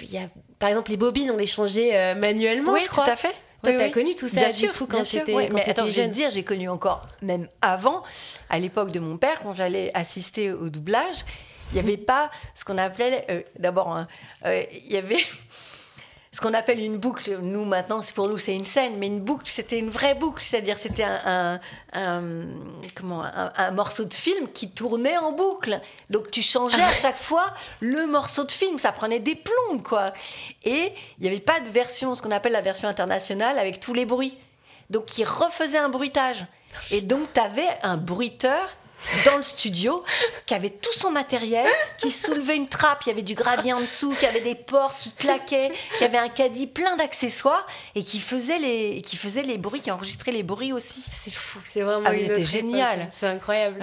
il 0.00 0.10
y 0.10 0.16
a 0.16 0.28
par 0.58 0.68
exemple, 0.68 0.90
les 0.90 0.96
bobines, 0.96 1.30
on 1.30 1.36
les 1.36 1.46
changeait 1.46 1.96
euh, 1.96 2.14
manuellement, 2.14 2.72
oui, 2.72 2.80
je 2.82 2.88
crois. 2.88 3.04
tout 3.04 3.10
à 3.10 3.16
fait. 3.16 3.34
Toi, 3.62 3.72
tu 3.72 3.82
as 3.82 3.90
connu 3.90 4.14
tout 4.14 4.28
ça, 4.28 4.40
bien 4.40 4.50
sûr, 4.50 4.72
coup, 4.72 4.86
quand 4.86 5.02
tu 5.02 5.16
étais 5.16 5.34
Mais 5.52 5.68
attends, 5.68 5.86
je 5.86 6.00
vais 6.00 6.08
te 6.08 6.12
dire, 6.12 6.30
j'ai 6.30 6.44
connu 6.44 6.68
encore, 6.68 7.02
même 7.22 7.48
avant, 7.62 8.02
à 8.48 8.58
l'époque 8.58 8.92
de 8.92 9.00
mon 9.00 9.16
père, 9.16 9.40
quand 9.42 9.54
j'allais 9.54 9.90
assister 9.94 10.52
au 10.52 10.68
doublage, 10.68 11.24
il 11.72 11.74
n'y 11.74 11.80
avait 11.80 11.96
pas 11.96 12.30
ce 12.54 12.64
qu'on 12.64 12.78
appelait, 12.78 13.26
euh, 13.30 13.42
d'abord, 13.58 13.96
hein, 13.96 14.06
euh, 14.44 14.62
il 14.72 14.92
y 14.92 14.96
avait 14.96 15.24
ce 16.36 16.42
qu'on 16.42 16.52
appelle 16.52 16.80
une 16.80 16.98
boucle. 16.98 17.38
Nous, 17.40 17.64
maintenant, 17.64 18.02
c'est 18.02 18.14
pour 18.14 18.28
nous, 18.28 18.36
c'est 18.36 18.54
une 18.54 18.66
scène, 18.66 18.98
mais 18.98 19.06
une 19.06 19.20
boucle, 19.20 19.48
c'était 19.48 19.78
une 19.78 19.88
vraie 19.88 20.14
boucle. 20.14 20.44
C'est-à-dire, 20.44 20.76
c'était 20.76 21.02
un, 21.02 21.58
comment, 22.94 23.24
un, 23.24 23.70
morceau 23.70 24.04
de 24.04 24.12
film 24.12 24.46
qui 24.52 24.68
tournait 24.68 25.16
en 25.16 25.32
boucle. 25.32 25.80
Donc, 26.10 26.30
tu 26.30 26.42
changeais 26.42 26.82
à 26.82 26.92
chaque 26.92 27.16
fois 27.16 27.54
le 27.80 28.06
morceau 28.06 28.44
de 28.44 28.52
film. 28.52 28.78
Ça 28.78 28.92
prenait 28.92 29.18
des 29.18 29.34
plombes, 29.34 29.82
quoi. 29.82 30.12
Et 30.62 30.92
il 31.18 31.22
n'y 31.22 31.28
avait 31.28 31.40
pas 31.40 31.58
de 31.60 31.70
version, 31.70 32.14
ce 32.14 32.20
qu'on 32.20 32.30
appelle 32.30 32.52
la 32.52 32.60
version 32.60 32.86
internationale, 32.86 33.58
avec 33.58 33.80
tous 33.80 33.94
les 33.94 34.04
bruits. 34.04 34.38
Donc, 34.90 35.06
qui 35.06 35.24
refaisait 35.24 35.78
un 35.78 35.88
bruitage. 35.88 36.44
Et 36.90 37.00
donc, 37.00 37.32
tu 37.32 37.40
avais 37.40 37.78
un 37.82 37.96
bruiteur 37.96 38.68
dans 39.24 39.36
le 39.36 39.42
studio, 39.42 40.04
qui 40.46 40.54
avait 40.54 40.70
tout 40.70 40.92
son 40.92 41.10
matériel, 41.10 41.68
qui 41.98 42.10
soulevait 42.10 42.56
une 42.56 42.68
trappe, 42.68 43.02
il 43.06 43.08
y 43.08 43.12
avait 43.12 43.22
du 43.22 43.34
gravier 43.34 43.72
en 43.72 43.80
dessous, 43.80 44.14
qui 44.18 44.26
avait 44.26 44.40
des 44.40 44.54
portes 44.54 44.98
qui 44.98 45.12
claquaient, 45.12 45.72
qui 45.98 46.04
avait 46.04 46.18
un 46.18 46.28
caddie 46.28 46.66
plein 46.66 46.96
d'accessoires 46.96 47.66
et 47.94 48.02
qui 48.02 48.20
faisait 48.20 48.58
les, 48.58 49.02
qui 49.02 49.16
faisait 49.16 49.42
les 49.42 49.58
bruits, 49.58 49.80
qui 49.80 49.90
enregistrait 49.90 50.32
les 50.32 50.42
bruits 50.42 50.72
aussi. 50.72 51.04
C'est 51.12 51.32
fou, 51.32 51.58
c'est 51.64 51.82
vraiment 51.82 52.08
ah, 52.08 52.44
génial. 52.44 53.08
C'est 53.12 53.26
incroyable. 53.26 53.80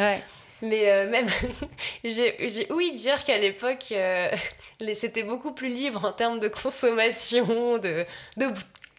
Mais 0.63 0.89
euh, 0.89 1.09
même, 1.09 1.27
j'ai 2.05 2.71
ouï 2.71 2.93
dire 2.93 3.23
qu'à 3.25 3.37
l'époque, 3.37 3.85
euh, 3.91 4.29
c'était 4.95 5.23
beaucoup 5.23 5.51
plus 5.51 5.67
libre 5.67 6.05
en 6.05 6.13
termes 6.13 6.39
de 6.39 6.47
consommation, 6.47 7.77
de, 7.77 8.05
de, 8.37 8.47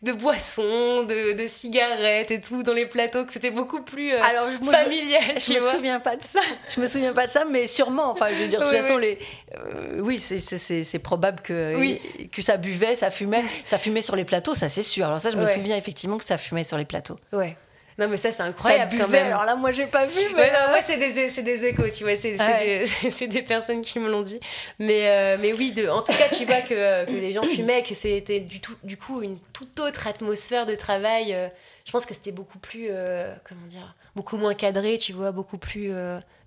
de 0.05 0.12
boissons, 0.12 1.05
de, 1.05 1.47
cigarettes 1.49 2.31
et 2.31 2.40
tout 2.40 2.62
dans 2.62 2.73
les 2.73 2.87
plateaux, 2.87 3.25
que 3.25 3.33
c'était 3.33 3.51
beaucoup 3.51 3.83
plus 3.83 4.12
euh, 4.12 4.23
Alors, 4.23 4.47
familial. 4.71 5.23
Je, 5.38 5.55
me 5.55 5.61
souviens 5.75 6.01
pas 6.01 6.17
de 6.17 6.23
ça. 6.23 6.40
Je 6.69 6.81
me 6.81 6.87
souviens 6.87 7.12
pas 7.12 7.25
de 7.25 7.31
ça, 7.31 7.45
mais 7.51 7.67
sûrement. 7.67 8.11
Enfin, 8.11 8.27
je 8.31 8.43
veux 8.43 8.49
dire, 8.49 8.61
de 8.61 8.67
toute 8.67 8.77
façon, 8.77 8.99
les, 8.99 9.19
euh, 9.57 10.01
oui, 10.01 10.19
c'est 10.19 10.99
probable 10.99 11.40
que, 11.40 12.27
que 12.31 12.43
ça 12.43 12.57
buvait, 12.57 12.97
ça 12.97 13.11
fumait, 13.11 13.45
ça 13.64 13.79
fumait 13.79 14.03
sur 14.03 14.17
les 14.17 14.25
plateaux, 14.25 14.55
ça 14.55 14.69
c'est 14.69 14.83
sûr. 14.83 15.07
Alors 15.07 15.21
ça, 15.21 15.31
je 15.31 15.37
me 15.37 15.47
souviens 15.47 15.77
effectivement 15.77 16.19
que 16.19 16.25
ça 16.25 16.38
fumait 16.38 16.64
sur 16.64 16.79
les 16.79 16.85
plateaux. 16.85 17.17
Ouais. 17.33 17.57
Non, 17.97 18.09
mais 18.09 18.17
ça, 18.17 18.33
c'est 18.33 18.43
incroyable 18.43 18.97
quand 18.99 19.09
même. 19.09 19.27
Alors 19.27 19.45
là, 19.45 19.55
moi, 19.55 19.71
j'ai 19.71 19.87
pas 19.87 20.07
vu. 20.07 20.21
Mais, 20.35 20.51
non, 20.53 20.69
moi, 20.69 20.79
c'est 20.85 20.97
des, 20.97 21.13
des, 21.43 21.65
échos, 21.65 21.89
tu 21.95 22.03
vois. 22.03 22.17
C'est 22.17 22.37
des, 22.37 23.27
des, 23.29 23.43
personnes 23.43 23.83
qui 23.83 24.01
me 24.01 24.11
l'ont 24.11 24.23
dit. 24.23 24.41
Mais, 24.81 25.09
euh, 25.09 25.37
mais 25.41 25.53
oui, 25.53 25.73
de, 25.73 25.89
en 25.89 26.03
tout 26.03 26.13
cas, 26.13 26.29
tu 26.29 26.45
vois 26.45 26.63
que, 26.63 27.05
que 27.05 27.13
les 27.13 27.33
gens 27.33 27.45
fumaient, 27.45 27.83
que 27.85 27.95
c'était 27.95 28.41
du, 28.41 28.61
tout, 28.61 28.75
du 28.83 28.97
coup 28.97 29.23
une 29.23 29.39
toute 29.53 29.79
autre 29.79 30.09
atmosphère 30.09 30.67
de 30.67 30.75
travail. 30.75 31.33
Euh, 31.35 31.49
je 31.85 31.93
pense 31.93 32.05
que 32.07 32.15
c'était 32.15 32.33
beaucoup 32.33 32.59
plus, 32.59 32.89
euh, 32.91 33.33
comment 33.49 33.67
dire, 33.67 33.95
beaucoup 34.17 34.39
moins 34.39 34.55
cadré, 34.55 34.99
tu 34.99 35.13
vois, 35.13 35.31
beaucoup 35.33 35.59
plus 35.59 35.93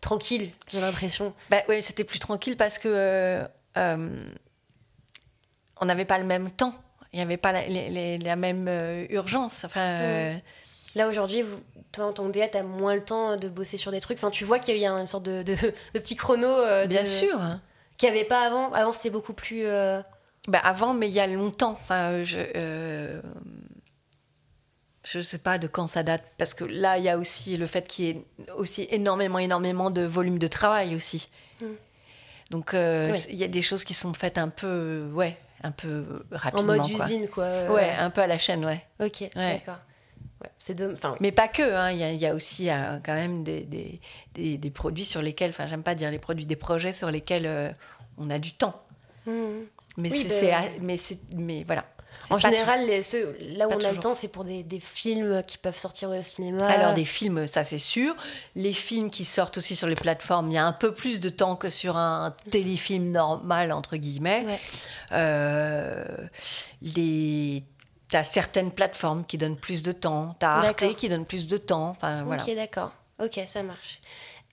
tranquille, 0.01 0.49
j'ai 0.71 0.81
l'impression. 0.81 1.33
Bah 1.49 1.61
oui, 1.69 1.81
c'était 1.81 2.03
plus 2.03 2.19
tranquille 2.19 2.57
parce 2.57 2.77
que 2.77 3.43
on 5.79 5.85
n'avait 5.85 6.05
pas 6.05 6.17
le 6.17 6.23
même 6.23 6.49
temps. 6.49 6.73
Il 7.13 7.17
n'y 7.17 7.21
avait 7.21 7.37
pas 7.37 7.51
la, 7.51 7.61
la 8.17 8.35
même 8.35 8.67
urgence. 9.09 9.63
Enfin. 9.63 10.33
Mm. 10.33 10.41
Là, 10.97 11.07
aujourd'hui, 11.07 11.45
toi, 11.91 12.05
en 12.05 12.13
tant 12.13 12.25
que 12.27 12.31
DA, 12.31 12.47
tu 12.47 12.57
as 12.57 12.63
moins 12.63 12.95
le 12.95 13.03
temps 13.03 13.37
de 13.37 13.49
bosser 13.49 13.77
sur 13.77 13.91
des 13.91 14.01
trucs. 14.01 14.17
Enfin, 14.17 14.31
tu 14.31 14.45
vois 14.45 14.57
qu'il 14.57 14.75
y 14.77 14.85
a 14.85 14.91
une 14.91 15.05
sorte 15.05 15.25
de, 15.25 15.43
de, 15.43 15.53
petit 15.93 16.15
chrono. 16.15 16.47
Euh, 16.47 16.87
Bien 16.87 17.05
sûr. 17.05 17.39
Qu'il 17.97 18.09
n'y 18.09 18.17
avait 18.17 18.27
pas 18.27 18.41
avant. 18.41 18.73
Avant, 18.73 18.91
c'était 18.91 19.11
beaucoup 19.11 19.33
plus. 19.33 19.63
Euh, 19.63 20.01
bah, 20.47 20.59
avant, 20.63 20.95
mais 20.95 21.07
il 21.07 21.13
y 21.13 21.19
a 21.19 21.27
longtemps. 21.27 21.77
Enfin, 21.79 22.23
je. 22.23 22.39
Euh, 22.55 23.21
je 25.03 25.19
sais 25.19 25.37
pas 25.37 25.59
de 25.59 25.67
quand 25.67 25.85
ça 25.85 26.01
date, 26.01 26.23
parce 26.39 26.55
que 26.55 26.65
là, 26.65 26.97
il 26.97 27.03
y 27.03 27.09
a 27.09 27.17
aussi 27.17 27.57
le 27.57 27.67
fait 27.67 27.87
qu'il 27.87 28.05
y 28.05 28.09
ait 28.09 28.25
aussi 28.57 28.87
énormément, 28.89 29.39
énormément 29.39 29.91
de 29.91 30.01
volume 30.01 30.39
de 30.39 30.47
travail 30.47 30.95
aussi. 30.95 31.29
Hmm. 31.61 31.75
Donc, 32.49 32.71
il 32.73 33.35
y 33.35 33.43
a 33.43 33.47
des 33.47 33.61
choses 33.61 33.83
qui 33.83 33.93
sont 33.93 34.13
faites 34.13 34.37
un 34.37 34.49
peu, 34.49 35.09
ouais, 35.13 35.37
un 35.63 35.71
peu 35.71 36.25
rapidement. 36.31 36.73
En 36.73 36.77
mode 36.77 36.89
usine, 36.89 37.29
quoi. 37.29 37.71
Ouais, 37.71 37.91
un 37.91 38.09
peu 38.09 38.21
à 38.21 38.27
la 38.27 38.37
chaîne, 38.37 38.65
ouais. 38.65 38.83
Ok, 38.99 39.29
d'accord 39.35 39.77
c'est 40.57 40.75
de... 40.75 40.95
Mais 41.19 41.31
pas 41.31 41.47
que, 41.47 41.61
hein. 41.61 41.91
il, 41.91 41.99
y 42.19 42.25
a, 42.25 42.33
aussi 42.33 42.69
euh, 42.69 42.99
quand 43.05 43.13
même 43.13 43.43
des, 43.43 43.61
des, 44.33 44.57
des, 44.57 44.69
produits 44.71 45.05
sur 45.05 45.21
lesquels, 45.21 45.49
enfin 45.49 45.67
j'aime 45.67 45.83
pas 45.83 45.95
dire 45.95 46.11
les 46.11 46.19
produits, 46.19 46.45
des 46.45 46.55
projets 46.55 46.93
sur 46.93 47.09
lesquels 47.09 47.45
euh, 47.45 47.71
on 48.17 48.29
a 48.29 48.39
du 48.39 48.53
temps. 48.53 48.81
Mhm. 49.25 49.65
Mais 49.97 50.11
Oui, 50.11 50.25
c'est, 50.29 50.51
bah- 50.51 50.61
c'est- 50.97 51.17
mais 51.33 51.43
mais 51.43 51.63
voilà. 51.65 51.85
En 52.29 52.37
général, 52.37 52.85
les- 52.87 53.03
ceux- 53.03 53.37
là 53.41 53.67
où 53.67 53.71
Pas 53.71 53.75
on 53.77 53.79
a 53.79 53.81
le 53.83 53.87
toujours. 53.89 53.99
temps, 53.99 54.13
c'est 54.13 54.27
pour 54.27 54.43
des, 54.43 54.63
des 54.63 54.79
films 54.79 55.43
qui 55.45 55.57
peuvent 55.57 55.77
sortir 55.77 56.09
au 56.09 56.21
cinéma. 56.23 56.65
Alors 56.67 56.93
des 56.93 57.05
films, 57.05 57.47
ça 57.47 57.63
c'est 57.63 57.77
sûr. 57.77 58.15
Les 58.55 58.73
films 58.73 59.09
qui 59.09 59.23
sortent 59.25 59.57
aussi 59.57 59.75
sur 59.75 59.87
les 59.87 59.95
plateformes, 59.95 60.49
il 60.51 60.55
y 60.55 60.57
a 60.57 60.65
un 60.65 60.73
peu 60.73 60.93
plus 60.93 61.19
de 61.19 61.29
temps 61.29 61.55
que 61.55 61.69
sur 61.69 61.95
un 61.97 62.35
téléfilm 62.51 63.11
normal 63.11 63.71
entre 63.71 63.97
guillemets. 63.97 64.43
Ouais. 64.45 64.59
Euh, 65.13 66.05
les 66.81 67.63
T'as 68.09 68.23
certaines 68.23 68.71
plateformes 68.71 69.25
qui 69.25 69.37
donnent 69.37 69.57
plus 69.57 69.83
de 69.83 69.91
temps. 69.91 70.35
T'as 70.39 70.49
Arte 70.61 70.79
D'accord. 70.81 70.95
qui 70.95 71.09
donne 71.09 71.25
plus 71.25 71.45
de 71.47 71.57
temps. 71.57 71.89
Enfin, 71.89 72.23
voilà. 72.23 72.43
Ok, 72.43 72.55
d'accord. 72.55 72.91
Ok, 73.21 73.39
ça 73.47 73.63
marche. 73.63 73.99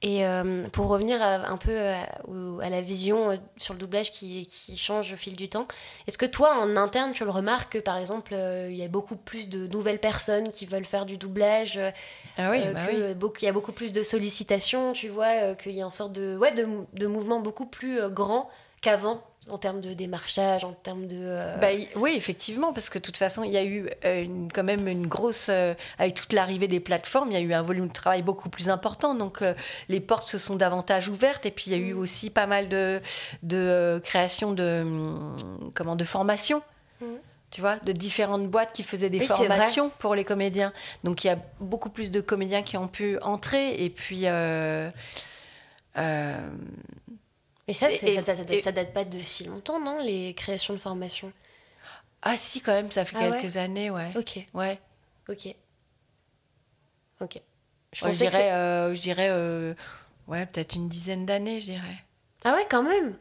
Et 0.03 0.27
euh, 0.27 0.65
pour 0.73 0.89
revenir 0.89 1.23
à- 1.23 1.49
un 1.49 1.57
peu 1.57 1.79
à, 1.79 2.01
au- 2.29 2.61
à 2.61 2.69
la 2.69 2.81
vision 2.83 3.31
euh, 3.31 3.37
sur 3.57 3.73
le 3.75 3.79
doublage 3.81 4.11
qui, 4.11 4.45
qui 4.47 4.77
change 4.77 5.13
au 5.13 5.17
fil 5.17 5.35
du 5.37 5.49
temps, 5.49 5.65
est-ce 6.07 6.19
que 6.19 6.27
toi, 6.27 6.59
en 6.59 6.77
interne, 6.77 7.13
tu 7.13 7.25
le 7.25 7.31
remarques 7.31 7.75
que, 7.75 7.79
par 7.79 7.97
exemple, 7.97 8.35
euh, 8.35 8.69
il 8.71 8.77
y 8.77 8.85
a 8.85 8.89
beaucoup 8.89 9.17
plus 9.17 9.49
de 9.49 9.67
nouvelles 9.69 10.01
personnes 10.01 10.51
qui 10.51 10.67
veulent 10.67 10.85
faire 10.85 11.07
du 11.07 11.17
doublage, 11.17 11.79
euh, 11.79 11.91
Ah 12.37 12.51
oui, 12.51 12.61
euh, 12.67 12.73
bah 12.73 12.81
oui. 12.89 13.15
beaucoup- 13.15 13.39
il 13.41 13.45
y 13.45 13.49
a 13.49 13.53
beaucoup 13.53 13.73
plus 13.73 13.93
de 13.93 14.03
sollicitations, 14.03 14.93
tu 14.93 15.09
vois, 15.09 15.27
euh, 15.43 15.55
qu'il 15.55 15.73
y 15.73 15.81
a 15.81 15.85
une 15.85 15.91
sorte 15.91 16.13
de, 16.13 16.37
ouais, 16.37 16.53
de, 16.53 16.65
mou- 16.65 16.87
de 16.93 17.07
mouvement 17.07 17.41
beaucoup 17.41 17.67
plus 17.67 18.01
euh, 18.01 18.11
grand 18.11 18.51
qu'avant, 18.83 19.23
en 19.51 19.59
termes 19.59 19.81
de 19.81 19.93
démarchage, 19.93 20.65
en 20.65 20.73
termes 20.73 21.07
de... 21.07 21.17
euh, 21.19 21.57
Bah, 21.59 21.69
oui, 21.97 22.13
effectivement, 22.17 22.73
parce 22.73 22.89
que 22.89 22.99
de 22.99 23.03
toute 23.03 23.17
façon, 23.17 23.45
il 23.45 23.51
y 23.53 23.57
a 23.57 23.65
eu 23.65 23.89
euh, 24.05 24.23
une- 24.23 24.51
quand 24.53 24.63
même 24.65 24.89
une 24.89 25.07
grosse. 25.07 25.49
euh, 25.51 25.75
avec 25.99 26.15
toute 26.15 26.33
l'arrivée 26.33 26.69
des 26.69 26.81
plateformes, 26.81 27.31
il 27.31 27.35
y 27.35 27.37
a 27.37 27.41
eu 27.41 27.53
un 27.53 27.63
volume 27.63 27.89
de 27.89 27.93
travail 27.93 28.23
beaucoup 28.23 28.49
plus 28.49 28.69
important. 28.69 29.15
Donc, 29.15 29.43
euh, 29.43 29.55
les 29.89 30.01
portes 30.01 30.29
se 30.29 30.39
sont 30.39 30.57
davantage 30.57 31.09
ouvertes. 31.09 31.47
Et 31.47 31.51
puis, 31.51 31.65
il 31.69 31.73
y 31.73 31.75
a 31.75 31.79
eu 31.79 31.95
Mm. 31.95 31.99
aussi 31.99 32.31
pas 32.31 32.47
mal 32.47 32.69
de, 32.69 33.01
de 33.43 34.01
création 34.05 34.53
de. 34.53 34.81
hum, 34.83 35.37
Comment 35.75 35.97
De 35.97 36.05
formations. 36.05 36.63
Mm. 37.01 37.07
Tu 37.51 37.61
vois, 37.61 37.77
de 37.77 37.93
différentes 37.93 38.49
boîtes 38.49 38.73
qui 38.73 38.83
faisaient 38.83 39.11
des 39.11 39.21
Oui, 39.21 39.27
formations 39.29 39.89
pour 40.01 40.17
les 40.17 40.25
comédiens. 40.25 40.73
Donc, 41.05 41.23
il 41.23 41.29
y 41.29 41.31
a 41.31 41.39
beaucoup 41.61 41.89
plus 41.91 42.11
de 42.11 42.21
comédiens 42.21 42.63
qui 42.63 42.77
ont 42.77 42.89
pu 42.89 43.19
entrer. 43.21 43.83
Et 43.85 43.91
puis. 43.91 44.23
euh, 44.25 44.91
euh, 45.97 46.37
Mais 47.69 47.75
ça, 47.75 47.91
et- 47.91 47.99
ça, 47.99 48.07
ça- 48.25 48.37
ça- 48.37 48.53
et- 48.53 48.63
ça 48.63 48.73
date 48.73 48.93
pas 48.93 49.05
de 49.05 49.21
si 49.23 49.45
longtemps, 49.45 49.81
non, 49.81 49.99
les 50.03 50.35
créations 50.35 50.75
de 50.75 50.79
formation? 50.79 51.33
Ah, 52.23 52.37
si, 52.37 52.61
quand 52.61 52.73
même, 52.73 52.91
ça 52.91 53.05
fait 53.05 53.17
Ah 53.17 53.29
ouais? 53.29 53.41
quelques 53.41 53.57
années, 53.57 53.91
ouais. 53.91 54.11
Ok, 54.17 54.39
Ouais. 54.55 54.79
ok. 55.29 55.55
Ok. 57.21 57.41
Je 57.93 58.05
Ouais, 58.05 58.11
dirais, 58.13 58.53
euh, 58.53 58.95
je 58.95 59.01
dirais 59.01 59.29
euh, 59.31 59.75
ouais, 60.27 60.47
peut-être 60.47 60.75
une 60.75 60.89
dizaine 60.89 61.27
d'années, 61.27 61.61
je 61.61 61.67
dirais. 61.67 62.05
Ah 62.45 62.55
ouais, 62.55 62.67
quand 62.69 62.83
même? 62.83 63.17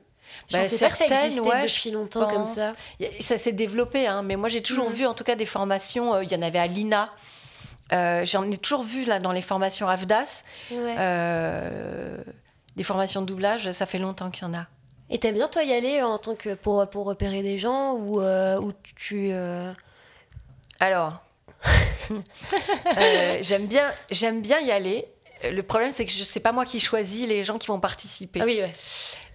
Je 0.50 0.54
Bah, 0.58 0.64
pensais 0.64 0.80
pas 0.80 0.90
que 0.90 0.98
ça 0.98 1.08
certaines, 1.08 1.40
ouais, 1.42 1.62
depuis 1.68 1.92
longtemps 1.92 2.28
comme 2.28 2.46
ça. 2.46 2.74
Ça 3.20 3.38
s'est 3.38 3.52
développé, 3.52 4.08
hein, 4.08 4.24
mais 4.24 4.36
moi 4.36 4.50
j'ai 4.50 4.62
toujours 4.64 4.90
vu 4.90 5.06
en 5.06 5.14
tout 5.14 5.24
cas 5.24 5.36
des 5.36 5.46
formations. 5.46 6.16
euh, 6.16 6.24
Il 6.24 6.32
y 6.32 6.36
en 6.36 6.42
avait 6.42 6.60
à 6.60 6.68
l'INA. 6.68 7.10
Euh, 7.94 8.26
J'en 8.26 8.50
ai 8.50 8.58
toujours 8.58 8.84
vu 8.84 9.06
là 9.06 9.20
dans 9.20 9.32
les 9.32 9.42
formations 9.42 9.88
AFDAS. 9.88 10.44
Ouais. 10.72 10.96
euh, 10.98 12.18
des 12.76 12.84
formations 12.84 13.22
de 13.22 13.26
doublage, 13.28 13.72
ça 13.72 13.86
fait 13.86 14.00
longtemps 14.00 14.30
qu'il 14.32 14.44
y 14.44 14.50
en 14.50 14.54
a. 14.54 14.66
Et 15.10 15.20
t'aimes 15.20 15.36
bien, 15.36 15.48
toi, 15.48 15.64
y 15.64 15.74
aller 15.74 16.02
en 16.02 16.18
tant 16.18 16.36
que 16.36 16.56
pour, 16.56 16.88
pour 16.90 17.06
repérer 17.06 17.44
des 17.44 17.60
gens 17.60 17.94
ou, 17.94 18.22
euh, 18.22 18.60
ou 18.60 18.72
tu... 18.96 19.30
euh, 19.32 19.72
Alors, 20.80 21.22
euh, 22.12 23.38
j'aime 23.42 23.68
bien, 23.68 23.90
j'aime 24.10 24.42
bien 24.42 24.60
y 24.62 24.72
aller. 24.72 25.08
Le 25.52 25.62
problème, 25.64 25.92
c'est 25.94 26.06
que 26.06 26.12
sais 26.12 26.40
pas 26.40 26.52
moi 26.52 26.66
qui 26.66 26.80
choisis 26.80 27.28
les 27.28 27.44
gens 27.44 27.58
qui 27.58 27.68
vont 27.68 27.80
participer. 27.80 28.42
Ah 28.42 28.46
oui, 28.46 28.60
ouais. 28.62 28.74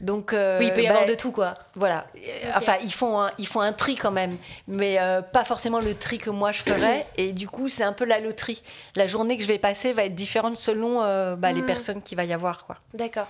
Donc, 0.00 0.32
euh, 0.32 0.58
oui, 0.58 0.66
il 0.66 0.72
peut 0.72 0.82
y 0.82 0.86
bah, 0.88 0.94
avoir 0.94 1.06
de 1.06 1.14
tout, 1.14 1.32
quoi. 1.32 1.54
Voilà. 1.74 2.06
Euh, 2.16 2.50
Enfin, 2.56 2.76
ils 2.82 2.92
font, 2.92 3.20
un, 3.20 3.30
ils 3.38 3.46
font 3.46 3.60
un 3.60 3.72
tri 3.72 3.94
quand 3.96 4.10
même, 4.10 4.36
mais 4.66 4.98
euh, 4.98 5.22
pas 5.22 5.44
forcément 5.44 5.80
le 5.80 5.94
tri 5.94 6.18
que 6.18 6.30
moi 6.30 6.52
je 6.52 6.62
ferais. 6.62 7.06
Et 7.16 7.32
du 7.32 7.48
coup, 7.48 7.68
c'est 7.68 7.84
un 7.84 7.92
peu 7.92 8.04
la 8.04 8.20
loterie. 8.20 8.62
La 8.96 9.06
journée 9.06 9.36
que 9.36 9.42
je 9.42 9.48
vais 9.48 9.58
passer 9.58 9.92
va 9.92 10.04
être 10.04 10.14
différente 10.14 10.56
selon 10.56 11.02
euh, 11.02 11.36
bah, 11.36 11.52
les 11.52 11.62
Mm. 11.62 11.66
personnes 11.66 12.02
qu'il 12.02 12.16
va 12.16 12.24
y 12.24 12.32
avoir. 12.32 12.64
Quoi. 12.66 12.76
D'accord. 12.94 13.26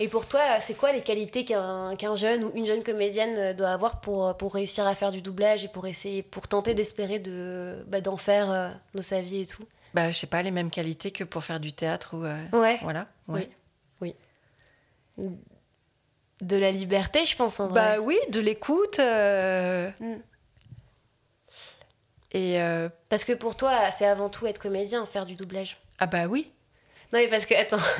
Et 0.00 0.06
pour 0.06 0.26
toi, 0.26 0.40
c'est 0.60 0.74
quoi 0.74 0.92
les 0.92 1.00
qualités 1.00 1.44
qu'un 1.44 1.96
jeune 2.16 2.44
ou 2.44 2.52
une 2.54 2.66
jeune 2.66 2.84
comédienne 2.84 3.34
euh, 3.36 3.52
doit 3.52 3.70
avoir 3.70 4.00
pour, 4.00 4.36
pour 4.36 4.54
réussir 4.54 4.86
à 4.86 4.94
faire 4.94 5.10
du 5.10 5.22
doublage 5.22 5.64
et 5.64 5.68
pour 5.68 5.86
essayer, 5.88 6.22
pour 6.22 6.46
tenter 6.46 6.74
d'espérer 6.74 7.18
de, 7.18 7.84
bah, 7.88 8.00
d'en 8.00 8.16
faire 8.16 8.50
euh, 8.52 8.68
dans 8.94 9.02
sa 9.02 9.20
vie 9.22 9.40
et 9.42 9.46
tout? 9.46 9.64
Bah, 9.94 10.10
je 10.12 10.18
sais 10.18 10.26
pas, 10.26 10.42
les 10.42 10.50
mêmes 10.50 10.70
qualités 10.70 11.10
que 11.10 11.24
pour 11.24 11.42
faire 11.44 11.60
du 11.60 11.72
théâtre. 11.72 12.16
ou 12.16 12.24
euh, 12.24 12.44
Ouais. 12.52 12.78
Voilà. 12.82 13.06
ouais. 13.28 13.48
Oui. 14.00 14.14
De 16.40 16.56
la 16.56 16.70
liberté, 16.70 17.24
je 17.26 17.34
pense, 17.36 17.58
en 17.58 17.68
vrai. 17.68 17.96
Bah 17.96 18.00
oui, 18.02 18.16
de 18.30 18.40
l'écoute. 18.40 18.98
euh, 19.00 19.90
Mm. 20.00 20.14
Et. 22.32 22.60
euh, 22.60 22.88
Parce 23.08 23.24
que 23.24 23.32
pour 23.32 23.56
toi, 23.56 23.90
c'est 23.90 24.06
avant 24.06 24.28
tout 24.28 24.46
être 24.46 24.58
comédien, 24.60 25.04
faire 25.06 25.26
du 25.26 25.34
doublage. 25.34 25.78
ah 25.98 26.06
bah 26.06 26.26
oui. 26.26 26.52
Non, 27.10 27.20
mais 27.20 27.28
parce 27.28 27.46
que, 27.46 27.54
attends. 27.54 27.78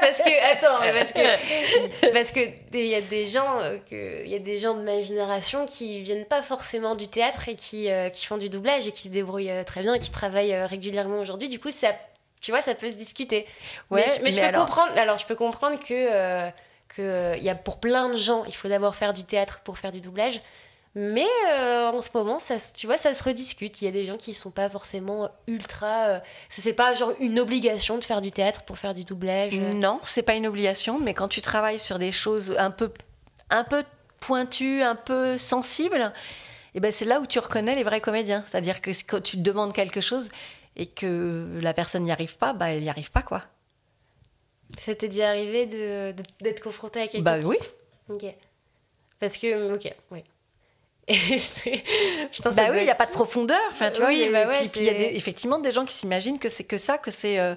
parce 0.00 0.18
que, 0.18 0.52
attends, 0.52 0.80
mais 0.80 0.92
parce 0.92 1.12
que, 1.12 2.12
parce 2.12 2.32
que 2.32 2.40
il 2.74 2.86
y 2.86 2.94
a 2.94 3.00
des 3.00 3.26
gens, 3.26 3.60
euh, 3.60 3.78
que, 3.88 4.24
il 4.24 4.30
y 4.30 4.34
a 4.34 4.38
des 4.40 4.58
gens 4.58 4.74
de 4.74 4.82
ma 4.82 5.00
génération 5.02 5.66
qui 5.66 6.00
viennent 6.02 6.24
pas 6.24 6.42
forcément 6.42 6.96
du 6.96 7.08
théâtre 7.08 7.48
et 7.48 7.54
qui, 7.54 7.90
euh, 7.90 8.08
qui 8.10 8.26
font 8.26 8.36
du 8.38 8.48
doublage 8.48 8.86
et 8.88 8.92
qui 8.92 9.02
se 9.02 9.08
débrouillent 9.08 9.50
euh, 9.50 9.64
très 9.64 9.82
bien 9.82 9.94
et 9.94 9.98
qui 9.98 10.10
travaillent 10.10 10.54
régulièrement 10.64 11.20
aujourd'hui. 11.20 11.48
Du 11.48 11.60
coup, 11.60 11.70
ça, 11.70 11.94
tu 12.40 12.50
vois, 12.50 12.62
ça 12.62 12.74
peut 12.74 12.90
se 12.90 12.96
discuter. 12.96 13.46
Ouais, 13.90 14.04
mais, 14.06 14.14
je- 14.14 14.22
mais 14.24 14.30
je 14.32 14.36
mais 14.36 14.42
peux 14.42 14.48
alors- 14.48 14.64
comprendre, 14.66 14.92
alors 14.98 15.18
je 15.18 15.26
peux 15.26 15.36
comprendre 15.36 15.78
que, 15.78 15.92
euh, 15.92 16.50
que 16.96 17.36
il 17.36 17.42
y 17.44 17.50
a 17.50 17.54
pour 17.54 17.78
plein 17.78 18.08
de 18.08 18.16
gens, 18.16 18.42
il 18.46 18.54
faut 18.54 18.68
d'abord 18.68 18.96
faire 18.96 19.12
du 19.12 19.24
théâtre 19.24 19.60
pour 19.64 19.78
faire 19.78 19.92
du 19.92 20.00
doublage. 20.00 20.40
Mais 20.96 21.26
euh, 21.52 21.90
en 21.90 22.02
ce 22.02 22.08
moment, 22.14 22.40
ça, 22.40 22.56
tu 22.76 22.86
vois, 22.86 22.96
ça 22.96 23.14
se 23.14 23.22
rediscute. 23.22 23.80
Il 23.80 23.84
y 23.84 23.88
a 23.88 23.92
des 23.92 24.06
gens 24.06 24.16
qui 24.16 24.34
sont 24.34 24.50
pas 24.50 24.68
forcément 24.68 25.30
ultra. 25.46 26.06
euh, 26.08 26.20
c'est 26.48 26.72
pas 26.72 26.94
genre 26.96 27.12
une 27.20 27.38
obligation 27.38 27.96
de 27.96 28.04
faire 28.04 28.20
du 28.20 28.32
théâtre 28.32 28.62
pour 28.64 28.76
faire 28.78 28.92
du 28.92 29.04
doublage. 29.04 29.54
Non, 29.58 30.00
c'est 30.02 30.22
pas 30.22 30.34
une 30.34 30.48
obligation, 30.48 30.98
mais 30.98 31.14
quand 31.14 31.28
tu 31.28 31.40
travailles 31.42 31.78
sur 31.78 31.98
des 32.00 32.10
choses 32.10 32.56
un 32.58 32.72
peu, 32.72 32.90
un 33.50 33.62
peu 33.62 33.84
pointues, 34.18 34.82
un 34.82 34.96
peu 34.96 35.38
sensibles, 35.38 36.12
et 36.74 36.80
ben 36.80 36.90
c'est 36.92 37.04
là 37.04 37.20
où 37.20 37.26
tu 37.26 37.38
reconnais 37.38 37.76
les 37.76 37.84
vrais 37.84 38.00
comédiens. 38.00 38.42
C'est-à-dire 38.46 38.80
que 38.80 38.90
quand 39.06 39.20
tu 39.22 39.36
demandes 39.36 39.72
quelque 39.72 40.00
chose 40.00 40.28
et 40.76 40.86
que 40.86 41.58
la 41.62 41.72
personne 41.72 42.02
n'y 42.02 42.12
arrive 42.12 42.36
pas, 42.36 42.52
bah 42.52 42.70
elle 42.72 42.82
n'y 42.82 42.90
arrive 42.90 43.12
pas 43.12 43.22
quoi. 43.22 43.44
Ça 44.78 44.94
t'est 44.96 45.08
déjà 45.08 45.28
arrivé 45.30 45.66
de- 45.66 46.12
de- 46.12 46.22
d'être 46.40 46.60
confronté 46.62 47.00
à 47.00 47.06
quelqu'un 47.08 47.22
Bah 47.22 47.38
oui. 47.44 47.56
Ok. 48.08 48.24
Parce 49.20 49.36
que. 49.36 49.74
Ok, 49.74 49.92
oui. 50.10 50.22
Putain, 52.32 52.50
Bah 52.52 52.68
oui, 52.70 52.78
il 52.78 52.84
n'y 52.84 52.90
a 52.90 52.94
pas 52.94 53.06
de 53.06 53.10
profondeur. 53.12 53.60
Enfin, 53.72 53.90
tu 53.90 54.00
vois, 54.00 54.08
Oui, 54.10 54.28
bah 54.32 54.46
ouais, 54.46 54.58
puis, 54.60 54.68
puis 54.68 54.80
il 54.80 54.86
y 54.86 54.90
a 54.90 54.94
des- 54.94 55.16
effectivement 55.16 55.58
des 55.58 55.72
gens 55.72 55.84
qui 55.84 55.94
s'imaginent 55.94 56.38
que 56.38 56.48
c'est 56.48 56.64
que 56.64 56.78
ça, 56.78 56.98
que 56.98 57.10
c'est, 57.10 57.38
euh, 57.40 57.54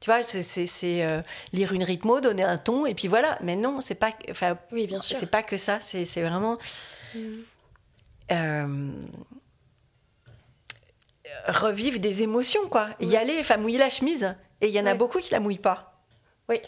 tu 0.00 0.10
vois, 0.10 0.22
c'est, 0.22 0.66
euh, 1.04 1.20
lire 1.52 1.72
une 1.72 1.84
rythmo, 1.84 2.20
donner 2.20 2.42
un 2.44 2.58
ton, 2.58 2.86
et 2.86 2.94
puis 2.94 3.08
voilà. 3.08 3.38
Mais 3.42 3.56
non, 3.56 3.80
c'est 3.80 3.94
pas, 3.94 4.10
enfin, 4.30 4.56
Oui, 4.72 4.86
bien 4.86 5.00
sûr. 5.02 5.16
c'est 5.18 5.26
pas 5.30 5.42
que 5.42 5.56
ça. 5.56 5.78
C'est, 5.80 6.04
vraiment 6.22 6.56
Mhm. 7.14 7.42
euh, 8.32 8.88
revivre 11.48 11.98
des 12.00 12.22
émotions, 12.22 12.68
quoi. 12.68 12.88
Y 13.00 13.16
aller, 13.16 13.36
enfin, 13.40 13.56
mouiller 13.56 13.78
la 13.78 13.90
chemise. 13.90 14.34
Et 14.60 14.68
il 14.68 14.74
y 14.74 14.80
en 14.80 14.86
a 14.86 14.94
beaucoup 14.94 15.18
qui 15.20 15.32
la 15.32 15.40
mouillent 15.40 15.58
pas. 15.58 15.94
Oui. 16.48 16.60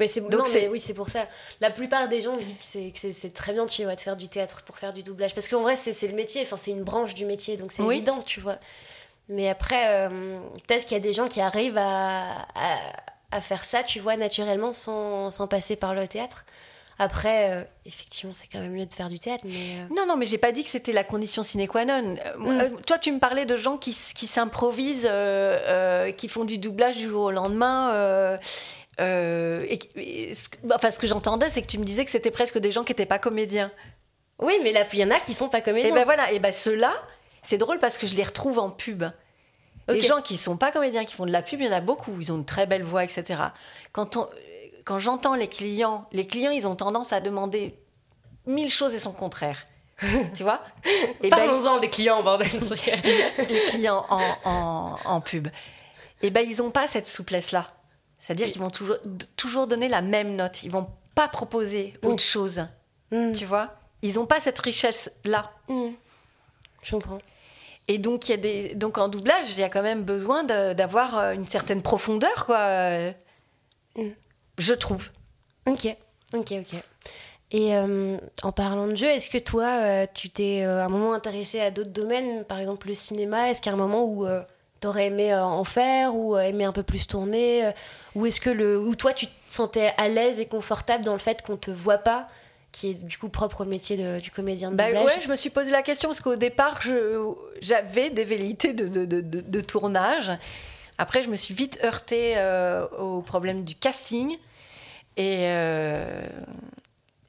Mais 0.00 0.06
c'est 0.08 0.20
Donc 0.20 0.32
non, 0.32 0.44
c'est- 0.44 0.62
mais 0.62 0.68
oui, 0.68 0.80
c'est 0.80 0.94
pour 0.94 1.08
ça. 1.08 1.26
La 1.60 1.70
plupart 1.70 2.08
des 2.08 2.20
gens 2.20 2.36
disent 2.36 2.54
que 2.54 2.62
c'est 2.62 2.90
que 2.92 2.98
c'est- 2.98 3.12
c'est 3.20 3.30
très 3.32 3.52
bien 3.52 3.66
tu 3.66 3.82
vois, 3.84 3.96
de 3.96 4.00
faire 4.00 4.16
du 4.16 4.28
théâtre 4.28 4.62
pour 4.62 4.78
faire 4.78 4.92
du 4.92 5.02
doublage, 5.02 5.34
parce 5.34 5.48
qu'en 5.48 5.60
vrai 5.62 5.74
c'est 5.76 6.06
le 6.06 6.14
métier, 6.14 6.42
enfin 6.42 6.56
c'est 6.56 6.70
une 6.70 6.84
branche 6.84 7.14
du 7.14 7.24
métier, 7.24 7.56
donc 7.56 7.72
c'est 7.72 7.82
Oui. 7.82 7.96
évident, 7.96 8.22
tu 8.22 8.40
vois. 8.40 8.58
Mais 9.28 9.48
après, 9.48 10.06
euh, 10.08 10.38
peut-être 10.66 10.86
qu'il 10.86 10.92
y 10.96 11.00
a 11.00 11.02
des 11.02 11.12
gens 11.12 11.28
qui 11.28 11.40
arrivent 11.40 11.76
à, 11.76 12.30
à, 12.54 12.78
à 13.30 13.40
faire 13.42 13.64
ça, 13.64 13.82
tu 13.82 14.00
vois, 14.00 14.16
naturellement, 14.16 14.72
sans, 14.72 15.30
sans 15.30 15.46
passer 15.48 15.76
par 15.76 15.94
le 15.94 16.08
théâtre. 16.08 16.46
Après, 17.00 17.52
euh, 17.52 17.62
effectivement, 17.86 18.32
c'est 18.34 18.46
quand 18.50 18.58
même 18.58 18.72
mieux 18.72 18.86
de 18.86 18.94
faire 18.94 19.08
du 19.08 19.18
théâtre, 19.18 19.44
mais 19.46 19.52
euh, 19.80 19.94
Non, 19.94 20.06
non, 20.06 20.16
mais 20.16 20.26
j'ai 20.26 20.38
pas 20.38 20.50
dit 20.50 20.64
que 20.64 20.70
c'était 20.70 20.92
la 20.92 21.04
condition 21.04 21.42
sine 21.42 21.68
qua 21.68 21.84
non. 21.84 22.16
Euh, 22.38 22.70
Mm. 22.70 22.80
toi, 22.86 22.98
tu 22.98 23.12
me 23.12 23.18
parlais 23.20 23.44
de 23.46 23.56
gens 23.56 23.76
qui, 23.76 23.96
qui 24.14 24.26
s'improvisent, 24.26 25.08
qui 26.16 26.28
font 26.28 26.44
du 26.44 26.58
doublage 26.58 26.96
du 26.96 27.08
jour 27.08 27.24
au 27.24 27.30
lendemain. 27.30 28.38
Euh, 29.00 29.66
et, 29.68 30.32
enfin, 30.74 30.90
ce 30.90 30.98
que 30.98 31.06
j'entendais, 31.06 31.50
c'est 31.50 31.62
que 31.62 31.66
tu 31.66 31.78
me 31.78 31.84
disais 31.84 32.04
que 32.04 32.10
c'était 32.10 32.30
presque 32.30 32.58
des 32.58 32.72
gens 32.72 32.84
qui 32.84 32.92
n'étaient 32.92 33.06
pas 33.06 33.18
comédiens. 33.18 33.70
oui, 34.40 34.54
mais 34.62 34.72
là, 34.72 34.84
il 34.92 34.98
y 34.98 35.04
en 35.04 35.10
a 35.10 35.20
qui 35.20 35.34
sont 35.34 35.48
pas 35.48 35.58
Et 35.58 35.62
comédiens. 35.62 35.94
ben 35.94 36.04
voilà, 36.04 36.32
et 36.32 36.38
ben 36.38 36.52
ceux-là, 36.52 36.92
c'est 37.42 37.58
drôle 37.58 37.78
parce 37.78 37.98
que 37.98 38.06
je 38.06 38.14
les 38.14 38.24
retrouve 38.24 38.58
en 38.58 38.70
pub. 38.70 39.04
Les 39.88 40.02
gens 40.02 40.20
qui 40.20 40.36
sont 40.36 40.58
pas 40.58 40.70
comédiens, 40.70 41.04
qui 41.06 41.14
font 41.14 41.24
de 41.24 41.30
la 41.32 41.40
pub, 41.40 41.60
il 41.62 41.66
y 41.66 41.68
en 41.70 41.72
a 41.72 41.80
beaucoup. 41.80 42.14
Ils 42.20 42.30
ont 42.30 42.36
une 42.36 42.44
très 42.44 42.66
belle 42.66 42.82
voix, 42.82 43.04
etc. 43.04 43.40
Quand, 43.92 44.18
on- 44.18 44.28
quand 44.84 44.98
j'entends 44.98 45.34
les 45.34 45.48
clients, 45.48 46.06
les 46.12 46.26
clients, 46.26 46.50
ils 46.50 46.68
ont 46.68 46.76
tendance 46.76 47.14
à 47.14 47.20
demander 47.20 47.74
mille 48.46 48.68
choses 48.70 48.92
et 48.94 48.98
son 48.98 49.12
contraire. 49.12 49.64
tu 50.34 50.42
vois? 50.42 50.60
Et 51.22 51.28
ben, 51.30 51.36
Parlons-en 51.38 51.78
des 51.78 51.88
clients, 51.88 52.22
bordel. 52.22 52.48
les 53.48 53.60
clients 53.70 54.04
en, 54.10 54.20
en, 54.44 54.96
en 55.06 55.20
pub, 55.22 55.48
et 56.22 56.30
ben 56.30 56.46
ils 56.46 56.58
n'ont 56.58 56.70
pas 56.70 56.86
cette 56.86 57.06
souplesse-là. 57.06 57.72
C'est-à-dire 58.18 58.46
qu'ils 58.48 58.60
vont 58.60 58.70
toujours, 58.70 58.96
toujours 59.36 59.66
donner 59.66 59.88
la 59.88 60.02
même 60.02 60.36
note. 60.36 60.62
Ils 60.62 60.70
vont 60.70 60.88
pas 61.14 61.28
proposer 61.28 61.94
autre 62.02 62.22
chose. 62.22 62.66
Mm. 63.10 63.32
Tu 63.32 63.44
vois? 63.44 63.74
Ils 64.02 64.14
n'ont 64.14 64.26
pas 64.26 64.40
cette 64.40 64.58
richesse-là. 64.58 65.50
Mm. 65.68 65.88
Je 66.82 66.90
comprends. 66.90 67.18
Et 67.88 67.98
donc, 67.98 68.28
y 68.28 68.32
a 68.32 68.36
des... 68.36 68.74
donc 68.74 68.98
en 68.98 69.08
doublage, 69.08 69.50
il 69.56 69.60
y 69.60 69.64
a 69.64 69.70
quand 69.70 69.82
même 69.82 70.02
besoin 70.02 70.44
d'avoir 70.44 71.18
euh, 71.18 71.32
une 71.32 71.46
certaine 71.46 71.82
profondeur, 71.82 72.46
quoi. 72.46 73.10
Mm. 73.96 74.10
Je 74.58 74.74
trouve. 74.74 75.10
Ok, 75.66 75.86
ok, 76.34 76.52
ok. 76.52 76.80
Et 77.50 77.74
euh, 77.74 78.18
en 78.42 78.52
parlant 78.52 78.86
de 78.86 78.94
jeu, 78.94 79.06
est-ce 79.06 79.30
que 79.30 79.38
toi, 79.38 79.64
euh, 79.64 80.06
tu 80.12 80.28
t'es 80.28 80.64
à 80.64 80.84
un 80.84 80.88
moment 80.90 81.14
intéressé 81.14 81.60
à 81.60 81.70
d'autres 81.70 81.90
domaines, 81.90 82.44
par 82.44 82.58
exemple 82.58 82.88
le 82.88 82.94
cinéma? 82.94 83.50
Est-ce 83.50 83.62
qu'il 83.62 83.72
y 83.72 83.74
a 83.74 83.78
un 83.78 83.80
moment 83.80 84.04
où 84.04 84.26
tu 84.80 84.86
aurais 84.86 85.06
aimé 85.06 85.34
en 85.34 85.64
faire 85.64 86.14
ou 86.14 86.36
aimé 86.36 86.64
un 86.64 86.72
peu 86.72 86.82
plus 86.82 87.06
tourner 87.06 87.72
Ou 88.18 88.26
est-ce 88.26 88.40
que 88.40 88.50
le, 88.50 88.78
ou 88.78 88.96
toi, 88.96 89.12
tu 89.12 89.26
te 89.26 89.32
sentais 89.46 89.92
à 89.96 90.08
l'aise 90.08 90.40
et 90.40 90.46
confortable 90.46 91.04
dans 91.04 91.12
le 91.12 91.20
fait 91.20 91.40
qu'on 91.42 91.56
te 91.56 91.70
voit 91.70 91.98
pas 91.98 92.28
qui 92.72 92.90
est 92.90 92.94
du 92.94 93.16
coup 93.16 93.28
propre 93.28 93.62
au 93.62 93.64
métier 93.64 94.20
du 94.20 94.30
comédien 94.30 94.70
de 94.70 94.76
bah, 94.76 94.86
doublage. 94.86 95.06
Ouais, 95.06 95.20
je 95.20 95.28
me 95.28 95.36
suis 95.36 95.50
posé 95.50 95.70
la 95.70 95.82
question 95.82 96.10
parce 96.10 96.20
qu'au 96.20 96.36
départ, 96.36 96.80
j'avais 97.60 98.10
des 98.10 98.24
velléités 98.24 98.74
de, 98.74 98.86
de, 98.86 99.20
de, 99.22 99.60
tournage. 99.60 100.30
Après, 100.98 101.22
je 101.22 101.30
me 101.30 101.36
suis 101.36 101.54
vite 101.54 101.80
heurtée 101.82 102.34
euh, 102.36 102.86
au 102.98 103.22
problème 103.22 103.62
du 103.62 103.74
casting. 103.74 104.36
Et, 105.16 105.46
euh, 105.46 106.22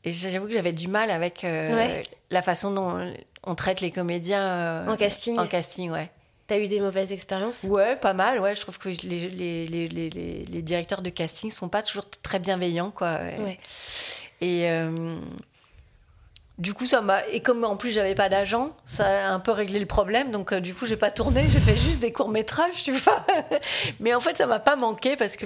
et 0.04 0.12
j'avoue 0.12 0.48
que 0.48 0.54
j'avais 0.54 0.74
du 0.74 0.88
mal 0.88 1.10
avec 1.10 1.44
euh, 1.44 2.02
la 2.32 2.42
façon 2.42 2.72
dont 2.72 3.14
on 3.44 3.56
traite 3.56 3.80
les 3.80 3.92
comédiens 3.92 4.86
en 4.88 4.98
casting. 4.98 5.40
En 5.40 5.48
casting, 5.48 5.92
ouais. 5.92 6.12
T'as 6.50 6.58
eu 6.58 6.68
des 6.68 6.80
mauvaises 6.80 7.12
expériences 7.12 7.64
Ouais, 7.64 7.96
pas 7.96 8.16
mal. 8.16 8.40
Ouais, 8.40 8.56
je 8.56 8.62
trouve 8.62 8.80
que 8.80 8.90
les, 8.90 9.30
les, 9.30 9.68
les, 9.68 9.88
les, 9.88 10.10
les 10.46 10.62
directeurs 10.64 11.04
de 11.04 11.12
casting 11.12 11.52
sont 11.52 11.70
pas 11.70 11.84
toujours 11.84 12.10
très 12.24 12.40
bienveillants, 12.40 12.90
quoi. 12.90 13.20
Ouais. 13.38 13.60
Et 14.42 14.68
euh, 14.68 15.20
du 16.60 16.74
coup, 16.74 16.86
ça 16.86 17.00
m'a. 17.00 17.26
Et 17.32 17.40
comme 17.40 17.64
en 17.64 17.78
plus, 17.78 17.92
j'avais 17.92 18.16
pas 18.16 18.28
d'agent, 18.28 18.76
ça 18.86 19.30
a 19.30 19.32
un 19.32 19.40
peu 19.40 19.52
réglé 19.52 19.80
le 19.80 19.86
problème. 19.86 20.30
Donc, 20.30 20.52
euh, 20.52 20.60
du 20.60 20.74
coup, 20.74 20.86
j'ai 20.86 20.98
pas 20.98 21.10
tourné, 21.10 21.46
j'ai 21.52 21.60
fait 21.60 21.76
juste 21.76 22.02
des 22.02 22.12
courts-métrages, 22.12 22.84
tu 22.84 22.92
vois. 22.92 23.26
Mais 24.02 24.14
en 24.14 24.20
fait, 24.20 24.36
ça 24.36 24.46
m'a 24.46 24.60
pas 24.60 24.76
manqué 24.76 25.16
parce 25.16 25.38
que 25.38 25.46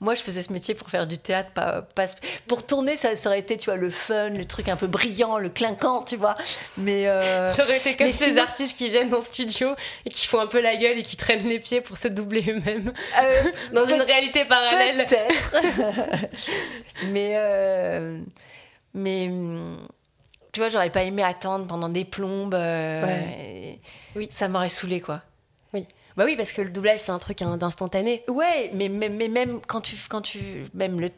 moi, 0.00 0.14
je 0.14 0.22
faisais 0.22 0.42
ce 0.42 0.52
métier 0.52 0.74
pour 0.74 0.90
faire 0.90 1.06
du 1.06 1.16
théâtre, 1.16 1.50
pas, 1.54 1.86
pour 2.46 2.66
tourner, 2.66 2.94
ça, 2.96 3.08
aurait 3.24 3.38
été, 3.38 3.56
tu 3.56 3.70
vois, 3.70 3.76
le 3.76 3.90
fun, 3.90 4.30
le 4.30 4.44
truc 4.44 4.68
un 4.68 4.76
peu 4.76 4.86
brillant, 4.86 5.38
le 5.38 5.48
clinquant, 5.48 6.02
tu 6.02 6.16
vois. 6.16 6.34
Mais. 6.76 7.04
Euh... 7.06 7.54
T'aurais 7.56 7.78
été 7.78 7.96
comme 7.96 8.12
ces 8.12 8.36
artistes 8.36 8.76
qui 8.76 8.90
viennent 8.90 9.14
en 9.14 9.22
studio 9.22 9.74
et 10.04 10.10
qui 10.10 10.26
font 10.26 10.40
un 10.40 10.46
peu 10.46 10.60
la 10.60 10.76
gueule 10.76 10.98
et 10.98 11.02
qui 11.02 11.16
traînent 11.16 11.48
les 11.48 11.58
pieds 11.58 11.80
pour 11.80 11.96
se 11.96 12.08
doubler 12.08 12.44
eux-mêmes. 12.48 12.92
Euh, 13.22 13.42
Dans 13.72 13.86
une 13.86 14.02
réalité 14.02 14.44
parallèle. 14.44 15.06
Peut-être. 15.06 16.26
mais. 17.12 17.32
Euh, 17.36 18.18
mais 18.92 19.28
tu 20.54 20.60
vois, 20.60 20.68
j'aurais 20.68 20.90
pas 20.90 21.02
aimé 21.02 21.22
attendre 21.22 21.66
pendant 21.66 21.88
des 21.88 22.04
plombes. 22.04 22.54
Euh, 22.54 23.20
oui. 24.14 24.28
Ça 24.30 24.48
m'aurait 24.48 24.68
saoulé, 24.68 25.00
quoi. 25.00 25.20
Oui. 25.72 25.84
Bah 26.16 26.24
oui, 26.24 26.36
parce 26.36 26.52
que 26.52 26.62
le 26.62 26.70
doublage, 26.70 27.00
c'est 27.00 27.10
un 27.10 27.18
truc 27.18 27.40
d'instantané. 27.40 28.22
Ouais, 28.28 28.70
mais, 28.72 28.88
mais, 28.88 29.08
mais, 29.08 29.26
même 29.26 29.60
quand 29.66 29.80
tu, 29.80 29.96
quand 30.08 30.22
tu. 30.22 30.38
Même 30.72 31.00
le, 31.00 31.10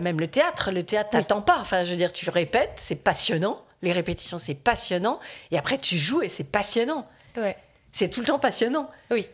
même 0.00 0.18
le 0.18 0.26
théâtre, 0.26 0.72
le 0.72 0.82
théâtre, 0.82 1.10
t'attends 1.10 1.42
pas. 1.42 1.58
Enfin, 1.60 1.84
je 1.84 1.92
veux 1.92 1.96
dire, 1.96 2.12
tu 2.12 2.28
répètes, 2.28 2.72
c'est 2.76 2.96
passionnant. 2.96 3.62
Les 3.82 3.92
répétitions, 3.92 4.36
c'est 4.36 4.54
passionnant. 4.54 5.20
Et 5.52 5.58
après, 5.58 5.78
tu 5.78 5.96
joues 5.96 6.22
et 6.22 6.28
c'est 6.28 6.44
passionnant. 6.44 7.06
Ouais. 7.36 7.56
C'est 7.92 8.08
tout 8.08 8.20
le 8.20 8.26
temps 8.26 8.40
passionnant. 8.40 8.90
Oui. 9.12 9.28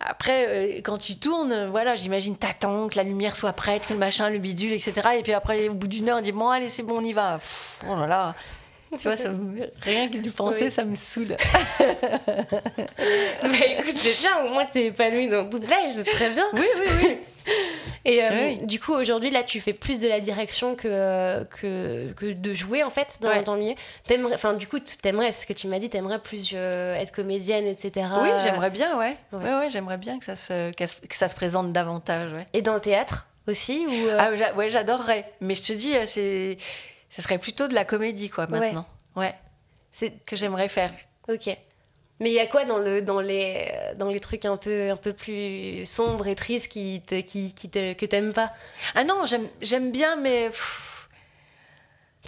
Après, 0.00 0.48
euh, 0.48 0.80
quand 0.82 0.98
tu 0.98 1.16
tournes, 1.16 1.68
voilà, 1.70 1.94
j'imagine, 1.94 2.36
t'attends 2.36 2.88
que 2.88 2.96
la 2.96 3.04
lumière 3.04 3.34
soit 3.34 3.52
prête, 3.54 3.86
que 3.86 3.94
le 3.94 3.98
machin, 3.98 4.28
le 4.28 4.38
bidule, 4.38 4.72
etc. 4.72 4.92
Et 5.18 5.22
puis 5.22 5.32
après, 5.32 5.68
au 5.68 5.74
bout 5.74 5.86
d'une 5.86 6.10
heure, 6.10 6.18
on 6.18 6.20
dit, 6.20 6.32
bon, 6.32 6.50
allez, 6.50 6.68
c'est 6.68 6.82
bon, 6.82 6.98
on 6.98 7.04
y 7.04 7.14
va. 7.14 7.38
oh 7.88 7.96
là 7.96 8.06
là. 8.06 8.34
Tu 8.98 9.08
vois, 9.08 9.16
ça 9.16 9.30
rien 9.82 10.08
que 10.08 10.18
d'y 10.18 10.30
penser, 10.30 10.70
ça 10.70 10.84
me 10.84 10.94
saoule. 10.94 11.36
Mais 11.78 13.76
écoute, 13.78 13.96
c'est 13.96 14.20
bien, 14.20 14.44
au 14.44 14.50
moins 14.50 14.66
tu 14.66 14.80
es 14.80 14.86
épanouie 14.86 15.28
dans 15.28 15.44
le 15.44 15.48
doublage, 15.48 15.90
c'est 15.94 16.04
très 16.04 16.30
bien. 16.30 16.44
Oui, 16.52 16.66
oui, 16.78 16.86
oui. 17.02 17.18
Et 18.04 18.22
euh, 18.24 18.54
du 18.64 18.80
coup, 18.80 18.92
aujourd'hui, 18.92 19.30
là, 19.30 19.42
tu 19.42 19.60
fais 19.60 19.72
plus 19.72 20.00
de 20.00 20.08
la 20.08 20.20
direction 20.20 20.74
que, 20.74 21.44
que, 21.44 22.12
que 22.12 22.32
de 22.32 22.54
jouer, 22.54 22.82
en 22.82 22.90
fait, 22.90 23.18
dans, 23.20 23.42
dans 23.42 23.54
le 23.54 23.60
milieu. 23.60 23.74
Enfin, 24.34 24.54
du 24.54 24.66
coup, 24.66 24.78
t'aimerais, 24.80 25.32
ce 25.32 25.46
que 25.46 25.52
tu 25.52 25.68
m'as 25.68 25.78
dit, 25.78 25.88
t'aimerais 25.88 26.18
plus 26.18 26.52
euh, 26.54 26.94
être 26.96 27.12
comédienne, 27.12 27.66
etc. 27.66 28.06
Oui, 28.20 28.28
j'aimerais 28.42 28.70
bien, 28.70 28.98
ouais. 28.98 29.16
Ouais, 29.32 29.54
ouais, 29.54 29.70
j'aimerais 29.70 29.98
bien 29.98 30.18
que 30.18 30.24
ça, 30.24 30.36
se, 30.36 30.72
que 30.72 31.16
ça 31.16 31.28
se 31.28 31.34
présente 31.34 31.70
davantage, 31.70 32.32
ouais. 32.32 32.46
Et 32.52 32.62
dans 32.62 32.74
le 32.74 32.80
théâtre 32.80 33.28
aussi 33.48 33.84
ou 33.88 34.06
euh? 34.06 34.18
ah, 34.20 34.54
ouais, 34.56 34.68
j'adorerais. 34.68 35.24
Mais 35.40 35.54
je 35.54 35.62
te 35.62 35.72
dis, 35.72 35.94
c'est 36.06 36.56
ce 37.12 37.20
serait 37.20 37.36
plutôt 37.36 37.68
de 37.68 37.74
la 37.74 37.84
comédie, 37.84 38.30
quoi, 38.30 38.46
maintenant. 38.46 38.86
Ouais. 39.16 39.34
C'est 39.90 40.12
que 40.24 40.34
j'aimerais 40.34 40.68
faire. 40.68 40.90
Ok. 41.28 41.54
Mais 42.20 42.30
il 42.30 42.32
y 42.32 42.40
a 42.40 42.46
quoi 42.46 42.64
dans, 42.64 42.78
le, 42.78 43.02
dans, 43.02 43.20
les, 43.20 43.70
dans 43.96 44.08
les 44.08 44.18
trucs 44.18 44.46
un 44.46 44.56
peu, 44.56 44.90
un 44.90 44.96
peu 44.96 45.12
plus 45.12 45.84
sombres 45.84 46.26
et 46.26 46.34
tristes 46.34 46.72
qui 46.72 47.02
te, 47.06 47.20
qui, 47.20 47.54
qui 47.54 47.68
te, 47.68 47.92
que 47.92 48.06
t'aimes 48.06 48.32
pas? 48.32 48.50
Ah 48.94 49.04
non, 49.04 49.26
j'aime 49.60 49.92
bien, 49.92 50.16
mais. 50.16 50.50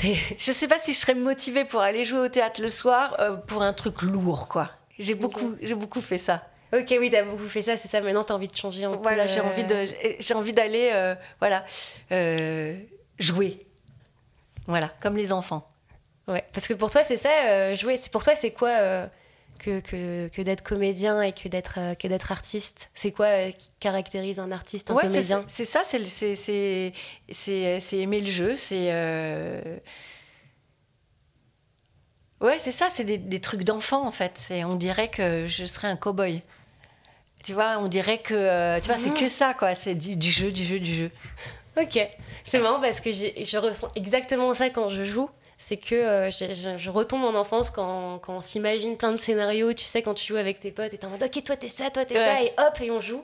je 0.03 0.53
sais 0.53 0.69
pas 0.69 0.79
si 0.79 0.93
je 0.93 0.99
serais 0.99 1.15
motivée 1.15 1.65
pour 1.65 1.81
aller 1.81 2.05
jouer 2.05 2.19
au 2.19 2.29
théâtre 2.29 2.61
le 2.61 2.69
soir 2.69 3.17
euh, 3.21 3.37
pour 3.37 3.63
un 3.63 3.73
truc 3.73 4.03
lourd, 4.03 4.49
quoi. 4.49 4.71
J'ai 4.99 5.15
beaucoup, 5.15 5.55
j'ai 5.63 5.75
beaucoup 5.75 6.03
fait 6.03 6.19
ça. 6.19 6.47
Ok, 6.75 6.95
oui, 7.01 7.11
t'as 7.11 7.25
beaucoup 7.25 7.49
fait 7.49 7.63
ça, 7.63 7.79
c'est 7.79 7.89
ça. 7.89 8.03
Maintenant, 8.03 8.25
t'as 8.25 8.35
envie 8.35 8.49
de 8.49 8.57
changer 8.57 8.85
un 8.85 8.97
voilà, 8.97 9.27
j'ai 9.29 9.41
envie 9.41 9.65
de, 9.65 9.87
j'ai 10.19 10.35
envie 10.35 10.53
d'aller, 10.53 10.91
euh, 10.93 11.15
voilà, 11.41 11.65
euh, 12.13 12.77
jouer. 13.19 13.67
Voilà, 14.67 14.93
comme 15.01 15.17
les 15.17 15.33
enfants. 15.33 15.71
Ouais, 16.27 16.45
parce 16.53 16.67
que 16.67 16.75
pour 16.75 16.91
toi, 16.91 17.05
c'est 17.05 17.17
ça, 17.17 17.31
euh, 17.47 17.77
jouer. 17.77 18.01
Pour 18.11 18.25
toi, 18.25 18.35
c'est 18.35 18.51
quoi 18.51 18.71
euh, 18.71 19.07
que, 19.59 19.81
que, 19.81 20.29
que 20.29 20.43
d'être 20.43 20.63
comédien 20.63 21.21
et 21.21 21.33
que 21.33 21.49
d'être 21.49 21.79
euh, 21.79 21.95
que 21.95 22.09
d'être 22.09 22.33
artiste? 22.33 22.91
C'est 22.95 23.13
quoi 23.13 23.51
qui 23.51 23.71
caractérise 23.79 24.39
un 24.39 24.51
artiste, 24.51 24.91
un 24.91 24.95
comédien? 24.95 25.45
C'est 25.49 25.67
ça, 25.67 25.83
c'est 25.85 26.93
aimer 27.99 28.21
le 28.21 28.27
jeu, 28.27 28.57
c'est. 28.57 28.91
Ouais, 32.41 32.59
c'est 32.59 32.73
ça, 32.73 32.89
c'est 32.91 33.05
des, 33.05 33.17
des, 33.17 33.41
trucs 33.41 33.65
d'enfant 33.65 34.07
en 34.07 34.11
fait. 34.11 34.53
On 34.67 34.75
dirait 34.75 35.09
que 35.09 35.47
je 35.47 35.65
serais 35.65 35.89
un 35.89 35.97
cow-boy. 35.97 36.43
Tu 37.43 37.53
vois, 37.53 37.79
on 37.79 37.89
dirait 37.89 38.19
que. 38.19 38.81
tu 38.81 38.87
vois, 38.87 38.97
c'est 38.97 39.13
ah. 39.15 39.21
que 39.21 39.29
ça, 39.29 39.53
quoi. 39.53 39.75
C'est 39.75 39.95
du, 39.95 40.17
du 40.17 40.31
jeu, 40.31 40.51
du 40.51 40.65
jeu, 40.65 40.81
du 40.81 40.95
jeu. 40.95 41.11
Ok. 41.77 41.99
C'est 42.45 42.61
marrant 42.61 42.81
parce 42.81 43.01
que 43.01 43.11
je 43.11 43.59
ressens 43.59 43.89
exactement 43.97 44.55
ça 44.55 44.71
quand 44.71 44.89
je 44.89 45.05
joue. 45.05 45.29
C'est 45.57 45.77
que 45.77 45.95
euh, 45.95 46.31
je, 46.31 46.91
retombe 46.91 47.25
en 47.25 47.35
enfance 47.35 47.71
quand, 47.71 48.19
quand 48.19 48.37
on 48.37 48.41
s'imagine 48.41 48.97
plein 48.97 49.13
de 49.13 49.17
scénarios, 49.17 49.73
tu 49.73 49.85
sais, 49.85 50.03
quand 50.03 50.15
tu 50.15 50.27
joues 50.27 50.37
avec 50.37 50.59
tes 50.59 50.73
potes 50.73 50.93
et 50.93 50.99
t'es 50.99 51.07
en 51.07 51.11
mode 51.11 51.23
ok, 51.23 51.43
toi 51.45 51.57
t'es 51.57 51.69
ça, 51.69 51.91
toi 51.91 52.05
t'es 52.05 52.17
ça, 52.17 52.43
et 52.43 52.53
hop, 52.59 52.81
et 52.81 52.91
on 52.91 53.01
joue. 53.01 53.23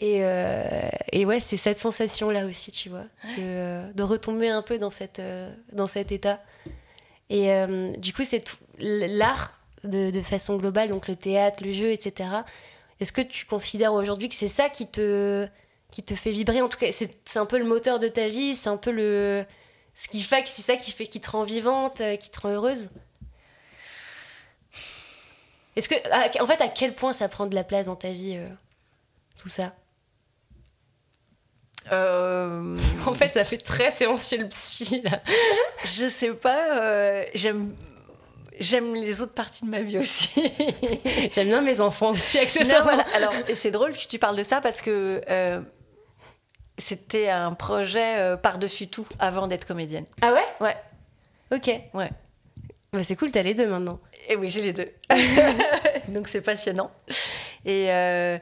Et, 0.00 0.20
euh, 0.22 0.62
et 1.10 1.26
ouais, 1.26 1.40
c'est 1.40 1.56
cette 1.56 1.78
sensation-là 1.78 2.46
aussi, 2.46 2.70
tu 2.70 2.88
vois, 2.88 3.04
euh, 3.40 3.90
de 3.92 4.02
retomber 4.04 4.48
un 4.48 4.62
peu 4.62 4.78
dans, 4.78 4.90
cette, 4.90 5.20
dans 5.72 5.88
cet 5.88 6.12
état. 6.12 6.40
Et 7.28 7.50
du 7.98 8.14
coup, 8.14 8.22
c'est 8.24 8.56
l'art 8.78 9.52
de, 9.84 10.10
de, 10.10 10.22
façon 10.22 10.56
globale, 10.56 10.88
donc 10.88 11.08
le 11.08 11.16
théâtre, 11.16 11.62
le 11.62 11.72
jeu, 11.72 11.90
etc. 11.90 12.30
Est-ce 13.00 13.12
que 13.12 13.20
tu 13.20 13.44
considères 13.44 13.92
aujourd'hui 13.92 14.28
que 14.28 14.34
c'est 14.34 14.48
ça 14.48 14.68
qui 14.68 14.86
te 14.86 15.48
qui 15.90 16.02
te 16.02 16.14
fait 16.14 16.32
vibrer. 16.32 16.62
En 16.62 16.68
tout 16.68 16.78
cas, 16.78 16.90
c'est 16.92 17.36
un 17.36 17.46
peu 17.46 17.58
le 17.58 17.64
moteur 17.64 17.98
de 17.98 18.08
ta 18.08 18.28
vie, 18.28 18.54
c'est 18.54 18.68
un 18.68 18.76
peu 18.76 18.90
le. 18.90 19.44
Ce 19.94 20.08
qui 20.08 20.22
fait 20.22 20.42
que 20.42 20.48
c'est 20.48 20.62
ça 20.62 20.76
qui 20.76 20.92
fait 20.92 21.06
qui 21.06 21.20
te 21.20 21.30
rend 21.30 21.42
vivante, 21.42 22.00
euh, 22.00 22.16
qui 22.16 22.30
te 22.30 22.40
rend 22.40 22.50
heureuse. 22.50 22.90
Est-ce 25.76 25.88
que. 25.88 26.42
En 26.42 26.46
fait, 26.46 26.60
à 26.60 26.68
quel 26.68 26.94
point 26.94 27.12
ça 27.12 27.28
prend 27.28 27.46
de 27.46 27.54
la 27.54 27.64
place 27.64 27.86
dans 27.86 27.96
ta 27.96 28.12
vie, 28.12 28.36
euh, 28.36 28.48
tout 29.40 29.48
ça? 29.48 29.74
Euh, 31.90 32.76
En 33.06 33.14
fait, 33.14 33.30
ça 33.30 33.44
fait 33.44 33.58
très 33.58 33.90
séance 33.90 34.28
chez 34.28 34.36
le 34.36 34.48
psy, 34.48 35.00
là. 35.02 35.22
Je 35.84 36.08
sais 36.08 36.34
pas, 36.34 37.24
j'aime 37.34 37.74
J'aime 38.60 38.92
les 38.92 39.20
autres 39.20 39.34
parties 39.34 39.64
de 39.64 39.70
ma 39.70 39.82
vie 39.82 39.98
aussi. 39.98 40.42
J'aime 41.32 41.46
bien 41.46 41.60
mes 41.60 41.78
enfants 41.78 42.10
aussi, 42.10 42.40
accessoirement. 42.40 42.86
voilà. 42.92 43.06
Alors, 43.14 43.32
c'est 43.54 43.70
drôle 43.70 43.92
que 43.96 44.04
tu 44.08 44.18
parles 44.18 44.34
de 44.34 44.42
ça 44.42 44.60
parce 44.60 44.82
que 44.82 45.22
c'était 46.78 47.28
un 47.28 47.52
projet 47.54 48.18
euh, 48.18 48.36
par-dessus 48.36 48.86
tout 48.88 49.06
avant 49.18 49.46
d'être 49.46 49.66
comédienne. 49.66 50.06
Ah 50.22 50.32
ouais? 50.32 50.46
Ouais. 50.60 50.76
Ok. 51.52 51.70
Ouais. 51.94 52.10
Bah, 52.92 53.04
c'est 53.04 53.16
cool, 53.16 53.30
t'as 53.30 53.42
les 53.42 53.54
deux 53.54 53.68
maintenant. 53.68 54.00
Et 54.28 54.36
oui, 54.36 54.50
j'ai 54.50 54.62
les 54.62 54.72
deux. 54.72 54.90
Donc 56.08 56.28
c'est 56.28 56.40
passionnant. 56.40 56.90
Et 57.64 57.86
euh, 57.90 58.38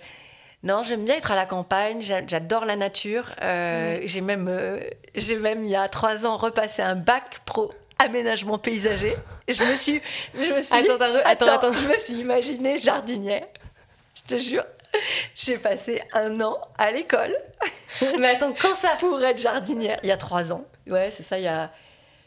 non, 0.63 0.83
j'aime 0.83 1.05
bien 1.05 1.17
être 1.17 1.33
à 1.33 1.37
la 1.37 1.47
campagne, 1.47 2.01
j'adore 2.01 2.65
la 2.65 2.77
nature. 2.77 3.33
Euh, 3.43 4.01
j'ai 4.05 4.21
même, 4.21 4.81
j'ai 5.15 5.37
même, 5.37 5.65
il 5.65 5.71
y 5.71 5.77
a 5.77 5.89
trois 5.89 6.27
ans, 6.27 6.37
repassé 6.37 6.83
un 6.83 6.95
bac 6.95 7.41
pro 7.45 7.73
aménagement 7.99 8.59
paysager. 8.59 9.15
Je 9.49 9.63
me 9.65 9.75
suis, 9.75 10.01
je 10.35 10.53
me 10.53 10.61
suis, 10.61 10.75
attends, 10.75 11.05
attends, 11.25 11.47
attends, 11.47 11.73
je 11.73 11.89
me 11.89 11.97
suis 11.97 12.15
imaginée 12.15 12.79
jardinière. 12.79 13.47
Je 14.15 14.37
te 14.37 14.41
jure, 14.41 14.65
j'ai 15.35 15.59
passé 15.59 16.03
un 16.13 16.41
an 16.41 16.59
à 16.79 16.91
l'école. 16.91 17.35
Mais 18.19 18.29
attends, 18.29 18.53
quand 18.53 18.75
ça 18.75 18.91
Pour 18.99 19.23
être 19.23 19.39
jardinière, 19.39 19.99
il 20.03 20.09
y 20.09 20.13
a 20.13 20.17
trois 20.17 20.53
ans. 20.53 20.65
Ouais, 20.91 21.11
c'est 21.11 21.23
ça, 21.23 21.39
il 21.39 21.45
y 21.45 21.49
a 21.49 21.71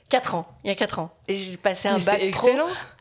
4 0.09 0.35
ans. 0.35 0.45
Il 0.63 0.69
y 0.69 0.71
a 0.71 0.75
4 0.75 0.99
ans. 0.99 1.11
Et 1.27 1.35
j'ai 1.35 1.55
passé 1.55 1.87
un 1.87 1.99
bac 1.99 2.19
pro 2.31 2.49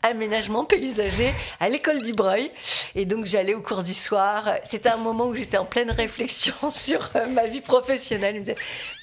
aménagement 0.02 0.64
paysager 0.64 1.32
à 1.58 1.68
l'école 1.68 2.02
du 2.02 2.12
Breuil. 2.12 2.52
Et 2.94 3.06
donc 3.06 3.24
j'allais 3.24 3.54
au 3.54 3.62
cours 3.62 3.82
du 3.82 3.94
soir. 3.94 4.54
C'était 4.62 4.90
un 4.90 4.98
moment 4.98 5.26
où 5.26 5.34
j'étais 5.34 5.56
en 5.56 5.64
pleine 5.64 5.90
réflexion 5.90 6.54
sur 6.72 7.10
euh, 7.16 7.26
ma 7.26 7.46
vie 7.46 7.62
professionnelle. 7.62 8.34
Je 8.34 8.40
me 8.40 8.44
disais, 8.44 8.56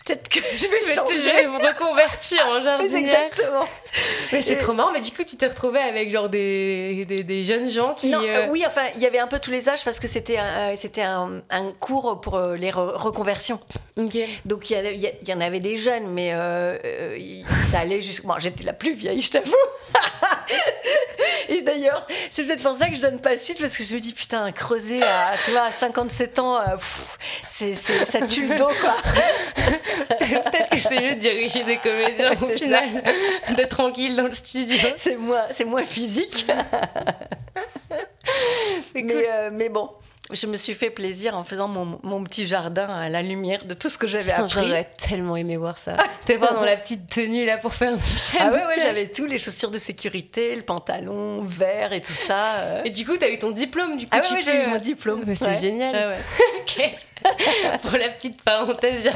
peut-être 0.05 0.29
que 0.29 0.39
je 0.57 0.67
vais 0.67 0.81
changer. 0.81 1.17
Je 1.17 1.29
vais 1.29 1.47
me 1.47 1.57
reconvertir 1.57 2.47
en 2.47 2.61
jardinière. 2.61 3.01
Exactement. 3.01 3.65
Mais 4.31 4.41
c'est 4.41 4.57
trop 4.57 4.73
marrant. 4.73 4.91
Mais 4.91 5.01
du 5.01 5.11
coup, 5.11 5.23
tu 5.23 5.35
t'es 5.35 5.47
retrouvée 5.47 5.79
avec 5.79 6.09
genre 6.11 6.29
des, 6.29 7.05
des, 7.05 7.23
des 7.23 7.43
jeunes 7.43 7.69
gens 7.69 7.93
qui. 7.95 8.09
Non, 8.09 8.21
euh, 8.23 8.47
oui, 8.49 8.63
enfin, 8.65 8.83
il 8.95 9.01
y 9.01 9.05
avait 9.05 9.19
un 9.19 9.27
peu 9.27 9.39
tous 9.39 9.51
les 9.51 9.67
âges 9.67 9.83
parce 9.83 9.99
que 9.99 10.07
c'était 10.07 10.37
un, 10.37 10.71
euh, 10.71 10.73
c'était 10.75 11.01
un, 11.01 11.41
un, 11.49 11.71
cours 11.79 12.21
pour 12.21 12.39
les 12.39 12.71
reconversions. 12.71 13.59
Ok. 13.97 14.17
Donc 14.45 14.69
il 14.69 14.77
y, 14.77 15.29
y, 15.29 15.33
en 15.33 15.39
avait 15.39 15.59
des 15.59 15.77
jeunes, 15.77 16.07
mais 16.07 16.31
ça 17.69 17.79
allait 17.79 18.01
jusqu'à. 18.01 18.27
Bon, 18.27 18.35
j'étais 18.37 18.63
la 18.63 18.73
plus 18.73 18.93
vieille, 18.93 19.21
je 19.21 19.31
t'avoue. 19.31 19.53
Et 21.49 21.61
d'ailleurs, 21.61 22.05
c'est 22.31 22.43
peut-être 22.43 22.61
pour 22.61 22.73
ça 22.73 22.89
que 22.89 22.95
je 22.95 23.01
donne 23.01 23.19
pas 23.19 23.37
suite 23.37 23.59
parce 23.59 23.77
que 23.77 23.83
je 23.83 23.93
me 23.93 23.99
dis 23.99 24.13
putain, 24.13 24.51
creuser 24.51 25.01
à, 25.03 25.33
tu 25.43 25.51
vois, 25.51 25.63
à 25.63 25.71
57 25.71 26.39
ans, 26.39 26.57
euh, 26.57 26.75
c'est, 27.47 27.73
ça 27.73 28.21
tue 28.25 28.47
le 28.47 28.55
dos 28.55 28.69
quoi. 28.81 28.95
peut-être 30.07 30.69
que 30.69 30.79
c'est 30.79 31.01
mieux 31.01 31.15
de 31.15 31.19
diriger 31.19 31.63
des 31.63 31.77
comédiens 31.77 32.31
au 32.41 32.47
final, 32.47 32.89
d'être 33.55 33.69
tranquille 33.69 34.15
dans 34.15 34.25
le 34.25 34.31
studio. 34.31 34.77
C'est 34.95 35.17
moins, 35.17 35.43
c'est 35.51 35.65
moins 35.65 35.83
physique. 35.83 36.47
mais, 38.95 39.27
euh, 39.29 39.49
mais 39.53 39.69
bon, 39.69 39.89
je 40.31 40.47
me 40.47 40.55
suis 40.55 40.73
fait 40.73 40.89
plaisir 40.89 41.37
en 41.37 41.43
faisant 41.43 41.67
mon, 41.67 41.99
mon, 42.01 42.23
petit 42.23 42.47
jardin 42.47 42.87
à 42.87 43.09
la 43.09 43.21
lumière 43.21 43.63
de 43.65 43.75
tout 43.75 43.89
ce 43.89 43.97
que 43.97 44.07
j'avais 44.07 44.33
appris. 44.33 44.49
J'aurais 44.49 44.89
tellement 44.97 45.35
aimé 45.35 45.55
voir 45.55 45.77
ça. 45.77 45.95
Te 46.25 46.33
voir 46.33 46.55
dans 46.55 46.65
la 46.65 46.77
petite 46.77 47.09
tenue 47.09 47.45
là 47.45 47.59
pour 47.59 47.75
faire 47.75 47.95
du 47.95 48.03
chien. 48.03 48.39
Ah 48.41 48.49
ouais, 48.49 48.65
ouais 48.65 48.81
j'avais 48.81 49.07
tous 49.07 49.25
les 49.25 49.37
chaussures 49.37 49.69
de 49.69 49.77
sécurité, 49.77 50.55
le 50.55 50.63
pantalon 50.63 51.43
vert 51.43 51.93
et 51.93 52.01
tout 52.01 52.13
ça. 52.13 52.55
Euh. 52.55 52.81
Et 52.85 52.89
du 52.89 53.05
coup, 53.05 53.17
tu 53.17 53.25
as 53.25 53.29
eu 53.29 53.37
ton 53.37 53.51
diplôme 53.51 53.97
du 53.97 54.07
coup. 54.07 54.11
Ah 54.15 54.21
ouais, 54.31 54.41
j'ai 54.41 54.63
eu 54.63 54.67
mon 54.67 54.79
diplôme. 54.79 55.23
C'est 55.35 55.61
génial. 55.61 56.15
ok. 56.61 56.91
pour 57.83 57.97
la 57.97 58.09
petite 58.09 58.41
parenthèse. 58.41 59.05
non 59.05 59.11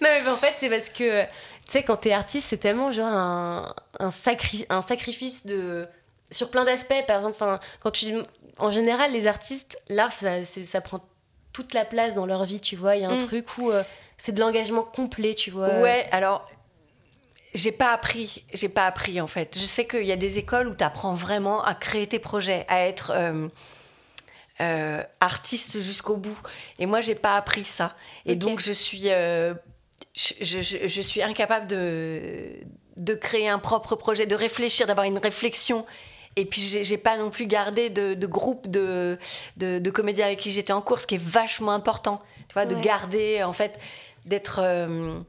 mais 0.00 0.28
en 0.28 0.36
fait, 0.36 0.54
c'est 0.60 0.68
parce 0.68 0.88
que 0.88 1.22
tu 1.24 1.28
sais, 1.72 1.82
quand 1.82 1.96
t'es 1.96 2.12
artiste, 2.12 2.46
c'est 2.50 2.58
tellement 2.58 2.92
genre 2.92 3.06
un, 3.06 3.74
un, 3.98 4.10
sacri 4.12 4.64
un 4.68 4.82
sacrifice 4.82 5.44
de 5.44 5.86
sur 6.30 6.50
plein 6.50 6.64
d'aspects. 6.64 7.04
Par 7.06 7.16
exemple, 7.16 7.58
quand 7.80 7.90
tu 7.90 8.14
en 8.60 8.70
général, 8.70 9.12
les 9.12 9.26
artistes, 9.26 9.78
l'art, 9.88 10.12
ça, 10.12 10.44
ça, 10.44 10.80
prend 10.80 11.00
toute 11.52 11.74
la 11.74 11.84
place 11.84 12.14
dans 12.14 12.26
leur 12.26 12.44
vie, 12.44 12.60
tu 12.60 12.76
vois. 12.76 12.96
Il 12.96 13.02
y 13.02 13.04
a 13.04 13.10
un 13.10 13.16
mm. 13.16 13.26
truc 13.26 13.46
où 13.58 13.70
euh, 13.70 13.82
c'est 14.16 14.32
de 14.32 14.40
l'engagement 14.40 14.82
complet, 14.82 15.34
tu 15.34 15.50
vois. 15.50 15.80
Ouais, 15.80 16.06
alors 16.12 16.48
j'ai 17.54 17.72
pas 17.72 17.92
appris, 17.92 18.44
j'ai 18.54 18.68
pas 18.68 18.86
appris 18.86 19.20
en 19.20 19.26
fait. 19.26 19.56
Je 19.58 19.64
sais 19.64 19.86
qu'il 19.86 20.04
y 20.04 20.12
a 20.12 20.16
des 20.16 20.38
écoles 20.38 20.68
où 20.68 20.74
tu 20.74 20.84
apprends 20.84 21.14
vraiment 21.14 21.62
à 21.64 21.74
créer 21.74 22.06
tes 22.06 22.20
projets, 22.20 22.64
à 22.68 22.86
être 22.86 23.12
euh, 23.14 23.48
euh, 24.60 25.02
artiste 25.20 25.80
jusqu'au 25.80 26.16
bout. 26.16 26.38
Et 26.78 26.86
moi, 26.86 27.00
j'ai 27.00 27.16
pas 27.16 27.36
appris 27.36 27.64
ça. 27.64 27.96
Et 28.26 28.36
donc, 28.36 28.60
je 28.60 28.72
suis, 28.72 29.08
je, 29.08 29.54
je, 30.14 30.86
je, 30.86 31.02
suis 31.02 31.22
incapable 31.22 31.66
de, 31.66 32.52
de 32.96 33.14
créer 33.14 33.48
un 33.48 33.58
propre 33.58 33.96
projet, 33.96 34.26
de 34.26 34.36
réfléchir, 34.36 34.86
d'avoir 34.86 35.06
une 35.06 35.18
réflexion 35.18 35.86
et 36.36 36.44
puis, 36.44 36.60
j'ai 36.60 36.96
pas 36.96 37.16
non 37.16 37.30
plus 37.30 37.46
gardé 37.46 37.90
de, 37.90 38.14
de 38.14 38.26
groupe 38.26 38.68
de, 38.68 39.18
de, 39.58 39.90
comédiens 39.90 40.26
avec 40.26 40.38
qui 40.38 40.50
j'étais 40.52 40.72
en 40.72 40.80
cours, 40.80 41.00
ce 41.00 41.06
qui 41.06 41.16
est 41.16 41.22
vachement 41.22 41.72
important. 41.72 42.20
Tu 42.48 42.54
vois, 42.54 42.66
de 42.66 42.74
garder, 42.76 43.42
en 43.42 43.52
fait, 43.52 43.78
d'être. 44.24 44.60
Euh, 44.62 45.20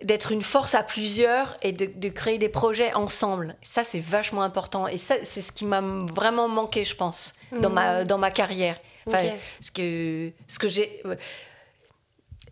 d'être 0.00 0.30
une 0.30 0.42
force 0.42 0.76
à 0.76 0.84
plusieurs 0.84 1.56
et 1.60 1.72
de, 1.72 1.86
de, 1.86 2.08
créer 2.08 2.38
des 2.38 2.48
projets 2.48 2.94
ensemble. 2.94 3.56
Ça, 3.62 3.82
c'est 3.82 3.98
vachement 3.98 4.42
important. 4.42 4.86
Et 4.86 4.96
ça, 4.96 5.16
c'est 5.24 5.42
ce 5.42 5.50
qui 5.50 5.64
m'a 5.64 5.80
vraiment 5.80 6.46
manqué, 6.46 6.84
je 6.84 6.94
pense, 6.94 7.34
dans, 7.50 7.68
ma, 7.68 8.02
mmh. 8.02 8.04
dans 8.04 8.16
ma 8.16 8.30
carrière. 8.30 8.78
Enfin, 9.08 9.30
ce 9.60 9.72
que, 9.72 10.30
ce 10.46 10.60
que 10.60 10.68
j'ai... 10.68 11.02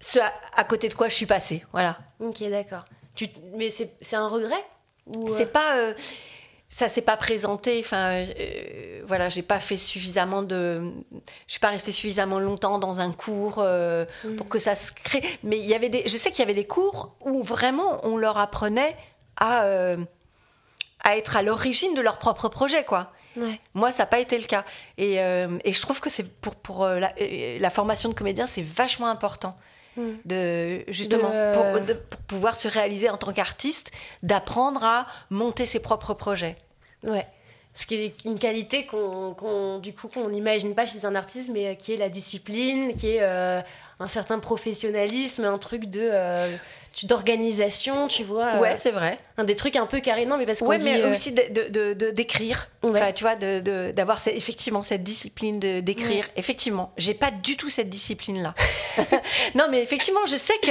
Ce 0.00 0.18
à, 0.56 0.64
côté 0.64 0.88
de 0.88 0.94
quoi 0.94 1.08
je 1.08 1.14
suis 1.14 1.26
passée, 1.26 1.62
voilà. 1.70 1.96
Ok, 2.18 2.42
d'accord. 2.50 2.84
Tu, 3.14 3.28
mais 3.54 3.70
c'est 3.70 4.16
un 4.16 4.26
regret 4.26 4.64
C'est 5.36 5.44
euh 5.44 5.46
pas... 5.46 5.76
Euh, 5.76 5.94
ça 6.76 6.90
s'est 6.90 7.00
pas 7.00 7.16
présenté. 7.16 7.80
Enfin, 7.80 8.26
euh, 8.38 9.00
voilà, 9.06 9.30
j'ai 9.30 9.40
pas 9.40 9.60
fait 9.60 9.78
suffisamment 9.78 10.42
de. 10.42 10.92
Je 11.46 11.52
suis 11.52 11.58
pas 11.58 11.70
restée 11.70 11.90
suffisamment 11.90 12.38
longtemps 12.38 12.78
dans 12.78 13.00
un 13.00 13.12
cours 13.12 13.60
euh, 13.60 14.04
pour 14.36 14.46
que 14.46 14.58
ça 14.58 14.76
se 14.76 14.92
crée. 14.92 15.22
Mais 15.42 15.58
il 15.58 15.64
y 15.64 15.72
avait 15.72 15.88
des. 15.88 16.02
Je 16.02 16.14
sais 16.18 16.30
qu'il 16.30 16.40
y 16.40 16.42
avait 16.42 16.52
des 16.52 16.66
cours 16.66 17.16
où 17.24 17.42
vraiment 17.42 17.98
on 18.02 18.18
leur 18.18 18.36
apprenait 18.36 18.94
à 19.38 19.64
euh, 19.64 19.96
à 21.02 21.16
être 21.16 21.38
à 21.38 21.42
l'origine 21.42 21.94
de 21.94 22.02
leur 22.02 22.18
propre 22.18 22.50
projet, 22.50 22.84
quoi. 22.84 23.10
Moi, 23.72 23.90
ça 23.90 24.02
n'a 24.02 24.06
pas 24.06 24.18
été 24.18 24.36
le 24.38 24.44
cas. 24.44 24.64
Et, 24.98 25.16
et 25.16 25.72
je 25.72 25.80
trouve 25.82 26.00
que 26.00 26.08
c'est 26.08 26.24
pour, 26.24 26.56
pour 26.56 26.86
la, 26.86 27.12
la, 27.58 27.70
formation 27.70 28.08
de 28.08 28.14
comédien, 28.14 28.46
c'est 28.46 28.64
vachement 28.64 29.08
important. 29.08 29.54
Mm. 29.96 30.02
de 30.24 30.84
justement 30.88 31.30
Pour, 31.52 31.96
pour, 32.10 32.20
pouvoir 32.22 32.56
se 32.56 32.66
réaliser 32.66 33.10
en 33.10 33.18
tant 33.18 33.32
qu'artiste, 33.32 33.92
d'apprendre 34.22 34.84
à 34.84 35.06
monter 35.28 35.66
ses 35.66 35.80
propres 35.80 36.14
projets. 36.14 36.56
Ouais. 37.06 37.26
Ce 37.74 37.84
qui 37.84 37.94
est 37.94 38.24
une 38.24 38.38
qualité 38.38 38.86
qu'on, 38.86 39.78
du 39.80 39.92
coup, 39.92 40.08
qu'on 40.08 40.30
n'imagine 40.30 40.74
pas 40.74 40.86
chez 40.86 41.04
un 41.04 41.14
artiste, 41.14 41.50
mais 41.52 41.76
qui 41.76 41.92
est 41.92 41.98
la 41.98 42.08
discipline, 42.08 42.94
qui 42.94 43.08
est 43.08 43.22
euh, 43.22 43.60
un 44.00 44.08
certain 44.08 44.38
professionnalisme, 44.38 45.44
un 45.44 45.58
truc 45.58 45.84
de 45.84 46.00
euh, 46.02 46.56
d'organisation, 47.04 48.08
tu 48.08 48.24
vois. 48.24 48.54
Euh, 48.54 48.60
ouais, 48.60 48.76
c'est 48.78 48.90
vrai. 48.90 49.18
Un 49.36 49.44
des 49.44 49.54
trucs 49.54 49.76
un 49.76 49.84
peu 49.84 50.00
carrés, 50.00 50.24
non, 50.24 50.38
mais 50.38 50.46
parce 50.46 50.60
qu'on 50.60 50.68
ouais, 50.68 50.78
mais 50.78 51.04
aussi 51.04 51.32
de, 51.32 52.10
d'écrire. 52.10 52.68
Enfin, 52.82 53.12
tu 53.12 53.24
vois, 53.24 53.36
de, 53.36 53.90
d'avoir 53.90 54.18
effectivement 54.28 54.82
cette 54.82 55.02
discipline 55.02 55.58
de 55.58 55.80
d'écrire. 55.80 56.26
Effectivement, 56.36 56.92
j'ai 56.96 57.12
pas 57.12 57.30
du 57.30 57.56
tout 57.56 57.68
cette 57.68 57.90
discipline-là. 57.90 58.54
non, 59.54 59.66
mais 59.70 59.82
effectivement, 59.82 60.20
je 60.26 60.36
sais 60.36 60.56
que 60.62 60.70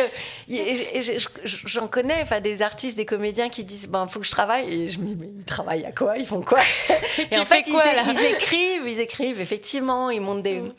j'en 1.43 1.87
connais, 1.87 2.21
enfin, 2.21 2.39
des 2.39 2.61
artistes, 2.61 2.97
des 2.97 3.05
comédiens 3.05 3.49
qui 3.49 3.63
disent, 3.63 3.87
ben, 3.87 4.07
faut 4.07 4.19
que 4.19 4.25
je 4.25 4.31
travaille. 4.31 4.73
Et 4.73 4.87
je 4.87 4.99
me 4.99 5.05
dis, 5.05 5.15
mais 5.15 5.27
ils 5.27 5.43
travaillent 5.43 5.85
à 5.85 5.91
quoi? 5.91 6.17
Ils 6.17 6.25
font 6.25 6.41
quoi? 6.41 6.59
Et 7.31 7.37
en 7.37 7.45
fait, 7.45 7.63
quoi, 7.63 7.83
ils, 7.85 8.11
ils, 8.11 8.25
écrivent, 8.25 8.87
ils 8.87 8.99
écrivent. 8.99 9.41
Effectivement, 9.41 10.09
ils 10.09 10.21
montent 10.21 10.43
des, 10.43 10.61
mm. 10.61 10.73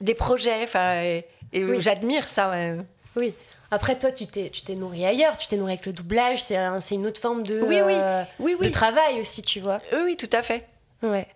des 0.00 0.14
projets. 0.14 0.62
Enfin, 0.64 1.02
et, 1.02 1.24
j'admire 1.78 2.26
ça. 2.26 2.52
Oui. 3.14 3.34
Après, 3.70 3.98
toi, 3.98 4.10
tu 4.12 4.26
t'es, 4.26 4.48
tu 4.48 4.62
t'es 4.62 4.74
nourri 4.74 5.04
ailleurs, 5.04 5.36
tu 5.36 5.46
t'es 5.46 5.56
nourri 5.56 5.72
avec 5.72 5.84
le 5.84 5.92
doublage, 5.92 6.42
c'est, 6.42 6.56
c'est 6.80 6.94
une 6.94 7.06
autre 7.06 7.20
forme 7.20 7.42
de, 7.42 7.60
oui, 7.60 7.80
oui. 7.84 7.92
Euh, 7.94 8.24
oui, 8.38 8.56
de 8.60 8.68
travail 8.70 9.20
aussi, 9.20 9.42
tu 9.42 9.60
vois. 9.60 9.80
Oui, 9.92 10.16
tout 10.16 10.30
à 10.32 10.40
fait. 10.42 10.66
Ouais. 11.02 11.26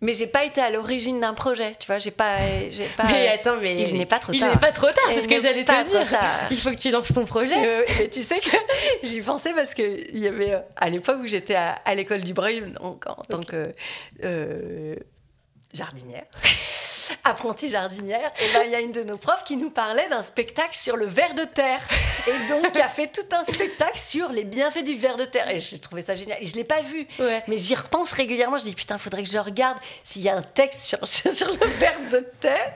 Mais 0.00 0.14
j'ai 0.14 0.28
pas 0.28 0.44
été 0.44 0.62
à 0.62 0.70
l'origine 0.70 1.20
d'un 1.20 1.34
projet, 1.34 1.72
tu 1.78 1.86
vois, 1.86 1.98
j'ai 1.98 2.12
pas, 2.12 2.36
j'ai 2.70 2.86
pas. 2.96 3.04
Mais 3.04 3.28
attends, 3.28 3.56
mais 3.60 3.76
il 3.82 3.98
n'est 3.98 4.06
pas 4.06 4.18
trop 4.18 4.32
tard. 4.32 4.40
Il 4.40 4.54
n'est 4.54 4.60
pas 4.60 4.72
trop 4.72 4.86
tard, 4.86 5.04
c'est 5.08 5.22
ce 5.22 5.28
que 5.28 5.40
j'allais 5.40 5.64
te 5.64 5.88
dire. 5.88 6.06
Il 6.50 6.56
faut 6.58 6.70
que 6.70 6.76
tu 6.76 6.90
lances 6.90 7.12
ton 7.12 7.26
projet. 7.26 7.56
Euh, 7.56 7.82
tu 8.10 8.22
sais 8.22 8.38
que 8.38 8.56
j'y 9.02 9.20
pensais 9.20 9.52
parce 9.52 9.74
que 9.74 9.82
il 9.82 10.20
y 10.20 10.28
avait 10.28 10.54
euh, 10.54 10.60
à 10.76 10.88
l'époque 10.88 11.18
où 11.20 11.26
j'étais 11.26 11.56
à, 11.56 11.94
l'école 11.94 12.22
du 12.22 12.32
Breuil 12.32 12.62
en, 12.80 12.94
tant 13.28 13.42
que 13.42 13.74
jardinière 15.74 16.24
apprentie 17.24 17.70
jardinière, 17.70 18.30
et 18.40 18.52
ben 18.52 18.62
il 18.64 18.70
y 18.70 18.74
a 18.74 18.80
une 18.80 18.92
de 18.92 19.02
nos 19.02 19.16
profs 19.16 19.44
qui 19.44 19.56
nous 19.56 19.70
parlait 19.70 20.08
d'un 20.08 20.22
spectacle 20.22 20.76
sur 20.76 20.96
le 20.96 21.06
ver 21.06 21.34
de 21.34 21.44
terre. 21.44 21.80
Et 22.26 22.48
donc, 22.48 22.72
qui 22.72 22.80
a 22.80 22.88
fait 22.88 23.08
tout 23.08 23.34
un 23.34 23.44
spectacle 23.44 23.98
sur 23.98 24.32
les 24.32 24.44
bienfaits 24.44 24.84
du 24.84 24.96
ver 24.96 25.16
de 25.16 25.24
terre. 25.24 25.50
Et 25.50 25.60
j'ai 25.60 25.78
trouvé 25.78 26.02
ça 26.02 26.14
génial. 26.14 26.38
Et 26.40 26.46
je 26.46 26.54
l'ai 26.54 26.64
pas 26.64 26.82
vu, 26.82 27.06
mais 27.48 27.58
j'y 27.58 27.74
repense 27.74 28.12
régulièrement. 28.12 28.58
Je 28.58 28.64
dis 28.64 28.74
putain, 28.74 28.96
il 28.96 29.00
faudrait 29.00 29.22
que 29.22 29.30
je 29.30 29.38
regarde 29.38 29.78
s'il 30.04 30.22
y 30.22 30.28
a 30.28 30.36
un 30.36 30.42
texte 30.42 30.84
sur, 30.84 31.06
sur, 31.32 31.50
le 31.50 31.66
ver 31.78 31.94
de 32.10 32.18
terre. 32.40 32.74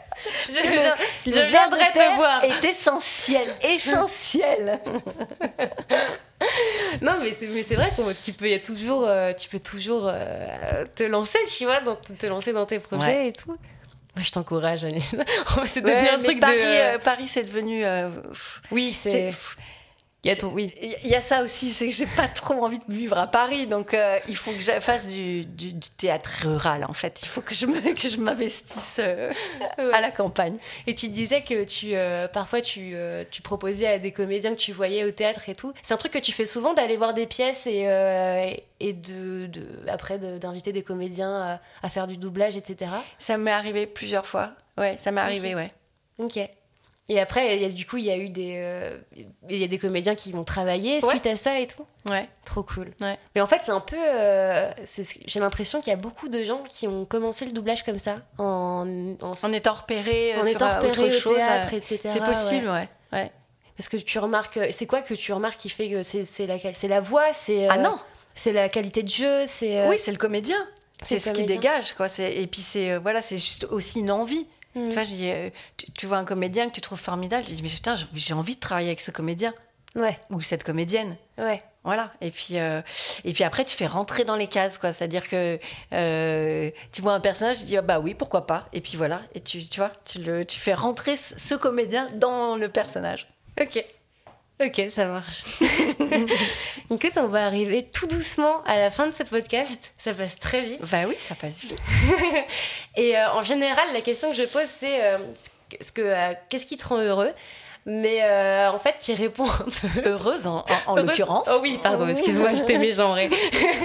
Je, 0.48 1.30
le, 1.30 1.32
le 1.32 1.50
ver 1.50 1.70
de 1.70 1.92
terre 1.92 2.16
voir. 2.16 2.44
est 2.44 2.64
essentiel, 2.64 3.46
essentiel. 3.62 4.80
non, 7.02 7.14
mais 7.20 7.32
c'est, 7.32 7.46
mais 7.46 7.62
c'est 7.62 7.74
vrai 7.74 7.90
que 7.90 8.24
tu 8.24 8.32
peux, 8.32 8.48
y 8.48 8.54
a 8.54 8.58
toujours, 8.58 9.06
euh, 9.06 9.32
tu 9.32 9.48
peux 9.48 9.60
toujours 9.60 10.08
euh, 10.08 10.84
te 10.94 11.02
lancer, 11.02 11.38
tu 11.56 11.64
vois, 11.64 11.80
dans, 11.80 11.96
te 11.96 12.26
lancer 12.26 12.52
dans 12.52 12.66
tes 12.66 12.78
projets 12.78 13.28
et 13.28 13.32
tout. 13.32 13.56
Moi, 14.16 14.22
je 14.22 14.30
t'encourage, 14.30 14.80
c'est 14.80 15.80
devenu 15.80 16.08
un 16.08 16.18
truc 16.18 16.40
Paris, 16.40 16.56
de... 16.58 16.62
Euh, 16.62 16.98
Paris, 16.98 17.26
c'est 17.26 17.44
devenu... 17.44 17.84
Euh, 17.84 18.08
oui, 18.70 18.92
c'est... 18.92 19.30
Il 20.24 20.32
y 20.32 20.40
a 20.40 20.46
oui. 20.46 20.74
Il 21.04 21.10
y 21.10 21.14
a 21.14 21.20
ça 21.20 21.42
aussi, 21.42 21.70
c'est 21.70 21.86
que 21.88 21.94
j'ai 21.94 22.06
pas 22.06 22.28
trop 22.28 22.54
envie 22.64 22.78
de 22.78 22.92
vivre 22.92 23.18
à 23.18 23.26
Paris, 23.26 23.66
donc 23.66 23.92
euh, 23.92 24.18
il 24.28 24.36
faut 24.36 24.52
que 24.52 24.60
je 24.60 24.72
fasse 24.80 25.10
du, 25.10 25.44
du, 25.44 25.74
théâtre 25.96 26.30
rural 26.44 26.84
en 26.88 26.94
fait. 26.94 27.20
Il 27.22 27.28
faut 27.28 27.42
que 27.42 27.54
je 27.54 27.66
que 27.94 28.08
je 28.08 28.18
m'investisse 28.18 29.00
euh, 29.02 29.32
à 29.92 30.00
la 30.00 30.10
campagne. 30.10 30.56
Et 30.86 30.94
tu 30.94 31.08
disais 31.08 31.42
que 31.42 31.64
tu 31.64 31.94
euh, 31.94 32.26
parfois 32.26 32.62
tu, 32.62 32.94
tu, 33.30 33.42
proposais 33.42 33.86
à 33.86 33.98
des 33.98 34.12
comédiens 34.12 34.52
que 34.52 34.60
tu 34.60 34.72
voyais 34.72 35.04
au 35.04 35.10
théâtre 35.10 35.48
et 35.48 35.54
tout. 35.54 35.74
C'est 35.82 35.92
un 35.92 35.98
truc 35.98 36.12
que 36.12 36.18
tu 36.18 36.32
fais 36.32 36.46
souvent 36.46 36.72
d'aller 36.72 36.96
voir 36.96 37.12
des 37.12 37.26
pièces 37.26 37.66
et, 37.66 37.82
et 38.80 38.92
de, 38.94 39.46
de 39.46 39.66
après 39.88 40.18
d'inviter 40.18 40.72
des 40.72 40.82
comédiens 40.82 41.60
à, 41.82 41.88
faire 41.90 42.06
du 42.06 42.16
doublage, 42.16 42.56
etc. 42.56 42.90
Ça 43.18 43.36
m'est 43.36 43.50
arrivé 43.50 43.86
plusieurs 43.86 44.26
fois. 44.26 44.52
Ouais, 44.78 44.96
ça 44.96 45.10
m'est 45.10 45.20
arrivé, 45.20 45.54
ouais. 45.54 45.70
Ok. 46.18 46.38
Et 47.10 47.20
après, 47.20 47.58
y 47.58 47.64
a, 47.66 47.68
du 47.68 47.86
coup, 47.86 47.98
il 47.98 48.04
y 48.04 48.10
a 48.10 48.16
eu 48.16 48.30
des, 48.30 48.54
euh, 48.56 48.96
y 49.50 49.62
a 49.62 49.66
des 49.66 49.78
comédiens 49.78 50.14
qui 50.14 50.32
vont 50.32 50.42
travailler 50.44 51.02
suite 51.02 51.26
à 51.26 51.36
ça 51.36 51.60
et 51.60 51.66
tout. 51.66 51.84
Ouais. 52.08 52.26
Trop 52.46 52.62
cool. 52.62 52.92
Ouais. 53.02 53.18
Mais 53.34 53.42
en 53.42 53.46
fait, 53.46 53.60
c'est 53.62 53.72
un 53.72 53.80
peu. 53.80 53.96
Euh, 53.98 54.70
j'ai 55.26 55.40
l'impression 55.40 55.80
qu'il 55.82 55.90
y 55.90 55.94
a 55.94 55.98
beaucoup 55.98 56.30
de 56.30 56.42
gens 56.42 56.62
qui 56.62 56.88
ont 56.88 57.04
commencé 57.04 57.44
le 57.44 57.52
doublage 57.52 57.84
comme 57.84 57.98
ça, 57.98 58.16
en, 58.38 59.16
en, 59.20 59.32
en 59.42 59.52
étant 59.52 59.74
repérés, 59.74 60.34
en 60.36 60.42
sur 60.42 60.52
étant 60.52 60.74
repérés 60.76 61.14
autre 61.14 61.30
au 61.30 61.34
théâtre, 61.34 61.74
etc. 61.74 62.00
C'est 62.04 62.24
possible, 62.24 62.68
ouais. 62.70 62.88
ouais. 63.12 63.30
Parce 63.76 63.90
que 63.90 63.98
tu 63.98 64.18
remarques, 64.18 64.58
c'est 64.70 64.86
quoi 64.86 65.02
que 65.02 65.12
tu 65.12 65.32
remarques 65.34 65.58
qui 65.58 65.68
fait 65.68 65.90
que 65.90 66.02
c'est 66.02 66.46
la, 66.46 66.56
la 66.88 67.00
voix, 67.02 67.32
c'est. 67.34 67.68
ah 67.68 67.76
non. 67.76 67.98
C'est 68.34 68.52
la 68.52 68.68
qualité 68.70 69.02
de 69.02 69.10
jeu, 69.10 69.44
c'est. 69.46 69.86
Oui, 69.88 69.96
c'est 69.98 70.10
le 70.10 70.16
comédien. 70.18 70.56
C'est 71.02 71.18
ce 71.18 71.30
qui 71.32 71.42
dégage, 71.42 71.92
quoi. 71.92 72.06
Et 72.18 72.46
puis 72.46 72.62
c'est 72.62 72.96
voilà, 72.96 73.20
c'est 73.20 73.36
juste 73.36 73.64
aussi 73.70 74.00
une 74.00 74.10
envie. 74.10 74.46
Mm. 74.74 74.88
Tu 74.88 74.94
vois, 74.94 75.04
je 75.04 75.08
dis, 75.08 75.30
euh, 75.30 75.50
tu, 75.94 76.06
vois 76.06 76.18
un 76.18 76.24
comédien 76.24 76.68
que 76.68 76.74
tu 76.74 76.80
trouves 76.80 77.00
formidable, 77.00 77.44
je 77.46 77.54
dis, 77.54 77.62
mais 77.62 77.68
putain, 77.68 77.94
j'ai 78.14 78.34
envie 78.34 78.56
de 78.56 78.60
travailler 78.60 78.88
avec 78.88 79.00
ce 79.00 79.10
comédien. 79.10 79.52
Ouais. 79.94 80.18
Ou 80.30 80.40
cette 80.40 80.64
comédienne. 80.64 81.16
Ouais. 81.38 81.62
Voilà. 81.84 82.12
Et 82.20 82.30
puis, 82.30 82.58
euh, 82.58 82.80
et 83.24 83.32
puis 83.32 83.44
après, 83.44 83.64
tu 83.64 83.76
fais 83.76 83.86
rentrer 83.86 84.24
dans 84.24 84.36
les 84.36 84.48
cases, 84.48 84.78
quoi. 84.78 84.92
C'est-à-dire 84.92 85.28
que 85.28 85.60
euh, 85.92 86.70
tu 86.90 87.02
vois 87.02 87.12
un 87.12 87.20
personnage, 87.20 87.60
tu 87.60 87.64
dis, 87.66 87.76
ah 87.76 87.82
bah 87.82 88.00
oui, 88.00 88.14
pourquoi 88.14 88.46
pas. 88.46 88.68
Et 88.72 88.80
puis 88.80 88.96
voilà. 88.96 89.22
Et 89.34 89.40
tu, 89.40 89.64
tu 89.66 89.80
vois, 89.80 89.92
tu, 90.04 90.18
le, 90.18 90.44
tu 90.44 90.58
fais 90.58 90.74
rentrer 90.74 91.16
ce 91.16 91.54
comédien 91.54 92.08
dans 92.14 92.56
le 92.56 92.68
personnage. 92.68 93.28
Ok. 93.60 93.84
Ok, 94.60 94.80
ça 94.88 95.06
marche. 95.06 95.44
Écoute, 96.90 97.12
on 97.16 97.26
va 97.26 97.44
arriver 97.44 97.88
tout 97.92 98.06
doucement 98.06 98.62
à 98.64 98.76
la 98.76 98.88
fin 98.88 99.08
de 99.08 99.12
ce 99.12 99.24
podcast. 99.24 99.92
Ça 99.98 100.14
passe 100.14 100.38
très 100.38 100.62
vite. 100.62 100.80
Bah 100.92 101.06
oui, 101.08 101.16
ça 101.18 101.34
passe 101.34 101.62
vite. 101.62 101.82
Et 102.96 103.16
euh, 103.16 103.32
en 103.32 103.42
général, 103.42 103.84
la 103.92 104.00
question 104.00 104.30
que 104.30 104.36
je 104.36 104.44
pose, 104.44 104.68
c'est 104.68 105.02
euh, 105.02 105.18
ce 105.80 105.90
que, 105.90 106.02
euh, 106.02 106.34
qu'est-ce 106.48 106.66
qui 106.66 106.76
te 106.76 106.86
rend 106.86 106.98
heureux? 106.98 107.32
Mais 107.86 108.22
euh, 108.22 108.70
en 108.70 108.78
fait, 108.78 108.94
tu 109.00 109.12
réponds 109.12 109.44
un 109.44 109.66
peu. 109.66 109.88
Heureuse 110.08 110.46
en, 110.46 110.64
en, 110.86 110.96
l'occurrence. 110.96 111.46
Oh 111.50 111.58
oui, 111.62 111.78
pardon, 111.82 112.08
excuse-moi, 112.08 112.54
je 112.54 112.64
t'ai 112.64 112.78
mégenré. 112.78 113.28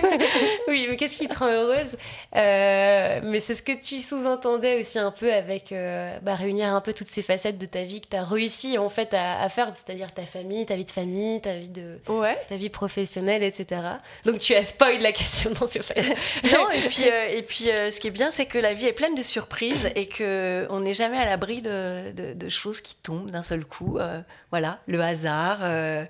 oui, 0.69 0.87
mais 0.89 0.95
qu'est-ce 0.95 1.17
qui 1.17 1.27
te 1.27 1.37
rend 1.37 1.47
heureuse? 1.47 1.97
Euh, 2.35 3.19
Mais 3.23 3.41
c'est 3.41 3.55
ce 3.55 3.61
que 3.61 3.73
tu 3.73 3.97
sous-entendais 3.97 4.79
aussi 4.79 4.99
un 4.99 5.11
peu 5.11 5.33
avec 5.33 5.73
euh, 5.73 6.17
bah, 6.21 6.35
réunir 6.35 6.73
un 6.73 6.79
peu 6.79 6.93
toutes 6.93 7.07
ces 7.07 7.21
facettes 7.21 7.57
de 7.57 7.65
ta 7.65 7.83
vie 7.83 7.99
que 7.99 8.07
tu 8.07 8.15
as 8.15 8.23
réussi 8.23 8.77
en 8.77 8.87
fait 8.87 9.13
à, 9.13 9.47
faire, 9.49 9.69
c'est-à-dire 9.73 10.13
ta 10.13 10.25
famille, 10.25 10.65
ta 10.65 10.75
vie 10.75 10.85
de 10.85 10.91
famille, 10.91 11.41
ta 11.41 11.55
vie, 11.55 11.69
de, 11.69 11.99
ouais. 12.07 12.37
ta 12.47 12.55
vie 12.55 12.69
professionnelle, 12.69 13.43
etc. 13.43 13.81
Donc 14.23 14.39
tu 14.39 14.55
as 14.55 14.63
spoil 14.63 14.99
la 15.01 15.11
question, 15.11 15.51
non, 15.59 15.67
c'est 15.67 15.79
non, 16.51 16.69
et 16.71 16.87
puis, 16.87 17.03
et 17.03 17.41
puis 17.41 17.65
ce 17.65 17.99
qui 17.99 18.07
est 18.07 18.11
bien, 18.11 18.31
c'est 18.31 18.45
que 18.45 18.59
la 18.59 18.73
vie 18.73 18.85
est 18.85 18.93
pleine 18.93 19.15
de 19.15 19.21
surprises 19.23 19.89
et 19.95 20.07
qu'on 20.07 20.79
n'est 20.79 20.93
jamais 20.93 21.17
à 21.17 21.25
l'abri 21.25 21.61
de, 21.61 22.11
de, 22.11 22.33
de 22.33 22.49
choses 22.49 22.79
qui 22.79 22.95
tombent 22.95 23.31
d'un 23.31 23.43
seul 23.43 23.65
coup. 23.65 23.88
Euh, 23.97 24.21
voilà, 24.51 24.79
le 24.87 25.01
hasard. 25.01 25.59
Euh, 25.61 26.05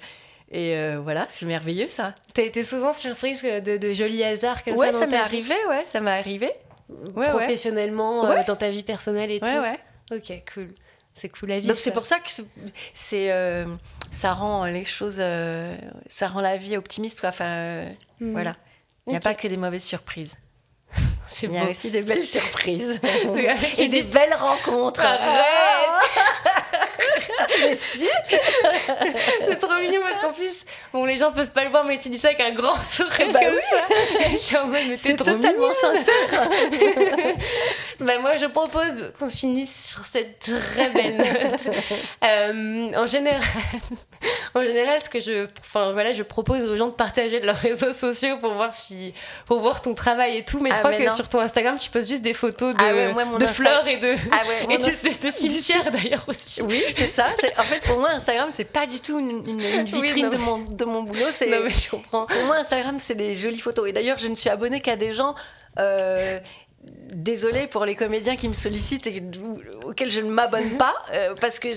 et 0.52 0.76
euh, 0.76 1.00
voilà, 1.02 1.28
c'est 1.30 1.46
merveilleux 1.46 1.88
ça. 1.88 2.14
T'as 2.34 2.44
été 2.44 2.64
souvent 2.64 2.94
surprise 2.94 3.42
de, 3.44 3.78
de 3.78 3.94
jolis 3.94 4.24
hasards 4.24 4.64
comme 4.64 4.76
ouais, 4.76 4.92
ça 4.92 5.06
m'est 5.06 5.18
arrivé, 5.18 5.56
ouais, 5.70 5.86
ça 5.86 6.00
m'est 6.00 6.18
arrivé. 6.18 6.52
Professionnellement, 7.14 8.44
dans 8.44 8.56
ta 8.56 8.72
vie 8.72 8.84
personnelle 8.84 9.30
et 9.30 9.40
tout. 9.40 9.46
Ouais, 9.46 9.60
ouais. 9.60 9.80
Ok, 10.12 10.44
cool. 10.54 10.70
C'est 11.14 11.30
cool 11.30 11.50
la 11.50 11.60
vie. 11.60 11.68
Donc 11.68 11.78
c'est 11.78 11.92
pour 11.92 12.06
ça 12.06 12.18
que 12.20 12.30
c'est 12.94 13.32
ça 14.12 14.34
rend 14.34 14.66
les 14.66 14.86
choses, 14.86 15.22
ça 16.08 16.28
rend 16.28 16.42
la 16.42 16.58
vie 16.58 16.78
optimiste 16.78 17.20
quoi. 17.20 17.30
Enfin, 17.30 17.86
hmm. 18.20 18.32
voilà. 18.32 18.56
Il 19.06 19.12
n'y 19.12 19.18
a 19.18 19.22
pas 19.22 19.34
que 19.34 19.48
des 19.48 19.58
mauvaises 19.58 19.84
surprises. 19.84 20.38
Il 21.44 21.52
y 21.52 21.58
a 21.58 21.70
aussi 21.70 21.90
des 21.90 22.02
belles 22.02 22.26
surprises. 22.26 23.00
et 23.80 23.88
des 23.88 24.04
belles 24.04 24.34
rencontres. 24.34 25.04
Arrête 25.04 25.89
mais 27.62 27.76
si 27.76 28.07
C'est 29.47 29.55
trop 29.57 29.76
mignon 29.76 30.01
parce 30.01 30.22
qu'en 30.22 30.34
plus, 30.34 30.66
bon, 30.93 31.05
les 31.05 31.16
gens 31.16 31.32
peuvent 31.32 31.51
pas 31.51 31.64
le 31.64 31.70
voir, 31.70 31.84
mais 31.86 31.97
tu 31.97 32.10
dis 32.10 32.18
ça 32.18 32.30
avec 32.30 32.39
un 32.41 32.51
grand 32.51 32.76
sourire 32.84 33.28
bah 33.32 33.39
comme 33.39 33.55
oui. 33.55 34.38
ça. 34.38 34.66
C'est 34.97 35.16
totalement 35.16 35.74
sincère. 35.74 36.49
Bah 38.00 38.18
moi, 38.20 38.38
je 38.38 38.45
propose 38.45 39.12
qu'on 39.20 39.30
finisse 39.30 39.91
sur 39.91 40.06
cette 40.06 40.39
très 40.39 40.89
belle 40.89 41.18
note. 41.18 41.76
Euh, 42.24 42.91
en 42.95 43.06
général, 43.06 43.41
en 44.56 44.62
général, 44.62 45.00
ce 45.04 45.10
que 45.10 45.20
je, 45.20 45.47
enfin 45.60 45.91
voilà, 45.91 46.14
je 46.14 46.24
propose 46.24 46.64
aux 46.72 46.78
gens 46.78 46.88
de 46.88 46.93
partager 46.93 47.39
de 47.39 47.45
leurs 47.45 47.58
réseaux 47.58 47.91
sociaux 47.91 48.38
pour 48.38 48.54
voir 48.54 48.74
si, 48.74 49.14
pour 49.47 49.60
voir 49.60 49.82
ton 49.82 49.93
travail 49.93 50.38
et 50.38 50.45
tout. 50.45 50.60
Mais 50.60 50.70
je 50.70 50.76
ah, 50.76 50.80
crois 50.80 50.93
que 50.93 51.12
sur 51.12 51.28
ton 51.28 51.39
Instagram, 51.39 51.78
tu 51.78 51.89
poses 51.89 52.08
juste 52.08 52.22
des 52.22 52.34
photos 52.34 52.74
de, 52.76 52.82
ah 52.82 53.38
de 53.38 53.45
fleurs 53.47 53.88
et 53.88 53.97
de, 53.97 54.16
ah 54.32 54.41
et 54.70 54.78
de, 54.78 55.32
cimetières 55.32 55.91
d'ailleurs 55.91 56.24
aussi. 56.28 56.62
Oui, 56.62 56.84
c'est 56.91 57.08
ça. 57.08 57.28
En 57.58 57.64
fait, 57.64 57.82
pour 57.82 57.97
moi, 57.97 58.12
Instagram, 58.12 58.50
c'est 58.54 58.66
pas 58.66 58.88
du 58.88 59.02
tout 59.02 59.20
une, 59.20 59.60
vitrine 59.84 60.30
de, 60.30 60.38
mon, 60.38 60.60
de 60.60 60.86
mon 60.86 61.04
boulot. 61.04 61.26
Non, 61.47 61.58
mais 61.64 61.70
je 61.70 61.89
comprends. 61.89 62.26
Pour 62.26 62.43
moi, 62.45 62.58
Instagram, 62.58 62.97
c'est 63.00 63.16
des 63.16 63.36
jolies 63.36 63.60
photos. 63.60 63.89
Et 63.89 63.91
d'ailleurs, 63.91 64.18
je 64.18 64.28
ne 64.28 64.36
suis 64.36 64.50
abonnée 64.50 64.80
qu'à 64.80 64.95
des 64.95 65.14
gens. 65.14 65.36
Euh, 65.78 66.39
désolée 67.14 67.68
pour 67.68 67.86
les 67.86 67.96
comédiens 67.96 68.36
qui 68.36 68.48
me 68.48 68.54
sollicitent 68.54 69.08
et 69.08 69.22
auxquels 69.84 70.12
je 70.12 70.22
ne 70.22 70.30
m'abonne 70.30 70.78
pas 70.78 70.96
euh, 71.14 71.34
parce 71.40 71.60
que 71.60 71.70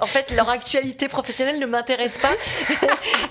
en 0.00 0.06
fait 0.06 0.32
leur 0.32 0.48
actualité 0.48 1.08
professionnelle 1.08 1.58
ne 1.58 1.66
m'intéresse 1.66 2.18
pas. 2.18 2.32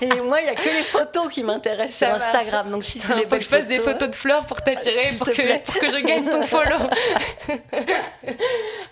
Et 0.00 0.20
moi 0.20 0.40
il 0.40 0.44
n'y 0.44 0.50
a 0.50 0.54
que 0.54 0.68
les 0.68 0.82
photos 0.82 1.28
qui 1.32 1.42
m'intéressent 1.42 1.96
sur 1.96 2.08
Instagram. 2.08 2.70
Donc 2.70 2.84
si 2.84 2.98
c'est 2.98 3.14
des 3.14 3.22
faut 3.22 3.36
que 3.36 3.42
je 3.42 3.48
fasse 3.48 3.66
des 3.66 3.80
photos 3.80 4.10
de 4.10 4.14
fleurs 4.14 4.46
pour 4.46 4.62
t'attirer 4.62 5.16
pour, 5.18 5.28
que, 5.28 5.58
pour 5.62 5.74
que 5.74 5.88
je 5.88 5.98
gagne 5.98 6.28
ton 6.28 6.42
follow. 6.42 6.78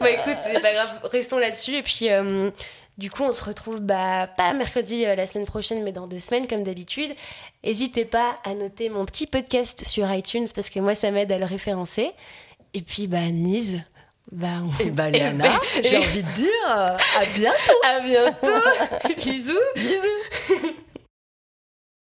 Bah 0.01 0.11
écoute 0.11 0.37
c'est 0.45 0.61
pas 0.61 0.73
grave 0.73 1.01
restons 1.05 1.39
là-dessus. 1.39 1.77
Et 1.77 1.83
puis 1.83 2.11
euh, 2.11 2.51
du 2.97 3.11
coup, 3.11 3.25
on 3.25 3.33
se 3.33 3.43
retrouve 3.43 3.81
bah, 3.81 4.29
pas 4.37 4.53
mercredi 4.53 5.05
euh, 5.05 5.15
la 5.17 5.27
semaine 5.27 5.47
prochaine, 5.47 5.83
mais 5.83 5.93
dans 5.93 6.07
deux 6.07 6.21
semaines, 6.21 6.47
comme 6.47 6.63
d'habitude. 6.63 7.11
N'hésitez 7.65 8.05
pas 8.05 8.37
à 8.45 8.55
noter 8.55 8.89
mon 8.89 9.05
petit 9.05 9.27
podcast 9.27 9.85
sur 9.85 10.11
iTunes 10.13 10.47
parce 10.55 10.71
que 10.71 10.79
moi, 10.79 10.95
ça 10.95 11.11
m'aide 11.11 11.33
à 11.33 11.39
le 11.39 11.45
référencer. 11.45 12.13
Et 12.73 12.83
puis, 12.83 13.07
bah, 13.07 13.31
Nise. 13.31 13.81
Bah, 14.31 14.61
Et 14.81 14.91
bah, 14.91 15.11
Léana, 15.11 15.61
j'ai 15.83 15.99
envie 15.99 16.23
de 16.23 16.31
dire 16.31 16.49
à 16.67 16.97
bientôt. 17.35 17.85
À 17.85 18.01
bientôt. 18.01 19.15
Bisous. 19.19 19.59
Bisous. 19.75 20.75